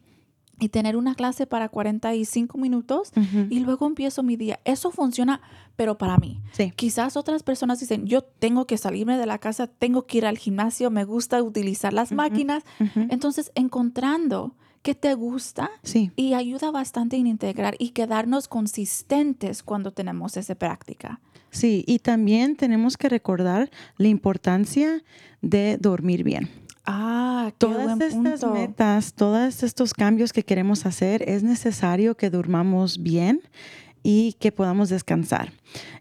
y 0.61 0.69
tener 0.69 0.95
una 0.95 1.15
clase 1.15 1.47
para 1.47 1.67
45 1.69 2.57
minutos 2.57 3.11
Ujú. 3.17 3.47
y 3.49 3.59
luego 3.61 3.87
empiezo 3.87 4.21
mi 4.21 4.35
día. 4.37 4.59
Eso 4.63 4.91
funciona, 4.91 5.41
pero 5.75 5.97
para 5.97 6.17
mí. 6.17 6.39
Sí. 6.53 6.71
Quizás 6.75 7.17
otras 7.17 7.41
personas 7.41 7.79
dicen, 7.79 8.05
yo 8.05 8.21
tengo 8.21 8.65
que 8.67 8.77
salirme 8.77 9.17
de 9.17 9.25
la 9.25 9.39
casa, 9.39 9.65
tengo 9.67 10.05
que 10.05 10.19
ir 10.19 10.25
al 10.27 10.37
gimnasio, 10.37 10.91
me 10.91 11.03
gusta 11.03 11.41
utilizar 11.41 11.93
las 11.93 12.11
máquinas. 12.11 12.63
Entonces, 12.95 13.51
encontrando 13.55 14.53
qué 14.83 14.93
te 14.95 15.13
gusta 15.15 15.69
Sí. 15.83 16.11
y 16.15 16.33
ayuda 16.35 16.69
bastante 16.71 17.17
en 17.17 17.25
integrar 17.27 17.75
y 17.79 17.89
quedarnos 17.89 18.47
consistentes 18.47 19.63
cuando 19.63 19.91
tenemos 19.91 20.37
esa 20.37 20.55
práctica. 20.55 21.19
Sí, 21.49 21.83
y 21.87 21.99
también 21.99 22.55
tenemos 22.55 22.97
que 22.97 23.09
recordar 23.09 23.71
la 23.97 24.07
importancia 24.09 25.03
de 25.41 25.77
dormir 25.79 26.23
bien. 26.23 26.49
Ah, 26.85 27.51
qué 27.51 27.67
Todas 27.67 27.97
buen 27.97 28.01
estas 28.01 28.39
punto. 28.41 28.53
metas, 28.53 29.13
todos 29.13 29.63
estos 29.63 29.93
cambios 29.93 30.33
que 30.33 30.43
queremos 30.43 30.85
hacer, 30.85 31.27
es 31.29 31.43
necesario 31.43 32.15
que 32.15 32.29
durmamos 32.29 33.01
bien 33.01 33.41
y 34.03 34.33
que 34.39 34.51
podamos 34.51 34.89
descansar. 34.89 35.51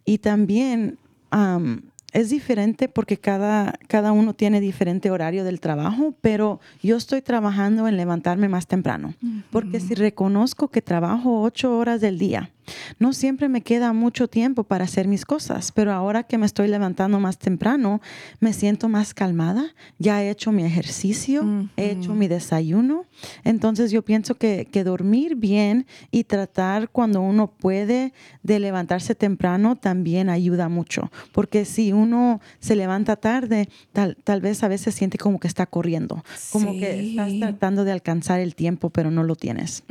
Y 0.04 0.18
también 0.18 0.98
am, 1.30 1.82
es 2.12 2.30
diferente 2.30 2.88
porque 2.88 3.18
cada, 3.18 3.78
cada 3.86 4.12
uno 4.12 4.34
tiene 4.34 4.60
diferente 4.60 5.10
horario 5.10 5.44
del 5.44 5.60
trabajo, 5.60 6.14
pero 6.20 6.60
yo 6.82 6.96
estoy 6.96 7.22
trabajando 7.22 7.86
en 7.86 7.96
levantarme 7.96 8.48
más 8.48 8.66
temprano. 8.66 9.14
Porque 9.50 9.80
si 9.80 9.94
reconozco 9.94 10.68
que 10.68 10.82
trabajo 10.82 11.42
ocho 11.42 11.76
horas 11.76 12.00
del 12.00 12.18
día 12.18 12.50
no 12.98 13.12
siempre 13.12 13.48
me 13.48 13.62
queda 13.62 13.92
mucho 13.92 14.28
tiempo 14.28 14.64
para 14.64 14.84
hacer 14.84 15.08
mis 15.08 15.24
cosas, 15.24 15.72
pero 15.72 15.92
ahora 15.92 16.22
que 16.24 16.38
me 16.38 16.46
estoy 16.46 16.68
levantando 16.68 17.20
más 17.20 17.38
temprano, 17.38 18.00
me 18.40 18.52
siento 18.52 18.88
más 18.88 19.14
calmada, 19.14 19.74
ya 19.98 20.22
he 20.22 20.30
hecho 20.30 20.52
mi 20.52 20.64
ejercicio, 20.64 21.68
he 21.76 21.90
hecho 21.90 22.14
mi 22.14 22.28
desayuno, 22.28 23.04
entonces 23.44 23.90
yo 23.90 24.02
pienso 24.02 24.34
que, 24.36 24.68
que 24.70 24.84
dormir 24.84 25.36
bien 25.36 25.86
y 26.10 26.24
tratar 26.24 26.88
cuando 26.88 27.20
uno 27.20 27.48
puede 27.48 28.12
de 28.42 28.58
levantarse 28.58 29.14
temprano 29.14 29.76
también 29.76 30.28
ayuda 30.28 30.68
mucho, 30.68 31.10
porque 31.32 31.64
si 31.64 31.92
uno 31.92 32.40
se 32.58 32.76
levanta 32.76 33.16
tarde, 33.16 33.68
tal, 33.92 34.16
tal 34.24 34.40
vez 34.40 34.62
a 34.62 34.68
veces 34.68 34.94
siente 34.94 35.18
como 35.18 35.40
que 35.40 35.48
está 35.48 35.66
corriendo, 35.66 36.24
como 36.50 36.72
que 36.72 37.10
estás 37.10 37.32
tratando 37.38 37.84
de 37.84 37.92
alcanzar 37.92 38.40
el 38.40 38.54
tiempo, 38.54 38.90
pero 38.90 39.10
no 39.10 39.22
lo 39.22 39.36
tienes. 39.36 39.82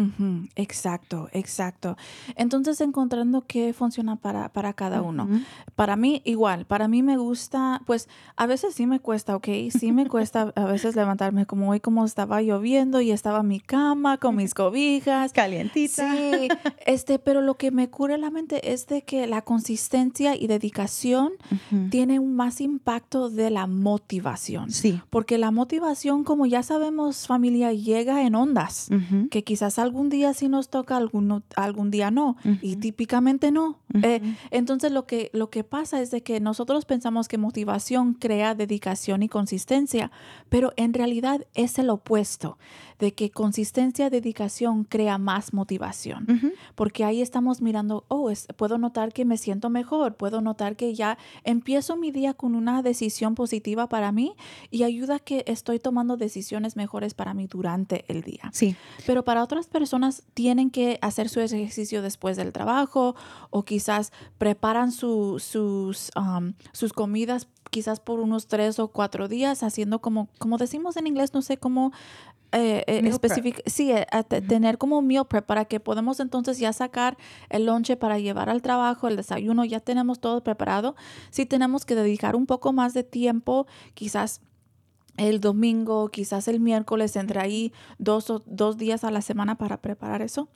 Exacto, 0.55 1.29
exacto. 1.33 1.97
Entonces 2.35 2.68
encontrando 2.81 3.45
qué 3.47 3.73
funciona 3.73 4.15
para, 4.15 4.49
para 4.49 4.73
cada 4.73 5.01
uno. 5.01 5.27
Para 5.75 5.95
mí 5.95 6.21
igual, 6.25 6.65
para 6.65 6.87
mí 6.87 7.01
me 7.03 7.17
gusta, 7.17 7.81
pues 7.85 8.07
a 8.35 8.45
veces 8.45 8.75
sí 8.75 8.85
me 8.85 8.99
cuesta, 8.99 9.35
¿ok? 9.35 9.47
Sí 9.71 9.91
me 9.91 10.07
cuesta 10.07 10.53
a 10.55 10.65
veces 10.65 10.95
levantarme 10.95 11.45
como 11.45 11.71
hoy 11.71 11.79
como 11.79 12.05
estaba 12.05 12.41
lloviendo 12.41 13.01
y 13.01 13.11
estaba 13.11 13.39
en 13.39 13.47
mi 13.47 13.59
cama 13.59 14.17
con 14.17 14.35
mis 14.35 14.53
cobijas. 14.53 15.33
Calientita. 15.33 16.11
Sí, 16.11 16.47
este, 16.85 17.19
pero 17.19 17.41
lo 17.41 17.55
que 17.55 17.71
me 17.71 17.89
cura 17.89 18.17
la 18.17 18.29
mente 18.29 18.71
es 18.71 18.87
de 18.87 19.01
que 19.01 19.27
la 19.27 19.41
consistencia 19.41 20.35
y 20.35 20.47
dedicación 20.47 21.31
Ujú. 21.51 21.89
tiene 21.89 22.19
un 22.19 22.35
más 22.35 22.61
impacto 22.61 23.29
de 23.29 23.49
la 23.49 23.67
motivación. 23.67 24.71
Sí. 24.71 25.01
Porque 25.09 25.37
la 25.37 25.51
motivación, 25.51 26.23
como 26.23 26.45
ya 26.45 26.63
sabemos, 26.63 27.27
familia, 27.27 27.73
llega 27.73 28.23
en 28.23 28.35
ondas 28.35 28.89
que 29.31 29.43
quizás 29.43 29.79
algún 29.79 30.09
día 30.09 30.33
sí 30.33 30.47
nos 30.47 30.69
toca, 30.69 30.97
algún, 30.97 31.43
algún 31.55 31.91
día 31.91 32.11
no, 32.11 32.37
y 32.61 32.77
típicamente 32.77 33.51
no. 33.51 33.79
Eh, 34.03 34.21
entonces 34.51 34.91
lo 34.91 35.05
que, 35.05 35.29
lo 35.33 35.49
que 35.49 35.63
pasa 35.63 36.01
es 36.01 36.11
de 36.11 36.21
que 36.21 36.39
nosotros 36.39 36.85
pensamos 36.85 37.27
que 37.27 37.37
motivación 37.37 38.13
crea 38.13 38.55
dedicación 38.55 39.23
y 39.23 39.29
consistencia, 39.29 40.11
pero 40.49 40.73
en 40.75 40.93
realidad 40.93 41.45
es 41.53 41.79
el 41.79 41.89
opuesto, 41.89 42.57
de 42.99 43.13
que 43.13 43.31
consistencia, 43.31 44.09
dedicación 44.09 44.83
crea 44.83 45.17
más 45.17 45.53
motivación 45.53 46.27
porque 46.75 47.03
ahí 47.05 47.21
estamos 47.21 47.61
mirando, 47.61 48.03
oh, 48.09 48.29
es- 48.29 48.47
puedo 48.57 48.77
notar 48.77 49.13
que 49.13 49.25
me 49.25 49.37
siento 49.37 49.69
mejor, 49.69 50.15
puedo 50.15 50.41
notar 50.41 50.75
que 50.75 50.93
ya 50.93 51.17
empiezo 51.43 51.95
mi 51.95 52.11
día 52.11 52.33
con 52.33 52.55
una 52.55 52.81
decisión 52.81 53.35
positiva 53.35 53.87
para 53.89 54.11
mí 54.11 54.33
y 54.69 54.83
ayuda 54.83 55.15
a 55.15 55.19
que 55.19 55.43
estoy 55.47 55.79
tomando 55.79 56.17
decisiones 56.17 56.75
mejores 56.75 57.13
para 57.13 57.33
mí 57.33 57.47
durante 57.47 58.03
el 58.07 58.21
día. 58.21 58.49
Sí. 58.53 58.75
Pero 59.05 59.23
para 59.23 59.43
otras 59.43 59.67
personas 59.67 60.23
tienen 60.33 60.69
que 60.69 60.99
hacer 61.01 61.29
su 61.29 61.39
ejercicio 61.39 62.01
después 62.01 62.37
del 62.37 62.51
trabajo 62.51 63.15
o 63.49 63.63
quizás 63.63 64.11
preparan 64.37 64.91
su- 64.91 65.39
sus, 65.39 66.11
um, 66.15 66.53
sus 66.73 66.93
comidas 66.93 67.47
quizás 67.71 67.99
por 67.99 68.19
unos 68.19 68.47
tres 68.47 68.79
o 68.79 68.87
cuatro 68.87 69.27
días 69.27 69.61
haciendo 69.61 69.99
como, 69.99 70.27
como 70.39 70.57
decimos 70.57 70.97
en 70.97 71.05
inglés, 71.05 71.33
no 71.35 71.41
sé 71.43 71.57
cómo 71.57 71.91
eh, 72.51 72.83
eh, 72.87 73.01
especific- 73.19 73.61
sí, 73.67 73.91
eh, 73.91 74.07
a 74.11 74.23
te- 74.23 74.41
tener 74.41 74.77
como 74.77 75.01
meal 75.01 75.27
prep 75.27 75.45
para 75.45 75.65
que 75.65 75.79
podamos 75.79 76.19
entonces 76.19 76.57
ya 76.57 76.73
sacar 76.73 77.17
el 77.49 77.65
lonche 77.65 77.95
para 77.95 78.17
llevar 78.19 78.49
al 78.49 78.61
trabajo, 78.61 79.07
el 79.07 79.15
desayuno, 79.15 79.65
ya 79.65 79.79
tenemos 79.79 80.19
todo 80.19 80.43
preparado. 80.43 80.95
Sí 81.29 81.45
tenemos 81.45 81.85
que 81.85 81.95
dedicar 81.95 82.35
un 82.35 82.45
poco 82.47 82.73
más 82.73 82.93
de 82.93 83.03
tiempo, 83.03 83.67
quizás 83.93 84.41
el 85.17 85.41
domingo, 85.41 86.09
quizás 86.09 86.47
el 86.47 86.59
miércoles, 86.59 87.15
entre 87.17 87.39
ahí 87.41 87.73
dos, 87.97 88.29
o, 88.29 88.41
dos 88.45 88.77
días 88.77 89.03
a 89.03 89.11
la 89.11 89.21
semana 89.21 89.55
para 89.55 89.77
preparar 89.81 90.21
eso. 90.21 90.47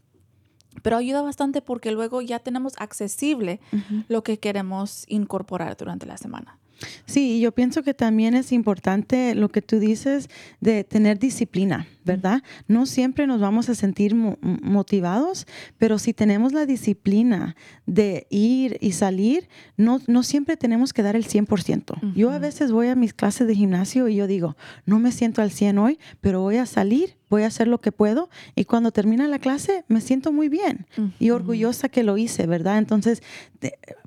Pero 0.82 0.98
ayuda 0.98 1.22
bastante 1.22 1.62
porque 1.62 1.92
luego 1.92 2.22
ya 2.22 2.40
tenemos 2.40 2.74
accesible 2.78 3.60
lo 4.08 4.24
que 4.24 4.40
queremos 4.40 5.04
incorporar 5.08 5.78
durante 5.78 6.06
la 6.08 6.18
semana. 6.18 6.58
Sí, 7.06 7.40
yo 7.40 7.52
pienso 7.54 7.84
que 7.84 7.94
también 7.94 8.34
es 8.34 8.52
importante 8.52 9.36
lo 9.36 9.50
que 9.50 9.62
tú 9.62 9.80
dices 9.80 10.30
de 10.60 10.84
tener 10.84 11.18
disciplina, 11.20 11.88
¿verdad? 12.04 12.42
No 12.68 12.86
siempre 12.86 13.26
nos 13.28 13.40
vamos 13.40 13.70
a 13.70 13.76
sentir 13.76 14.16
mo- 14.16 14.38
motivados, 14.42 15.48
pero 15.78 15.98
si 16.00 16.14
tenemos 16.14 16.52
la 16.54 16.66
disciplina 16.66 17.56
de 17.86 18.28
ir 18.30 18.78
y 18.82 18.92
salir, 18.94 19.48
no, 19.78 20.00
no 20.08 20.24
siempre 20.24 20.58
tenemos 20.58 20.94
que 20.94 21.04
dar 21.04 21.16
el 21.16 21.26
100%. 21.26 22.14
Yo 22.16 22.32
a 22.32 22.40
veces 22.40 22.72
voy 22.72 22.88
a 22.88 22.96
mis 22.96 23.14
clases 23.14 23.48
de 23.48 23.56
gimnasio 23.56 24.08
y 24.08 24.16
yo 24.16 24.28
digo, 24.28 24.56
no 24.86 25.00
me 25.00 25.12
siento 25.12 25.42
al 25.42 25.52
100 25.52 25.78
hoy, 25.78 26.00
pero 26.22 26.42
voy 26.42 26.58
a 26.58 26.66
salir, 26.66 27.16
voy 27.34 27.44
a 27.44 27.48
hacer 27.48 27.68
lo 27.68 27.82
que 27.82 27.92
puedo 27.92 28.30
y 28.56 28.66
cuando 28.66 28.92
termina 28.92 29.28
la 29.28 29.40
clase 29.40 29.86
me 29.88 30.02
siento 30.02 30.32
muy 30.32 30.50
bien 30.50 30.86
y 31.20 31.32
orgullosa 31.32 31.90
que 31.90 32.04
lo 32.04 32.16
hice, 32.20 32.46
¿verdad? 32.46 32.78
Entonces, 32.78 33.24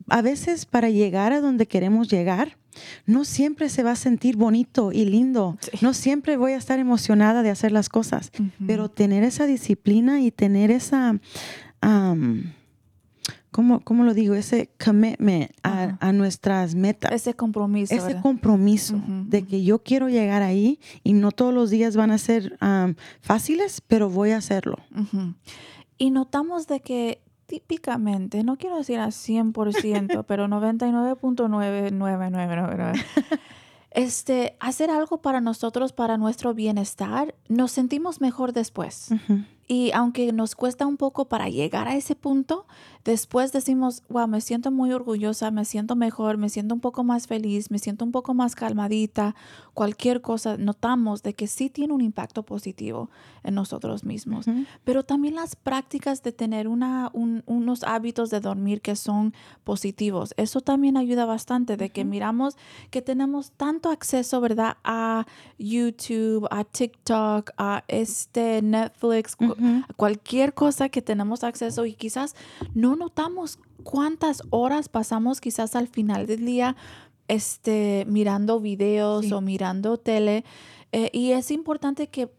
a 0.08 0.22
veces 0.22 0.64
para 0.64 0.90
llegar 0.90 1.32
a 1.32 1.40
donde 1.40 1.66
queremos 1.66 2.06
llegar, 2.08 2.56
no 3.04 3.24
siempre 3.24 3.68
se 3.68 3.82
va 3.82 3.92
a 3.92 3.96
sentir 3.96 4.36
bonito 4.36 4.92
y 4.92 5.06
lindo. 5.06 5.58
Sí. 5.60 5.78
No 5.80 5.92
siempre 5.92 6.36
voy 6.36 6.52
a 6.52 6.56
estar 6.56 6.78
emocionada 6.78 7.42
de 7.42 7.50
hacer 7.50 7.72
las 7.72 7.88
cosas, 7.88 8.30
pero 8.64 8.88
tener 8.88 9.24
esa 9.24 9.46
disciplina 9.46 10.20
y 10.20 10.30
tener 10.30 10.70
esa, 10.70 11.18
¿cómo, 13.56 13.80
cómo 13.80 14.04
lo 14.04 14.12
digo? 14.12 14.34
Ese 14.34 14.68
commitment 14.84 15.50
a, 15.62 15.96
a 16.00 16.12
nuestras 16.12 16.74
metas. 16.74 17.10
Ese 17.10 17.32
compromiso. 17.32 17.94
ese 17.94 18.08
¿verdad? 18.08 18.20
compromiso 18.20 19.00
de 19.06 19.46
que 19.46 19.64
yo 19.64 19.82
quiero 19.82 20.10
llegar 20.10 20.42
ahí 20.42 20.78
y 21.02 21.14
no 21.14 21.32
todos 21.32 21.54
los 21.54 21.70
días 21.70 21.96
van 21.96 22.10
a 22.10 22.18
ser 22.18 22.58
fáciles, 23.22 23.80
pero 23.80 24.10
voy 24.10 24.32
a 24.32 24.36
hacerlo. 24.36 24.76
Ujú. 24.94 25.32
Y 25.96 26.10
notamos 26.10 26.66
de 26.66 26.80
que 26.80 27.22
típicamente, 27.46 28.44
no 28.44 28.58
quiero 28.58 28.76
decir 28.76 28.98
a 28.98 29.06
100%, 29.06 30.24
pero 30.28 30.48
99.99999, 30.48 33.02
este, 33.90 34.54
hacer 34.60 34.90
algo 34.90 35.22
para 35.22 35.40
nosotros, 35.40 35.94
para 35.94 36.18
nuestro 36.18 36.52
bienestar, 36.52 37.34
nos 37.48 37.72
sentimos 37.72 38.20
mejor 38.20 38.52
después. 38.52 39.12
Ujú. 39.12 39.44
Y 39.68 39.90
aunque 39.92 40.32
nos 40.32 40.54
cuesta 40.54 40.86
un 40.86 40.96
poco 40.96 41.24
para 41.24 41.48
llegar 41.48 41.88
a 41.88 41.96
ese 41.96 42.14
punto, 42.14 42.66
después 43.04 43.52
decimos, 43.52 44.02
wow, 44.08 44.28
me 44.28 44.40
siento 44.40 44.70
muy 44.70 44.92
orgullosa, 44.92 45.50
me 45.50 45.64
siento 45.64 45.96
mejor, 45.96 46.36
me 46.38 46.48
siento 46.48 46.74
un 46.74 46.80
poco 46.80 47.02
más 47.02 47.26
feliz, 47.26 47.70
me 47.70 47.78
siento 47.80 48.04
un 48.04 48.12
poco 48.12 48.32
más 48.32 48.54
calmadita, 48.54 49.34
cualquier 49.74 50.20
cosa, 50.22 50.56
notamos 50.56 51.22
de 51.22 51.34
que 51.34 51.46
sí 51.48 51.68
tiene 51.68 51.92
un 51.94 52.00
impacto 52.00 52.44
positivo 52.44 53.10
en 53.42 53.54
nosotros 53.54 54.04
mismos. 54.04 54.46
Pero 54.84 55.02
también 55.04 55.34
las 55.34 55.56
prácticas 55.56 56.22
de 56.22 56.32
tener 56.32 56.68
una, 56.68 57.10
un- 57.12 57.42
unos 57.46 57.82
hábitos 57.82 58.30
de 58.30 58.40
dormir 58.40 58.80
que 58.80 58.94
son 58.96 59.34
positivos, 59.64 60.32
eso 60.36 60.60
también 60.60 60.96
ayuda 60.96 61.24
bastante, 61.26 61.76
de 61.76 61.90
que 61.90 62.04
miramos 62.04 62.56
que 62.90 63.02
tenemos 63.02 63.50
tanto 63.52 63.90
acceso, 63.90 64.40
¿verdad? 64.40 64.76
A 64.84 65.26
YouTube, 65.58 66.46
a 66.50 66.64
TikTok, 66.64 67.50
a 67.58 67.84
este 67.88 68.62
Netflix. 68.62 69.36
Cualquier 69.96 70.54
cosa 70.54 70.88
que 70.88 71.02
tenemos 71.02 71.44
acceso 71.44 71.86
y 71.86 71.94
quizás 71.94 72.34
no 72.74 72.96
notamos 72.96 73.58
cuántas 73.82 74.42
horas 74.50 74.88
pasamos 74.88 75.40
quizás 75.40 75.76
al 75.76 75.88
final 75.88 76.26
del 76.26 76.44
día 76.44 76.76
este, 77.28 78.04
mirando 78.08 78.60
videos 78.60 79.26
Sí. 79.26 79.32
o 79.32 79.40
mirando 79.40 79.96
tele. 79.98 80.44
Eh, 80.92 81.10
y 81.12 81.32
es 81.32 81.50
importante 81.50 82.08
que 82.08 82.22
eh, 82.22 82.30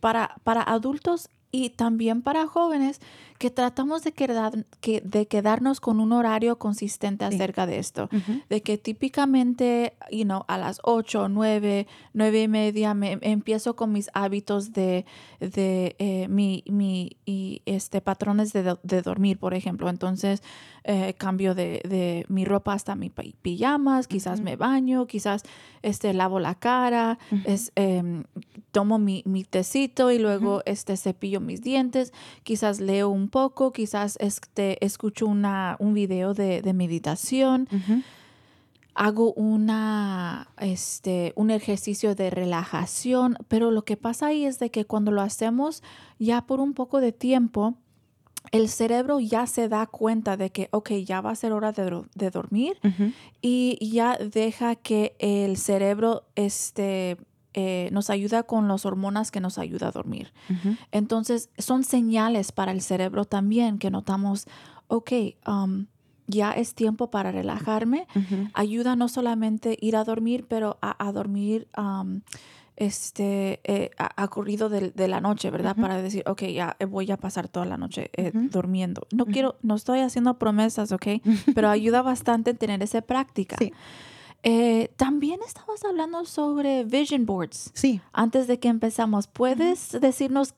para, 0.00 0.36
para 0.44 0.62
adultos 0.62 1.28
y 1.50 1.70
también 1.70 2.22
para 2.22 2.46
jóvenes 2.46 3.00
que 3.38 3.50
tratamos 3.50 4.04
de, 4.04 4.12
quedar, 4.12 4.64
que, 4.80 5.00
de 5.00 5.26
quedarnos 5.26 5.80
con 5.80 6.00
un 6.00 6.12
horario 6.12 6.56
consistente 6.58 7.28
Sí. 7.28 7.34
acerca 7.34 7.66
de 7.66 7.78
esto. 7.78 8.08
De 8.48 8.62
que 8.62 8.78
típicamente, 8.78 9.94
you 10.10 10.24
know, 10.24 10.44
a 10.48 10.58
las 10.58 10.80
8, 10.82 11.28
9, 11.28 11.86
9 12.12 12.42
y 12.42 12.48
media 12.48 12.94
me 12.94 13.18
empiezo 13.22 13.74
con 13.76 13.92
mis 13.92 14.10
hábitos 14.14 14.72
de, 14.72 15.04
de 15.40 15.96
eh, 15.98 16.28
mi, 16.28 16.62
mi 16.66 17.16
y, 17.24 17.62
este, 17.66 18.00
patrones 18.00 18.52
de, 18.52 18.76
de 18.82 19.02
dormir, 19.02 19.38
por 19.38 19.54
ejemplo. 19.54 19.88
Entonces, 19.88 20.42
eh, 20.84 21.14
cambio 21.16 21.54
de, 21.54 21.80
de 21.88 22.26
mi 22.28 22.44
ropa 22.44 22.74
hasta 22.74 22.94
mi 22.94 23.08
pi- 23.10 23.34
pijamas, 23.40 24.06
quizás 24.06 24.40
me 24.42 24.56
baño, 24.56 25.06
quizás 25.06 25.42
este, 25.82 26.12
lavo 26.12 26.40
la 26.40 26.54
cara, 26.56 27.18
es, 27.44 27.72
em, 27.74 28.24
tomo 28.70 28.98
mi, 28.98 29.22
mi 29.24 29.44
tecito 29.44 30.10
y 30.10 30.18
luego 30.18 30.62
este, 30.66 30.96
cepillo 30.96 31.40
mis 31.40 31.62
dientes, 31.62 32.12
quizás 32.42 32.80
leo 32.80 33.08
un 33.08 33.23
poco, 33.28 33.72
quizás 33.72 34.16
este, 34.20 34.84
escucho 34.84 35.26
una, 35.26 35.76
un 35.78 35.94
video 35.94 36.34
de, 36.34 36.62
de 36.62 36.72
meditación. 36.72 37.68
Hago 38.94 39.32
una, 39.32 40.48
este, 40.58 41.32
un 41.34 41.50
ejercicio 41.50 42.14
de 42.14 42.30
relajación, 42.30 43.36
pero 43.48 43.72
lo 43.72 43.84
que 43.84 43.96
pasa 43.96 44.28
ahí 44.28 44.44
es 44.44 44.58
de 44.60 44.70
que 44.70 44.84
cuando 44.84 45.10
lo 45.10 45.20
hacemos 45.20 45.82
ya 46.20 46.42
por 46.46 46.60
un 46.60 46.74
poco 46.74 47.00
de 47.00 47.10
tiempo, 47.10 47.74
el 48.52 48.68
cerebro 48.68 49.18
ya 49.18 49.46
se 49.46 49.68
da 49.68 49.86
cuenta 49.86 50.36
de 50.36 50.50
que, 50.50 50.68
ok, 50.70 50.92
ya 51.04 51.20
va 51.20 51.30
a 51.30 51.34
ser 51.34 51.52
hora 51.52 51.72
de, 51.72 52.02
de 52.14 52.30
dormir 52.30 52.78
y 53.40 53.78
ya 53.90 54.16
deja 54.16 54.76
que 54.76 55.16
el 55.18 55.56
cerebro 55.56 56.24
este, 56.36 57.16
eh, 57.54 57.88
nos 57.92 58.10
ayuda 58.10 58.42
con 58.42 58.68
las 58.68 58.84
hormonas 58.84 59.30
que 59.30 59.40
nos 59.40 59.58
ayuda 59.58 59.88
a 59.88 59.92
dormir. 59.92 60.32
Entonces, 60.92 61.50
son 61.56 61.84
señales 61.84 62.52
para 62.52 62.72
el 62.72 62.82
cerebro 62.82 63.24
también 63.24 63.78
que 63.78 63.90
notamos, 63.90 64.46
ok, 64.88 65.12
um, 65.46 65.86
ya 66.26 66.52
es 66.52 66.74
tiempo 66.74 67.10
para 67.10 67.32
relajarme, 67.32 68.06
ayuda 68.54 68.96
no 68.96 69.08
solamente 69.08 69.76
ir 69.80 69.96
a 69.96 70.04
dormir, 70.04 70.46
pero 70.48 70.78
a, 70.80 71.06
a 71.06 71.12
dormir 71.12 71.68
um, 71.76 72.20
este, 72.76 73.60
eh, 73.64 73.90
a, 73.98 74.22
a 74.22 74.28
corrido 74.28 74.68
de, 74.68 74.90
de 74.90 75.08
la 75.08 75.20
noche, 75.20 75.50
¿verdad? 75.50 75.76
Para 75.76 76.02
decir, 76.02 76.22
ok, 76.26 76.42
ya 76.44 76.76
eh, 76.78 76.86
voy 76.86 77.10
a 77.10 77.16
pasar 77.16 77.48
toda 77.48 77.66
la 77.66 77.76
noche 77.76 78.10
eh, 78.14 78.32
durmiendo. 78.34 79.06
No 79.12 79.26
quiero, 79.26 79.56
no 79.62 79.76
estoy 79.76 80.00
haciendo 80.00 80.38
promesas, 80.38 80.90
ok, 80.92 81.06
pero 81.54 81.68
ayuda 81.68 82.02
bastante 82.02 82.54
tener 82.54 82.82
esa 82.82 83.00
práctica. 83.02 83.56
Sí. 83.58 83.72
Eh, 84.46 84.90
también 84.96 85.40
estabas 85.46 85.82
hablando 85.84 86.24
sobre 86.26 86.84
vision 86.84 87.24
boards. 87.24 87.70
Sí. 87.72 88.00
Antes 88.12 88.46
de 88.46 88.58
que 88.58 88.68
empezamos, 88.68 89.26
¿puedes 89.26 89.92
decirnos 90.00 90.54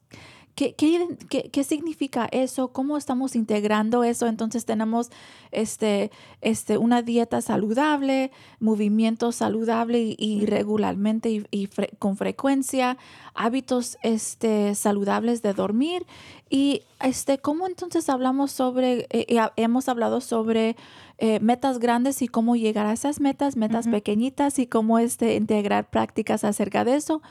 qué, 0.57 0.75
qué, 0.75 1.07
qué- 1.29 1.51
qué 1.53 1.63
significa 1.65 2.27
eso? 2.33 2.69
¿Cómo 2.73 2.97
estamos 2.97 3.37
integrando 3.37 4.03
eso? 4.03 4.27
Entonces 4.27 4.65
tenemos 4.65 5.11
este, 5.53 6.11
este, 6.41 6.79
una 6.79 7.03
dieta 7.03 7.41
saludable, 7.43 8.33
movimiento 8.59 9.31
saludable 9.31 10.01
y, 10.01 10.17
y 10.19 10.47
regularmente 10.47 11.31
y, 11.31 11.47
y 11.53 11.69
fre- 11.69 11.97
con 12.01 12.17
frecuencia, 12.17 12.97
hábitos 13.35 13.99
este, 14.03 14.75
saludables 14.75 15.43
de 15.43 15.53
dormir 15.53 16.07
y 16.51 16.83
este, 17.01 17.39
¿cómo 17.39 17.67
entonces 17.69 18.09
hablamos 18.09 18.51
sobre, 18.51 19.01
eh, 19.11 19.27
eh, 19.29 19.41
hemos 19.57 19.89
hablado 19.89 20.21
sobre 20.21 20.75
eh, 21.19 21.41
metas 21.41 21.79
grandes 21.79 22.21
y 22.23 22.29
cómo 22.29 22.57
llegar 22.57 22.87
a 22.87 22.93
esas 22.93 23.21
metas, 23.21 23.57
metas 23.57 23.89
pequeñitas 23.89 24.59
y 24.59 24.67
cómo 24.67 24.99
este, 24.99 25.35
integrar 25.37 25.89
prácticas 25.89 26.45
acerca 26.45 26.85
de 26.85 26.97
eso. 26.97 27.23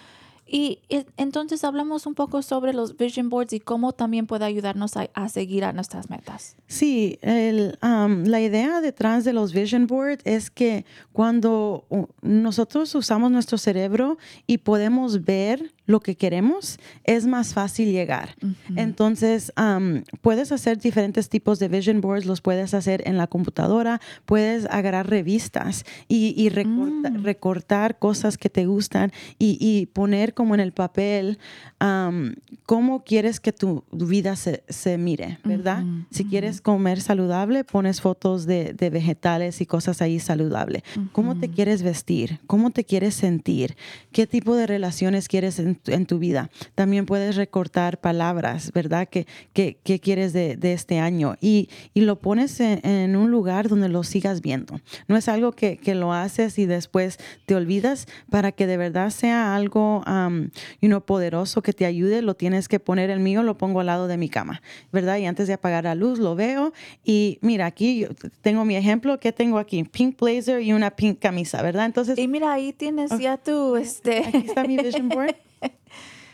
Y 0.48 0.80
eh, 0.90 1.06
entonces 1.18 1.64
hablamos 1.64 2.06
un 2.06 2.14
poco 2.14 2.42
sobre 2.44 2.72
los 2.74 2.98
vision 2.98 3.30
boards 3.30 3.54
y 3.54 3.60
cómo 3.60 3.94
también 3.94 4.28
puede 4.28 4.46
ayudarnos 4.46 4.96
a, 4.96 5.10
a 5.14 5.28
seguir 5.30 5.66
a 5.66 5.74
nuestras 5.74 6.10
metas. 6.10 6.56
Sí, 6.68 7.18
el, 7.22 7.78
la 7.82 8.42
idea 8.42 8.80
detrás 8.82 9.24
de 9.24 9.34
los 9.34 9.54
vision 9.54 9.88
board 9.88 10.20
es 10.24 10.52
que 10.52 10.86
cuando 11.14 11.86
nosotros 12.22 12.94
usamos 12.94 13.32
nuestro 13.32 13.58
cerebro 13.58 14.18
y 14.46 14.60
podemos 14.60 15.26
ver 15.26 15.74
lo 15.88 16.00
que 16.00 16.16
queremos, 16.16 16.80
es 17.04 17.26
más 17.28 17.54
fácil 17.54 17.92
llegar. 17.92 18.36
Entonces, 18.76 19.52
am, 19.56 20.04
puedes 20.22 20.52
hacer 20.52 20.80
diferentes 20.80 21.30
tipos 21.30 21.60
de 21.60 21.68
vision 21.68 22.02
boards, 22.02 22.26
los 22.26 22.42
puedes 22.42 22.74
hacer 22.74 23.04
en 23.08 23.18
la 23.18 23.28
computadora, 23.28 24.02
puedes 24.26 24.66
agarrar 24.66 25.10
revistas 25.10 25.84
y, 26.08 26.34
y 26.36 26.50
recorta- 26.50 27.10
recortar 27.22 28.00
cosas 28.00 28.38
que 28.38 28.50
te 28.50 28.66
gustan 28.66 29.12
y, 29.38 29.58
y 29.60 29.86
poner 29.88 30.34
como 30.34 30.56
en 30.56 30.60
el 30.62 30.72
papel 30.72 31.38
am, 31.80 32.36
cómo 32.66 33.04
quieres 33.04 33.40
que 33.40 33.54
tu 33.54 33.84
vida 33.92 34.36
se, 34.36 34.64
se 34.68 34.98
mire, 34.98 35.40
¿verdad? 35.44 35.84
Si 36.12 36.26
quieres 36.26 36.62
comer 36.62 37.00
saludable, 37.02 37.64
pones 37.64 38.02
fotos 38.02 38.46
de, 38.46 38.74
de 38.74 38.90
vegetales 38.90 39.62
y 39.62 39.66
cosas 39.66 40.02
ahí 40.02 40.20
saludables. 40.20 40.84
¿Cómo 41.12 41.38
te 41.40 41.50
quieres 41.50 41.84
vestir? 41.84 42.40
¿Cómo 42.48 42.72
te 42.72 42.84
quieres 42.84 43.14
sentir? 43.16 43.76
¿Qué 44.12 44.26
tipo 44.28 44.56
de 44.56 44.66
relaciones 44.68 45.28
quieres 45.28 45.62
en, 45.76 45.80
tu- 45.82 45.92
en 45.92 46.06
tu 46.06 46.20
vida? 46.20 46.50
También 46.76 47.06
puedes 47.06 47.36
recortar 47.36 48.00
palabras, 48.00 48.72
¿verdad? 48.74 49.08
¿Qué, 49.10 49.28
qué, 49.54 49.78
qué 49.84 50.00
quieres 50.00 50.34
de, 50.34 50.56
de 50.58 50.74
este 50.74 51.00
año? 51.00 51.36
Y, 51.42 51.70
y 51.94 52.02
lo 52.02 52.18
pones 52.20 52.60
en, 52.60 52.86
en 52.86 53.16
un 53.16 53.32
lugar 53.32 53.68
donde 53.70 53.90
lo 53.90 54.04
sigas 54.04 54.42
viendo. 54.42 54.80
No 55.08 55.18
es 55.18 55.28
algo 55.30 55.52
que, 55.52 55.78
que 55.78 55.96
lo 55.96 56.14
haces 56.14 56.58
y 56.60 56.66
después 56.66 57.18
te 57.46 57.56
olvidas 57.56 58.08
para 58.30 58.52
que 58.52 58.68
de 58.68 58.78
verdad 58.78 59.10
sea 59.10 59.56
algo 59.56 60.04
um, 60.08 60.50
you 60.82 60.88
know, 60.90 61.02
poderoso 61.02 61.62
que 61.62 61.74
te 61.74 61.86
ayude. 61.86 62.22
Lo 62.22 62.34
tienes 62.36 62.68
que 62.68 62.80
poner 62.80 63.10
el 63.10 63.20
mío, 63.20 63.44
lo 63.44 63.58
pongo 63.58 63.80
al 63.82 63.86
lado 63.88 64.08
de 64.08 64.18
mi 64.18 64.30
cama, 64.30 64.62
¿verdad? 64.92 65.18
Y 65.18 65.26
antes 65.26 65.48
de 65.48 65.54
apagar 65.54 65.84
la 65.84 65.96
luz 65.96 66.20
lo 66.20 66.36
veo 66.36 66.74
y 67.04 67.38
mira, 67.42 67.66
aquí 67.66 68.00
yo 68.00 68.10
tengo 68.42 68.66
mi 68.66 68.76
ejemplo. 68.76 69.20
¿Qué 69.20 69.32
tengo 69.32 69.58
aquí? 69.60 69.84
Pink 69.84 70.20
blazer 70.20 70.62
y 70.62 70.74
una 70.74 70.92
pink 70.92 71.20
camisa, 71.20 71.62
¿verdad? 71.62 71.86
Entonces, 71.86 72.18
Y 72.18 72.28
mira, 72.28 72.54
ahí 72.54 72.74
tienes 72.74 73.12
ya 73.20 73.38
tu, 73.38 73.76
este, 73.76 74.20
aquí 74.26 74.44
está 74.48 74.64
mi 74.64 74.78
vision 74.78 75.10
board. 75.10 75.36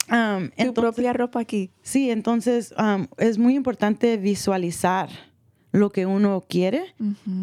Um, 0.10 0.50
tu 0.50 0.54
entonces- 0.58 0.74
propia 0.94 1.14
ropa 1.14 1.40
aquí. 1.40 1.72
Sí, 1.84 2.10
entonces 2.12 2.74
um, 2.78 3.08
es 3.18 3.38
muy 3.38 3.56
importante 3.56 4.18
visualizar 4.18 5.08
lo 5.72 5.90
que 5.90 6.06
uno 6.06 6.44
quiere 6.50 6.94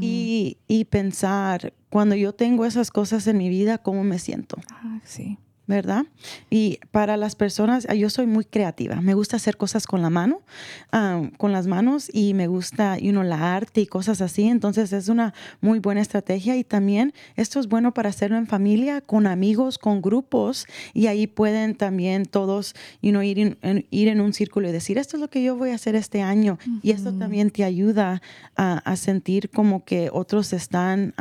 y, 0.03 0.59
y 0.67 0.85
pensar, 0.85 1.73
cuando 1.89 2.15
yo 2.15 2.35
tengo 2.35 2.67
esas 2.67 2.91
cosas 2.91 3.27
en 3.27 3.39
mi 3.39 3.49
vida, 3.49 3.79
¿cómo 3.79 4.05
me 4.05 4.19
siento? 4.19 4.59
Ah, 4.71 5.01
sí. 5.03 5.39
¿Verdad? 5.69 6.07
Y 6.51 6.81
para 6.91 7.17
las 7.17 7.37
personas, 7.37 7.87
ah, 7.89 7.95
yo 7.95 8.11
soy 8.11 8.27
muy 8.27 8.45
creativa. 8.45 9.01
Me 9.01 9.15
gusta 9.15 9.37
hacer 9.37 9.57
cosas 9.57 9.87
con 9.87 10.03
la 10.03 10.11
mano, 10.11 10.41
ah, 10.91 11.23
con 11.37 11.53
las 11.53 11.67
manos 11.69 12.09
y 12.13 12.35
me 12.35 12.47
gusta, 12.49 12.99
you 12.99 13.13
know, 13.13 13.23
la 13.23 13.55
arte 13.55 13.83
y 13.83 13.87
cosas 13.87 14.21
así. 14.21 14.45
Entonces 14.49 14.93
es 14.93 15.09
una 15.09 15.35
muy 15.61 15.79
buena 15.79 16.01
estrategia 16.01 16.57
y 16.57 16.65
también 16.65 17.13
esto 17.37 17.61
es 17.61 17.69
bueno 17.69 17.93
para 17.95 18.09
hacerlo 18.09 18.37
en 18.39 18.47
familia, 18.47 19.01
con 19.03 19.27
amigos, 19.27 19.79
con 19.79 20.01
grupos 20.03 20.67
y 20.95 21.07
ahí 21.07 21.27
pueden 21.27 21.75
también 21.77 22.25
todos, 22.25 22.75
you 23.03 23.11
know, 23.11 23.23
ir, 23.23 23.39
en, 23.39 23.59
en- 23.63 23.87
ir 23.91 24.09
en 24.09 24.21
un 24.23 24.33
círculo 24.33 24.69
y 24.69 24.73
decir, 24.73 24.97
esto 24.99 25.17
es 25.17 25.21
lo 25.21 25.29
que 25.29 25.43
yo 25.43 25.55
voy 25.57 25.71
a 25.71 25.75
hacer 25.75 25.95
este 25.95 26.23
año. 26.23 26.59
Y 26.83 26.93
esto 26.93 27.13
también 27.13 27.51
te 27.51 27.63
ayuda 27.65 28.23
a, 28.57 28.79
a 28.79 28.97
sentir 28.97 29.51
como 29.51 29.85
que 29.85 30.09
otros 30.13 30.53
están... 30.55 31.13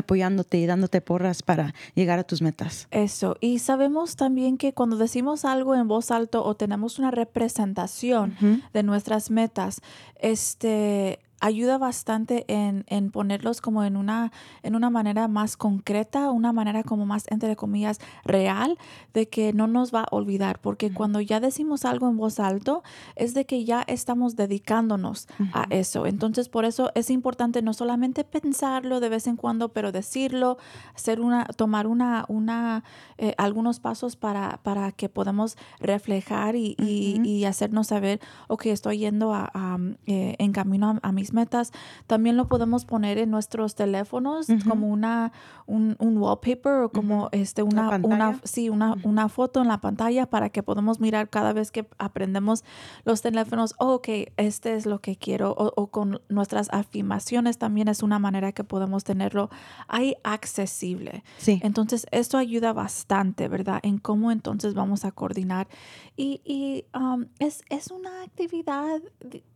apoyándote 0.00 0.58
y 0.58 0.66
dándote 0.66 1.00
porras 1.00 1.42
para 1.42 1.74
llegar 1.94 2.18
a 2.18 2.24
tus 2.24 2.42
metas. 2.42 2.88
Eso. 2.90 3.36
Y 3.40 3.60
sabemos 3.60 4.16
también 4.16 4.58
que 4.58 4.72
cuando 4.72 4.96
decimos 4.96 5.44
algo 5.44 5.74
en 5.74 5.88
voz 5.88 6.10
alto 6.10 6.44
o 6.44 6.54
tenemos 6.54 6.98
una 6.98 7.10
representación 7.10 8.36
de 8.72 8.82
nuestras 8.82 9.30
metas, 9.30 9.80
este 10.16 11.20
ayuda 11.40 11.78
bastante 11.78 12.44
en, 12.48 12.84
en 12.88 13.10
ponerlos 13.10 13.60
como 13.60 13.82
en 13.84 13.96
una, 13.96 14.30
en 14.62 14.74
una 14.76 14.90
manera 14.90 15.26
más 15.28 15.56
concreta, 15.56 16.30
una 16.30 16.52
manera 16.52 16.82
como 16.84 17.06
más, 17.06 17.24
entre 17.30 17.56
comillas, 17.56 17.98
real, 18.24 18.78
de 19.14 19.28
que 19.28 19.52
no 19.52 19.66
nos 19.66 19.94
va 19.94 20.02
a 20.02 20.08
olvidar, 20.14 20.60
porque 20.60 20.92
cuando 20.92 21.20
ya 21.20 21.40
decimos 21.40 21.84
algo 21.84 22.08
en 22.08 22.16
voz 22.16 22.38
alto, 22.40 22.82
es 23.16 23.34
de 23.34 23.46
que 23.46 23.64
ya 23.64 23.82
estamos 23.86 24.36
dedicándonos 24.36 25.26
a 25.52 25.66
eso. 25.70 26.06
Entonces, 26.06 26.48
por 26.48 26.64
eso 26.64 26.90
es 26.94 27.10
importante 27.10 27.62
no 27.62 27.72
solamente 27.72 28.24
pensarlo 28.24 29.00
de 29.00 29.08
vez 29.08 29.26
en 29.26 29.36
cuando, 29.36 29.70
pero 29.70 29.92
decirlo, 29.92 30.58
hacer 30.94 31.20
una, 31.20 31.44
tomar 31.46 31.86
una, 31.86 32.24
una, 32.28 32.84
eh, 33.18 33.34
algunos 33.38 33.80
pasos 33.80 34.16
para, 34.16 34.60
para 34.62 34.92
que 34.92 35.08
podamos 35.08 35.56
reflejar 35.80 36.54
y, 36.56 36.76
y- 36.78 37.20
y 37.24 37.44
hacernos 37.44 37.88
saber, 37.88 38.20
ok, 38.48 38.66
estoy 38.66 38.98
yendo 38.98 39.32
a, 39.34 39.50
a, 39.54 39.78
eh, 40.06 40.36
en 40.38 40.52
camino 40.52 40.90
a, 41.02 41.08
a 41.08 41.12
mis 41.12 41.29
metas. 41.32 41.72
También 42.06 42.36
lo 42.36 42.48
podemos 42.48 42.84
poner 42.84 43.18
en 43.18 43.30
nuestros 43.30 43.74
teléfonos 43.74 44.46
como 44.68 44.88
una, 44.88 45.32
un, 45.66 45.96
un 45.98 46.18
wallpaper 46.18 46.82
o 46.84 46.88
como 46.90 47.28
este, 47.32 47.62
Una 47.62 47.82
una, 47.82 47.90
pantalla. 47.90 48.14
una, 48.14 48.40
sí, 48.44 48.68
una, 48.68 48.96
una 49.02 49.28
foto 49.28 49.60
en 49.62 49.68
la 49.68 49.80
pantalla 49.80 50.26
para 50.26 50.50
que 50.50 50.62
podamos 50.62 51.00
mirar 51.00 51.28
cada 51.28 51.52
vez 51.52 51.70
que 51.70 51.86
aprendemos 51.98 52.64
los 53.04 53.22
teléfonos, 53.22 53.74
oh, 53.78 53.94
ok, 53.94 54.08
este 54.36 54.74
es 54.74 54.86
lo 54.86 55.00
que 55.00 55.16
quiero, 55.16 55.52
o, 55.52 55.72
o 55.76 55.86
con 55.88 56.20
nuestras 56.28 56.68
afirmaciones 56.72 57.58
también 57.58 57.88
es 57.88 58.02
una 58.02 58.18
manera 58.18 58.52
que 58.52 58.64
podemos 58.64 59.04
tenerlo 59.04 59.50
ahí 59.88 60.16
accesible. 60.24 61.22
Sí. 61.38 61.60
Entonces, 61.62 62.06
esto 62.10 62.38
ayuda 62.38 62.72
bastante, 62.72 63.48
¿verdad? 63.48 63.80
En 63.82 63.98
cómo 63.98 64.30
entonces 64.32 64.74
vamos 64.74 65.04
a 65.04 65.12
coordinar. 65.12 65.68
Y, 66.16 66.40
y, 66.44 66.84
um, 66.98 67.26
es, 67.38 67.62
es 67.68 67.90
una 67.90 68.22
actividad 68.22 69.00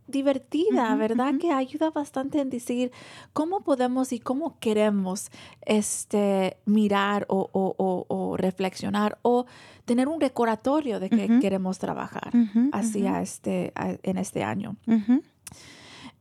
divertida, 0.07 0.95
¿verdad? 0.97 1.35
Que 1.41 1.51
ayuda 1.53 1.91
bastante 1.91 2.41
en 2.41 2.51
decir 2.51 2.93
cómo 3.33 3.61
podemos 3.63 4.13
y 4.13 4.21
cómo 4.21 4.59
queremos 4.59 5.31
este, 5.65 6.59
mirar 6.67 7.27
o, 7.29 7.49
o- 7.53 7.75
o- 7.79 8.07
o 8.09 8.37
reflexionar 8.37 9.19
o 9.23 9.47
tener 9.85 10.09
un 10.09 10.21
recordatorio 10.21 11.01
de 11.01 11.11
que 11.11 11.29
queremos 11.41 11.79
trabajar 11.79 12.31
hacia 12.73 13.23
este, 13.23 13.73
a- 13.75 13.97
en 14.03 14.19
este 14.19 14.43
año. 14.45 14.77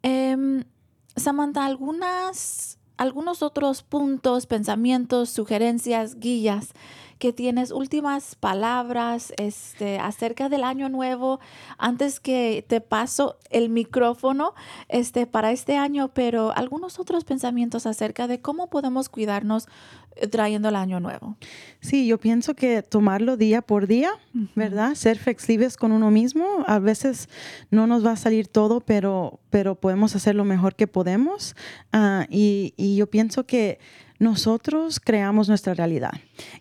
Em, 0.02 0.64
Samantha, 1.16 1.66
algunas, 1.66 2.78
algunos 2.98 3.42
otros 3.44 3.84
puntos, 3.84 4.46
pensamientos, 4.48 5.30
sugerencias, 5.30 6.20
guías 6.20 6.74
que 7.20 7.34
tienes, 7.34 7.72
últimas 7.72 8.36
palabras 8.36 9.34
este, 9.38 10.00
acerca 10.00 10.50
del 10.50 10.64
año 10.64 10.90
nuevo, 10.90 11.40
antes 11.78 12.20
que 12.20 12.66
te 12.68 12.82
paso 12.82 13.38
el 13.50 13.70
micrófono 13.70 14.54
este, 14.90 15.28
para 15.28 15.52
este 15.52 15.78
año, 15.78 16.10
pero 16.14 16.56
algunos 16.56 17.00
otros 17.00 17.24
pensamientos 17.24 17.86
acerca 17.86 18.28
de 18.28 18.40
cómo 18.40 18.70
podemos 18.70 19.10
cuidarnos 19.10 19.68
eh, 20.16 20.28
trayendo 20.28 20.70
el 20.70 20.76
año 20.76 21.00
nuevo. 21.00 21.38
Sí, 21.80 22.06
yo 22.06 22.20
pienso 22.20 22.54
que 22.54 22.84
tomarlo 22.84 23.38
día 23.38 23.62
por 23.62 23.88
día, 23.88 24.12
¿verdad? 24.56 24.96
Ser 24.96 25.18
flexibles 25.18 25.78
con 25.78 25.92
uno 25.92 26.12
mismo. 26.12 26.46
A 26.68 26.80
veces 26.80 27.30
no 27.72 27.88
nos 27.88 28.06
va 28.06 28.12
a 28.12 28.16
salir 28.16 28.48
todo, 28.48 28.80
pero, 28.80 29.40
pero 29.50 29.76
podemos 29.76 30.16
hacer 30.16 30.36
lo 30.36 30.46
mejor 30.46 30.76
que 30.76 30.88
podemos. 30.88 31.56
Ah, 31.92 32.28
y, 32.30 32.74
y 32.78 32.96
yo 32.96 33.10
pienso 33.10 33.46
que 33.46 33.80
nosotros 34.24 35.00
creamos 35.00 35.48
nuestra 35.50 35.74
realidad 35.74 36.12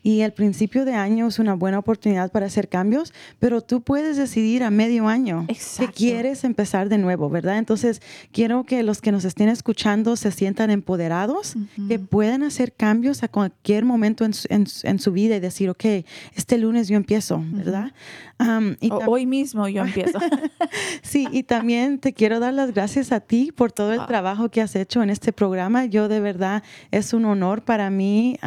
y 0.03 0.21
el 0.21 0.33
principio 0.33 0.85
de 0.85 0.95
año 0.95 1.29
es 1.29 1.39
una 1.39 1.55
buena 1.55 1.79
oportunidad 1.79 2.31
para 2.31 2.47
hacer 2.47 2.69
cambios, 2.69 3.13
pero 3.39 3.61
tú 3.61 3.81
puedes 3.83 4.17
decidir 4.17 4.63
a 4.65 4.71
medio 4.71 5.09
año 5.09 5.47
que 5.47 5.89
quieres 5.89 6.45
empezar 6.45 6.89
de 6.89 6.99
nuevo, 6.99 7.31
¿verdad? 7.31 7.59
Entonces, 7.59 8.03
quiero 8.33 8.65
que 8.65 8.83
los 8.83 9.01
que 9.01 9.13
nos 9.13 9.25
estén 9.25 9.49
escuchando 9.49 10.17
se 10.17 10.31
sientan 10.31 10.71
empoderados, 10.71 11.55
que 11.89 11.99
pueden 11.99 12.43
hacer 12.43 12.73
cambios 12.73 13.23
a 13.23 13.29
cualquier 13.29 13.85
momento 13.85 14.25
en 14.25 14.35
su, 14.35 14.49
en, 14.51 14.99
su, 14.99 15.13
vida 15.13 15.37
y 15.37 15.41
decir, 15.41 15.71
ok, 15.71 15.85
este 16.35 16.59
lunes 16.59 16.89
yo 16.89 16.97
empiezo, 16.97 17.43
¿verdad? 17.53 17.93
y 18.81 18.91
hoy 19.07 19.27
mismo 19.27 19.69
yo 19.69 19.85
empiezo. 19.85 20.19
sí, 21.03 21.29
y 21.31 21.45
también 21.45 21.99
te 21.99 22.13
quiero 22.13 22.41
dar 22.41 22.55
las 22.55 22.73
gracias 22.73 23.13
a 23.13 23.21
ti 23.21 23.53
por 23.53 23.71
todo 23.71 23.93
el 23.93 24.01
ah. 24.01 24.07
trabajo 24.07 24.49
que 24.49 24.61
has 24.61 24.75
hecho 24.75 25.03
en 25.03 25.11
este 25.11 25.33
programa. 25.33 25.85
Yo 25.85 26.09
de 26.09 26.21
verdad 26.21 26.63
es 26.91 27.13
un 27.13 27.25
honor 27.25 27.52
para 27.61 27.91
mí 27.91 28.39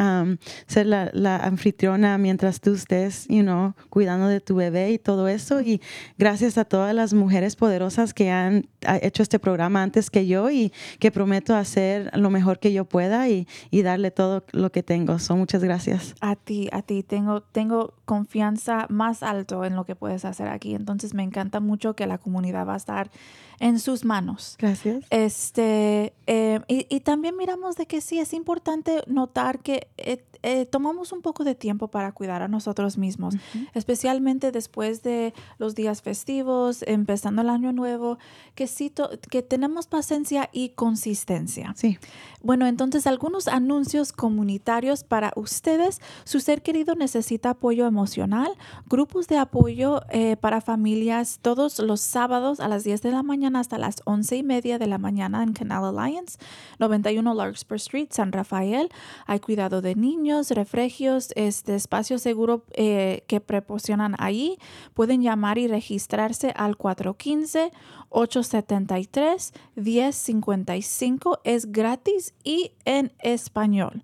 ser 0.66 0.88
la, 0.88 1.12
la, 1.14 1.38
anfitriona 1.38 2.18
mientras 2.18 2.60
tú 2.60 2.74
estés, 2.74 3.28
you 3.28 3.43
know, 3.43 3.76
cuidando 3.91 4.28
de 4.28 4.41
tu 4.41 4.56
bebé 4.56 4.91
y 4.91 4.97
todo 4.97 5.28
eso. 5.28 5.62
Y 5.62 5.80
gracias 6.18 6.58
a 6.58 6.66
todas 6.66 6.95
las 6.95 7.14
mujeres 7.14 7.56
poderosas 7.56 8.16
que 8.16 8.32
han 8.32 8.68
hecho 9.01 9.22
este 9.22 9.38
programa 9.38 9.84
antes 9.84 10.10
que 10.10 10.26
yo 10.26 10.49
y 10.49 10.74
que 10.99 11.12
prometo 11.12 11.56
hacer 11.56 12.12
lo 12.18 12.32
mejor 12.32 12.60
que 12.60 12.74
yo 12.74 12.86
pueda 12.86 13.30
y, 13.30 13.47
y 13.70 13.84
darle 13.84 14.10
todo 14.10 14.43
lo 14.51 14.72
que 14.72 14.82
tengo. 14.82 15.20
So, 15.20 15.36
muchas 15.36 15.64
gracias. 15.64 16.16
A 16.22 16.36
ti, 16.36 16.70
a 16.72 16.82
ti. 16.82 17.03
Tengo, 17.03 17.41
tengo 17.41 17.93
confianza 18.06 18.88
más 18.89 19.22
alto 19.24 19.66
en 19.66 19.76
lo 19.76 19.86
que 19.86 19.95
puedes 19.95 20.26
hacer 20.26 20.47
aquí. 20.47 20.74
Entonces 20.74 21.14
me 21.14 21.24
encanta 21.24 21.60
mucho 21.60 21.95
que 21.95 22.08
la 22.08 22.18
comunidad 22.18 22.68
va 22.68 22.74
a 22.74 22.78
estar 22.78 23.12
en 23.60 23.80
sus 23.80 24.06
manos. 24.06 24.56
Gracias. 24.60 25.06
Este, 25.10 26.14
eh, 26.28 26.60
y, 26.68 26.99
también 27.01 27.38
miramos 27.38 27.76
de 27.76 27.86
que 27.86 28.01
sí, 28.01 28.20
es 28.20 28.34
importante 28.34 29.03
notar 29.08 29.60
que 29.60 29.88
eh, 29.97 30.24
eh, 30.43 30.66
tomamos 30.66 31.12
un 31.12 31.22
poco 31.22 31.43
de 31.43 31.56
tiempo 31.56 31.88
para 31.88 32.12
cuidar 32.12 32.41
a 32.41 32.47
nosotros 32.47 32.97
mismos, 32.97 33.36
especialmente 33.74 34.51
después 34.51 35.03
de 35.03 35.34
los 35.58 35.76
días 35.76 36.01
festivos, 36.01 36.84
empezando 36.88 37.41
el 37.41 37.49
año 37.49 37.72
nuevo, 37.72 38.18
que 38.53 38.68
sí, 38.68 38.91
que 39.30 39.41
tenemos 39.41 39.88
paciencia 39.88 40.49
y 40.51 40.70
consistencia. 40.70 41.74
Sí. 41.76 41.97
Bueno, 42.41 42.68
entonces 42.68 43.08
algunos 43.08 43.47
anuncios 43.47 44.12
comunitarios 44.12 45.03
para 45.03 45.32
ustedes. 45.36 45.99
Su 46.26 46.39
ser 46.39 46.62
querido 46.62 46.95
necesita 46.95 47.51
apoyo 47.51 47.88
emocional, 47.88 48.51
grupos 48.88 49.28
de 49.28 49.38
apoyo 49.38 50.01
para 50.41 50.62
familias 50.62 51.39
todos 51.41 51.80
los 51.80 52.01
sábados 52.01 52.60
a 52.60 52.68
las 52.68 52.84
10 52.84 53.01
de 53.01 53.12
la 53.12 53.24
mañana 53.24 53.45
hasta 53.54 53.78
las 53.78 53.98
once 54.06 54.38
y 54.38 54.43
media 54.43 54.80
de 54.80 54.88
la 54.88 54.98
mañana 54.98 55.43
en 55.43 55.52
Canal 55.52 55.84
Alliance, 55.84 56.38
91 56.80 57.34
Larkspur 57.34 57.76
Street, 57.76 58.08
San 58.12 58.32
Rafael. 58.32 58.88
Hay 59.26 59.41
cuidado 59.41 59.82
de 59.82 59.96
niños, 59.96 60.52
refrigios, 60.52 61.34
este 61.36 61.76
espacio 61.76 62.18
seguro 62.18 62.64
eh, 62.72 63.26
que 63.28 63.41
proporcionan 63.41 64.16
ahí. 64.20 64.58
Pueden 64.93 65.22
llamar 65.22 65.58
y 65.58 65.68
registrarse 65.68 66.54
al 66.56 66.78
415 66.78 67.72
873 68.10 69.54
1055. 69.76 71.41
Es 71.43 71.72
gratis 71.72 72.34
y 72.43 72.72
en 72.86 73.12
español. 73.20 74.04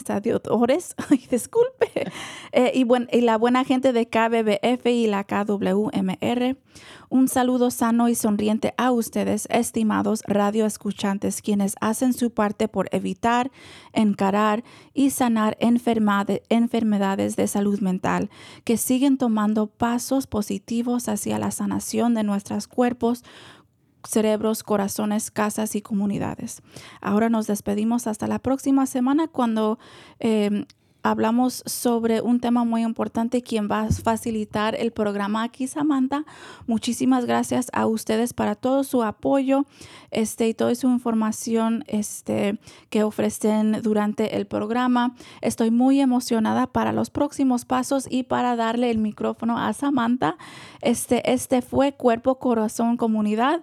Ores, 0.51 0.95
ay, 1.11 1.27
disculpe, 1.31 1.91
eh, 2.53 2.73
y, 2.75 2.87
y 3.17 3.21
la 3.21 3.39
buena 3.39 3.65
gente 3.65 3.93
de 3.93 4.07
KBBF 4.07 4.87
y 4.87 5.07
la 5.07 5.25
KWMR. 5.25 6.57
Un 7.09 7.29
saludo 7.29 7.71
sano 7.71 8.09
y 8.09 8.17
sonriente 8.17 8.75
a 8.77 8.91
ustedes, 8.91 9.47
estimados 9.51 10.23
radioescuchantes, 10.27 11.43
quienes 11.43 11.77
hacen 11.81 12.13
su 12.13 12.33
parte 12.33 12.67
por 12.67 12.89
evitar, 12.91 13.53
encarar 13.93 14.65
y 14.93 15.11
sanar 15.11 15.57
enfermedades 15.61 17.37
de 17.37 17.47
salud 17.47 17.79
mental, 17.81 18.31
que 18.65 18.77
siguen 18.77 19.17
tomando 19.17 19.69
pasos 19.69 20.27
positivos 20.27 21.09
hacia 21.09 21.39
la 21.39 21.53
sanación 21.53 22.15
de 22.15 22.25
nuestros 22.25 22.67
cuerpos 22.67 23.23
cerebros, 24.07 24.63
corazones, 24.63 25.31
casas 25.31 25.75
y 25.75 25.83
comunidades. 25.83 26.63
Ahora 27.01 27.29
nos 27.29 27.47
despedimos 27.47 28.07
hasta 28.07 28.27
la 28.27 28.39
próxima 28.39 28.87
semana 28.87 29.29
cuando 29.29 29.79
em, 30.19 30.67
hablamos 31.05 31.63
sobre 31.67 32.23
un 32.23 32.41
tema 32.41 32.65
muy 32.65 32.83
importante, 32.83 33.43
quien 33.43 33.69
va 33.71 33.83
a 33.83 33.91
facilitar 33.91 34.75
el 34.75 34.91
programa 34.91 35.43
aquí, 35.43 35.67
Samantha. 35.67 36.25
Muchísimas 36.67 37.27
gracias 37.27 37.69
a 37.75 37.87
ustedes 37.87 38.33
para 38.33 38.55
todo 38.55 38.85
su 38.85 39.03
apoyo 39.03 39.67
este, 40.11 40.49
y 40.49 40.55
toda 40.55 40.75
su 40.75 40.89
información 40.89 41.85
este, 41.89 42.59
que 42.89 43.03
ofrecen 43.03 43.83
durante 43.83 44.37
el 44.37 44.47
programa. 44.47 45.15
Estoy 45.43 45.71
muy 45.71 46.01
emocionada 46.01 46.67
para 46.67 46.93
los 46.93 47.11
próximos 47.11 47.67
pasos 47.67 48.07
y 48.11 48.23
para 48.23 48.57
darle 48.57 48.91
el 48.91 48.97
micrófono 48.97 49.59
a 49.59 49.75
Samantha. 49.75 50.39
Este, 50.81 51.31
este 51.31 51.61
fue 51.61 51.93
Cuerpo, 51.93 52.39
Corazón, 52.39 52.97
Comunidad. 52.97 53.63